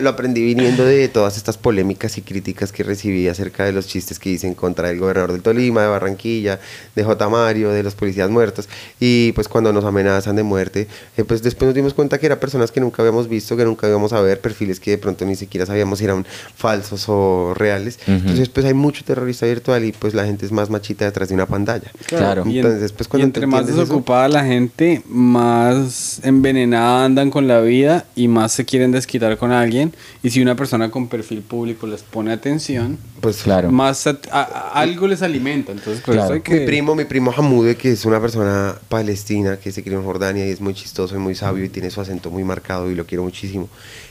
[0.00, 4.18] lo aprendí viniendo de todas estas polémicas y críticas que recibí acerca de los chistes
[4.18, 6.60] que hice en contra del gobernador del Tolima, de Barranquilla,
[6.96, 7.28] de J.
[7.28, 11.66] Mario, de los policías muertos y pues cuando nos amenazan de muerte, eh, pues después
[11.66, 14.40] nos dimos cuenta que eran personas que nunca habíamos visto, que nunca íbamos a ver,
[14.40, 18.74] perfiles que de pronto ni siquiera sabíamos si eran falsos o reales, Entonces pues hay
[18.74, 21.90] mucho terrorista virtual y pues la gente es más machita detrás de una pantalla.
[22.06, 22.44] Claro.
[22.46, 27.60] Entonces, pues, y cuando entre más eso- desocupada la gente, más envenenada andan con la
[27.60, 29.92] vida y más se quieren desquitar con alguien.
[30.22, 33.70] Y si una persona con perfil público les pone atención, Pues Claro.
[33.72, 35.72] más a- a- a- algo les alimenta.
[35.72, 36.26] Entonces, por Claro.
[36.26, 36.60] eso hay que...
[36.60, 40.46] Mi primo, mi primo Hamude, que es una persona palestina que se crió en Jordania
[40.46, 43.06] y es muy chistoso y muy sabio y tiene su acento muy marcado y lo
[43.06, 43.68] quiero muchísimo.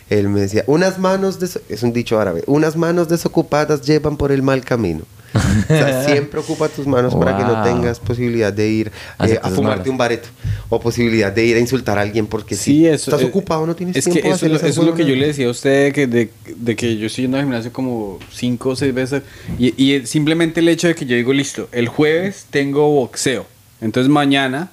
[0.09, 4.31] Él me decía, unas manos, des- es un dicho árabe, unas manos desocupadas llevan por
[4.31, 5.01] el mal camino.
[5.33, 9.39] O sea, siempre ocupa tus manos para que no tengas posibilidad de ir Hacer eh,
[9.43, 9.87] a fumarte malas.
[9.89, 10.29] un bareto
[10.69, 13.11] o posibilidad de ir a insultar a alguien porque Sí, si eso.
[13.11, 14.93] estás eh, ocupado no tienes es tiempo que eso, hacer es lo- eso es lo
[14.95, 17.71] que yo le decía a usted de, de, de que yo estoy yendo al gimnasio
[17.73, 19.21] como cinco o seis veces
[19.59, 23.45] y, simplemente el hecho de que yo digo listo el jueves tengo boxeo
[23.81, 24.69] entonces mañana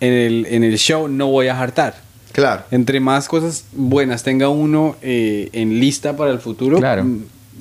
[0.00, 1.94] en el, en el show no voy a hartar
[2.32, 2.64] Claro.
[2.70, 7.06] entre más cosas buenas tenga uno eh, en lista para el futuro Claro.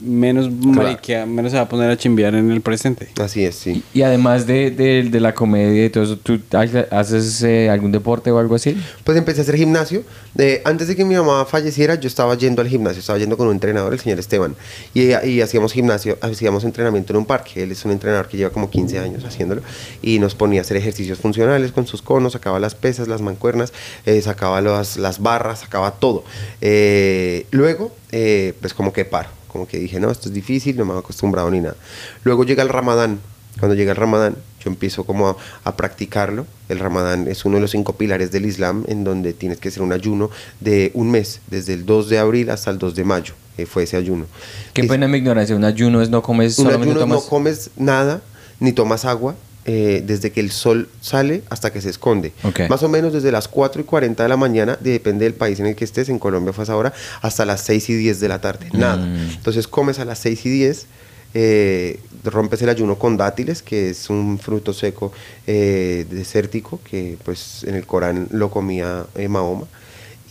[0.02, 3.84] Menos mariquea, menos se va a poner a chimbear en el presente Así es, sí.
[3.94, 7.92] Y además de, de- de la comedia y todo eso, ¿tú ha- haces eh, algún
[7.92, 8.76] deporte o algo así?
[9.04, 10.04] Pues empecé a hacer gimnasio.
[10.38, 13.48] Eh, antes de que mi mamá falleciera, yo estaba yendo al gimnasio, estaba yendo con
[13.48, 14.56] un entrenador, el señor Esteban,
[14.94, 17.64] y, y hacíamos gimnasio, hacíamos entrenamiento en un parque.
[17.64, 19.62] Él es un entrenador que lleva como 15 años haciéndolo,
[20.02, 23.74] y nos ponía a hacer ejercicios funcionales con sus conos, sacaba las pesas, las mancuernas,
[24.06, 26.24] eh, sacaba las, las barras, sacaba todo.
[26.62, 30.86] Eh, luego, eh, pues como que paro, como que dije, no, esto es difícil, no
[30.86, 31.76] me he acostumbrado ni nada.
[32.24, 33.20] Luego llega el ramadán,
[33.60, 36.46] cuando llega el ramadán, yo empiezo como a, a practicarlo.
[36.70, 39.84] El ramadán es uno de los cinco pilares del Islam en donde tienes que hacer
[39.84, 40.30] un ayuno
[40.62, 43.34] de un mes, desde el 2 de abril hasta el 2 de mayo.
[43.58, 44.26] eh, fue ese ayuno.
[44.74, 45.54] Qué Es- pena mi ignorancia.
[45.56, 47.24] Un ayuno es no comes un solamente ayuno tomas...
[47.24, 48.22] no comes nada,
[48.62, 49.36] ni tomas agua,
[49.66, 52.34] eh, desde que el sol sale hasta que se esconde.
[52.68, 55.68] Más o menos desde las 4 y 40 de la mañana, depende del país en
[55.68, 58.28] el que estés, en Colombia fue a esa hora, hasta las 6 y 10 de
[58.28, 58.70] la tarde.
[58.74, 59.06] Nada.
[59.06, 59.32] Mm.
[59.36, 60.88] Entonces comes a las 6 y 10,
[61.34, 65.12] eh, rompes el ayuno con dátiles, que es un fruto seco
[65.46, 69.68] eh, desértico, que pues en el Corán lo comía Mahoma,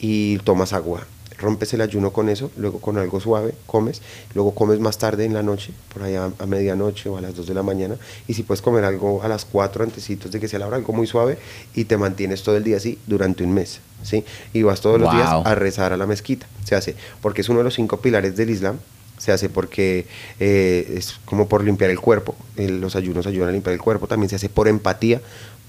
[0.01, 1.07] y tomas agua.
[1.40, 4.02] Rompes el ayuno con eso, luego con algo suave comes,
[4.34, 7.46] luego comes más tarde en la noche, por allá a medianoche o a las 2
[7.46, 7.96] de la mañana,
[8.28, 10.92] y si puedes comer algo a las 4 antecitos de que sea la hora, algo
[10.92, 11.38] muy suave,
[11.74, 14.24] y te mantienes todo el día así durante un mes, ¿sí?
[14.52, 17.58] Y vas todos los días a rezar a la mezquita, se hace, porque es uno
[17.60, 18.76] de los cinco pilares del Islam,
[19.16, 20.06] se hace porque
[20.38, 24.06] eh, es como por limpiar el cuerpo, el- los ayunos ayudan a limpiar el cuerpo,
[24.06, 25.20] también se hace por empatía,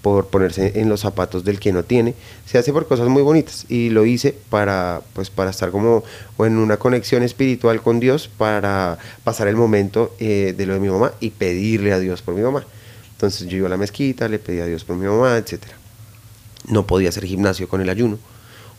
[0.02, 2.16] por ponerse en los zapatos del que no tiene,
[2.46, 6.04] se hace por cosas muy bonitas y lo hice para pues para estar como
[6.38, 10.80] o en una conexión espiritual con Dios para pasar el momento eh, de lo de
[10.80, 12.66] mi mamá y pedirle a Dios por mi mamá.
[13.14, 15.76] Entonces yo iba a la mezquita, le pedí a Dios por mi mamá, etcétera.
[16.68, 18.18] No podía hacer gimnasio con el ayuno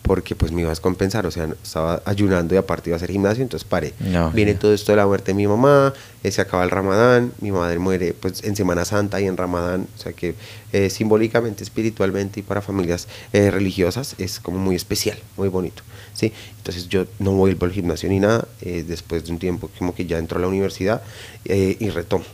[0.03, 3.11] porque pues me iba a descompensar, o sea, estaba ayunando y aparte iba a hacer
[3.11, 3.95] gimnasio, entonces paré.
[4.01, 7.33] No, Viene todo esto de la muerte de mi mamá, eh, se acaba el Ramadán,
[7.41, 10.35] mi madre muere pues en Semana Santa y en Ramadán, o sea que
[10.73, 15.83] eh, simbólicamente, espiritualmente y para familias eh, religiosas es como muy especial, muy bonito,
[16.15, 16.33] ¿sí?
[16.62, 20.07] Entonces yo no vuelvo al gimnasio ni nada, eh, después de un tiempo como que
[20.07, 21.03] ya entro a la universidad
[21.45, 22.24] eh, y retomo.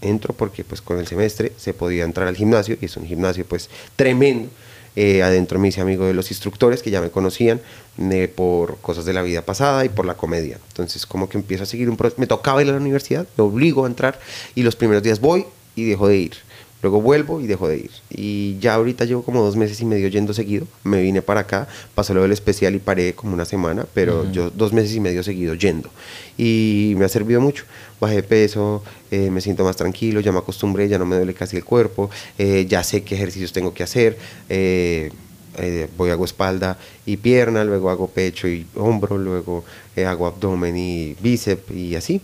[0.00, 3.46] Entro porque pues con el semestre se podía entrar al gimnasio y es un gimnasio
[3.46, 4.50] pues tremendo.
[4.96, 7.60] Eh, adentro me hice amigo de los instructores que ya me conocían
[7.98, 10.58] eh, por cosas de la vida pasada y por la comedia.
[10.68, 12.20] Entonces como que empiezo a seguir un proceso.
[12.20, 14.18] Me tocaba ir a la universidad, me obligo a entrar
[14.54, 15.44] y los primeros días voy
[15.74, 16.32] y dejo de ir.
[16.82, 17.90] Luego vuelvo y dejo de ir.
[18.10, 20.66] Y ya ahorita llevo como dos meses y medio yendo seguido.
[20.84, 24.50] Me vine para acá, pasó lo del especial y paré como una semana, pero yo
[24.50, 25.88] dos meses y medio seguido yendo.
[26.36, 27.64] Y me ha servido mucho.
[27.98, 31.56] Bajé peso, eh, me siento más tranquilo, ya me acostumbré, ya no me duele casi
[31.56, 34.18] el cuerpo, eh, ya sé qué ejercicios tengo que hacer.
[34.48, 35.10] eh,
[35.58, 36.76] eh, voy hago espalda
[37.06, 39.64] y pierna, luego hago pecho y hombro, luego
[39.96, 42.20] hago abdomen y bíceps y así.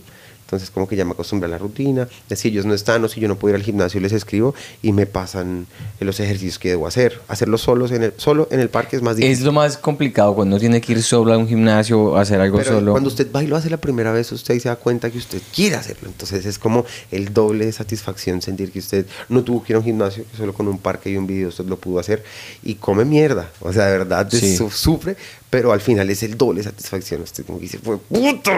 [0.53, 2.07] Entonces como que ya me acostumbré a la rutina.
[2.29, 4.53] de Si ellos no están o si yo no puedo ir al gimnasio, les escribo
[4.81, 5.67] y me pasan
[5.99, 7.21] los ejercicios que debo hacer.
[7.27, 9.33] Hacerlos solos en el, solo en el parque es más difícil.
[9.37, 12.57] Es lo más complicado cuando uno tiene que ir solo a un gimnasio, hacer algo
[12.57, 12.91] Pero solo.
[12.91, 15.41] cuando usted va y lo hace la primera vez, usted se da cuenta que usted
[15.55, 16.07] quiere hacerlo.
[16.09, 19.79] Entonces es como el doble de satisfacción sentir que usted no tuvo que ir a
[19.79, 22.23] un gimnasio, que solo con un parque y un video usted lo pudo hacer
[22.63, 23.49] y come mierda.
[23.61, 24.55] O sea, de verdad Sí.
[24.57, 25.15] su- sufre,
[25.49, 27.21] pero al final es el doble de satisfacción.
[27.21, 28.51] Usted como que dice, fue puto.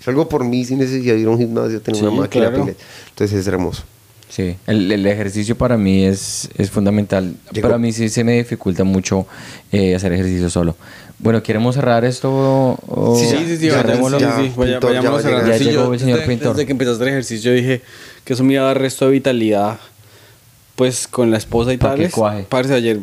[0.00, 2.48] Es algo por mí sin necesidad de ir a un gimnasio, tener Sí, una máquina.
[2.50, 2.68] claro.
[3.10, 3.82] Entonces es hermoso.
[4.28, 7.34] Sí, el, el ejercicio para mí es, es fundamental.
[7.50, 9.26] Llegó- Para mí sí se me dificulta mucho
[9.72, 10.76] eh, hacer ejercicio solo.
[11.18, 12.30] Bueno, ¿queremos cerrar esto?
[12.30, 14.18] o- Sí, Sí, sí, sí, Ya, cerrémoslo.
[14.20, 15.46] ya, Sí, vaya- pintor, ya a llegar.
[15.48, 16.52] Ya Sí, llegó yo el señor desde, pintor.
[16.54, 17.82] Desde que empezaste el ejercicio dije
[18.24, 19.78] que eso me iba a dar resto de vitalidad,
[20.76, 22.46] pues con la esposa y cuaje.
[22.48, 23.00] Parce, ayer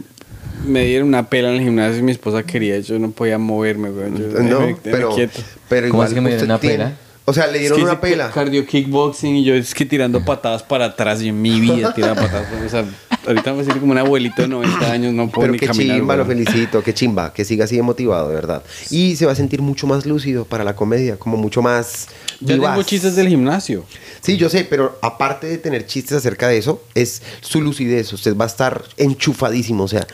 [0.66, 3.90] me dieron una pela en el gimnasio y mi esposa quería, yo no podía moverme,
[3.90, 4.12] güey.
[4.12, 5.40] Yo, No, pero, quieto.
[5.70, 6.98] pero ¿Cómo igual así que me dieron una tiene- pela?
[7.28, 8.30] O sea, le Es dieron que una pela.
[8.30, 12.14] Cardio kickboxing y yo es que tirando patadas para atrás y en mi vida tiraba
[12.22, 12.46] patadas.
[12.64, 12.86] O sea,
[13.26, 15.98] ahorita me siento como un abuelito de 90 años, no puedo Pero ni qué caminar.
[15.98, 18.62] chimba, lo felicito, qué chimba, que siga así de motivado, de verdad.
[18.92, 22.10] Y se va a sentir mucho más lúcido para la comedia, como mucho más
[22.42, 22.74] Yo vivaz.
[22.76, 23.86] tengo chistes del gimnasio.
[24.22, 28.14] Sí, yo sé, pero aparte de tener chistes acerca de eso, es su lucidez.
[28.14, 30.06] Usted va a estar enchufadísimo, o sea,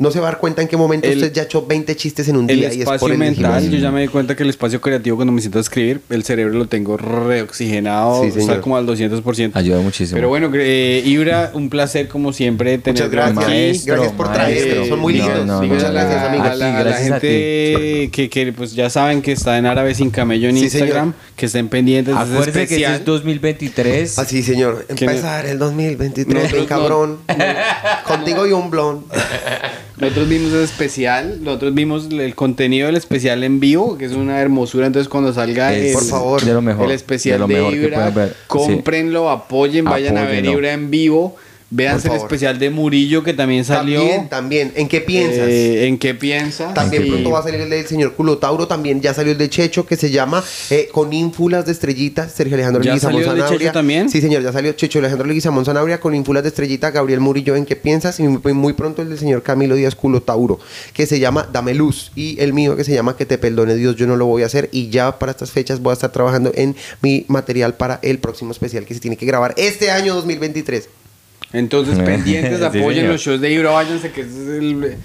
[0.00, 2.26] no se va a dar cuenta en qué momento El- usted ya echó 20 chistes
[2.28, 3.70] en un El día y es espacio por el mental, gimnasio.
[3.70, 6.24] yo ya me di cuenta que el espacio creativo cuando me siento a escribir, el
[6.24, 8.60] cerebro lo tengo reoxigenado, Sí, está señor.
[8.60, 9.52] como al 200%.
[9.56, 10.16] Ayuda muchísimo.
[10.16, 13.36] Pero bueno, eh, Ibra, un placer como siempre tener Muchas gracias.
[13.46, 14.62] Maestro, gracias por maestro.
[14.64, 14.88] traernos.
[14.88, 15.46] Son muy lindos.
[15.46, 16.46] no, no, Muchas gracias, amigos.
[16.46, 19.66] a la- a la Gracias a gente que, que, pues ya saben que está en
[19.66, 21.14] Árabe Sin Camello en Sí, Instagram, señor.
[21.36, 24.18] que estén pendientes Acuérdese que es 2023.
[24.18, 24.86] Así, señor.
[24.96, 27.18] Que Empezar el 2023, Nosotros bien no- cabrón.
[28.06, 29.04] Contigo y un blon.
[30.00, 34.40] Nosotros vimos el especial, nosotros vimos el contenido del especial en vivo, que es una
[34.40, 34.86] hermosura.
[34.86, 36.42] Entonces, cuando salga Es el, Por favor.
[36.42, 36.86] De lo mejor.
[36.86, 38.28] el especial de lo mejor Ibra, ver.
[38.30, 38.34] Sí.
[38.46, 40.44] cómprenlo, apoyen, vayan a ver.
[40.44, 41.36] Ibra en vivo.
[41.74, 44.00] Por el especial de Murillo que también salió.
[44.00, 44.72] También, también.
[44.74, 45.48] ¿En qué piensas?
[45.48, 46.74] Eh, ¿En qué piensas?
[46.74, 47.10] También Sí.
[47.10, 49.96] pronto va a salir el del señor Culotauro, también ya salió el de Checho que
[49.96, 53.58] se llama eh, Con ínfulas de estrellitas, Sergio Alejandro ¿Ya Leguizamón salió el de Sanabria.
[53.58, 54.10] Checho también?
[54.10, 57.64] Sí, señor, ya salió Checho Alejandro Leguizamón Sanabria con ínfulas de estrellita, Gabriel Murillo en
[57.64, 60.58] qué piensas y muy, muy pronto el del señor Camilo Díaz Culotauro
[60.92, 63.94] que se llama Dame Luz y el mío que se llama Que te perdone Dios,
[63.96, 66.50] yo no lo voy a hacer y ya para estas fechas voy a estar trabajando
[66.54, 70.88] en mi material para el próximo especial que se tiene que grabar este año 2023.
[71.52, 74.96] Entonces, pendientes, apoyen los shows de Ibra, váyanse, que es el,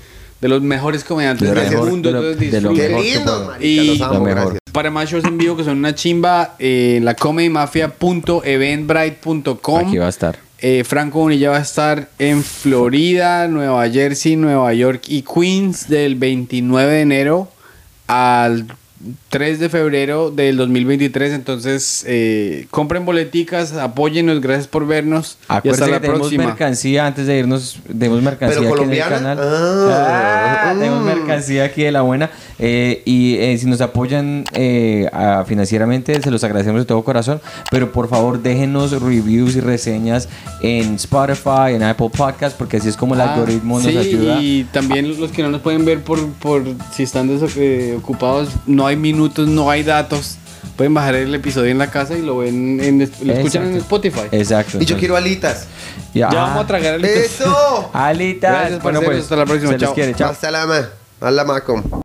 [0.41, 2.09] de los mejores comediantes del mejor, mundo.
[2.09, 2.99] de lo- entonces, de lo disfruten.
[2.99, 4.57] Qué mejor que marica, Y- los amo, Lo mejor.
[4.71, 9.87] Para más shows en vivo que son una chimba, eh, la comedymafia.eventbrite.com.
[9.87, 10.37] Aquí va a estar.
[10.59, 16.15] Eh, Franco Bonilla va a estar en Florida, Nueva Jersey, Nueva York y Queens del
[16.15, 17.49] 29 de enero
[18.07, 18.65] al
[19.29, 21.33] 3 de febrero del 2023.
[21.33, 25.37] Entonces, eh, compren boleticas, apóyennos, gracias por vernos.
[25.41, 26.45] y hasta Acuérdense la que tenemos próxima.
[26.45, 27.77] mercancía antes de irnos.
[27.87, 29.37] Tenemos mercancía ¿Pero aquí en el canal.
[29.41, 30.61] Ah.
[30.67, 32.29] Ah, tenemos mercancía aquí de la buena.
[32.57, 37.41] Eh, y eh, si nos apoyan eh, a- financieramente, se los agradecemos de todo corazón.
[37.71, 40.29] Pero por favor, déjenos reviews y reseñas
[40.61, 44.41] en Spotify, en Apple Podcast, porque así es como el Ah, algoritmo sí, nos ayuda.
[44.41, 46.63] Y también los que no nos pueden ver por, por
[46.93, 50.37] si están desocupados, no hay minutos, no hay datos.
[50.75, 53.77] Pueden bajar el episodio en la casa y lo ven en, lo escuchan en.
[53.77, 54.23] Spotify.
[54.31, 54.77] Exacto.
[54.81, 55.67] Y yo quiero alitas.
[56.13, 57.89] Ya, Ya vamos a tragar el ¡Eso!
[57.93, 58.51] Alitas.
[58.51, 59.71] Gracias, bueno, pues, Hasta la próxima.
[59.71, 59.93] Se les Chao.
[59.93, 60.13] quiere.
[60.15, 60.31] Chao.
[60.31, 60.77] Hasta la ma.
[61.19, 62.04] Hasta la.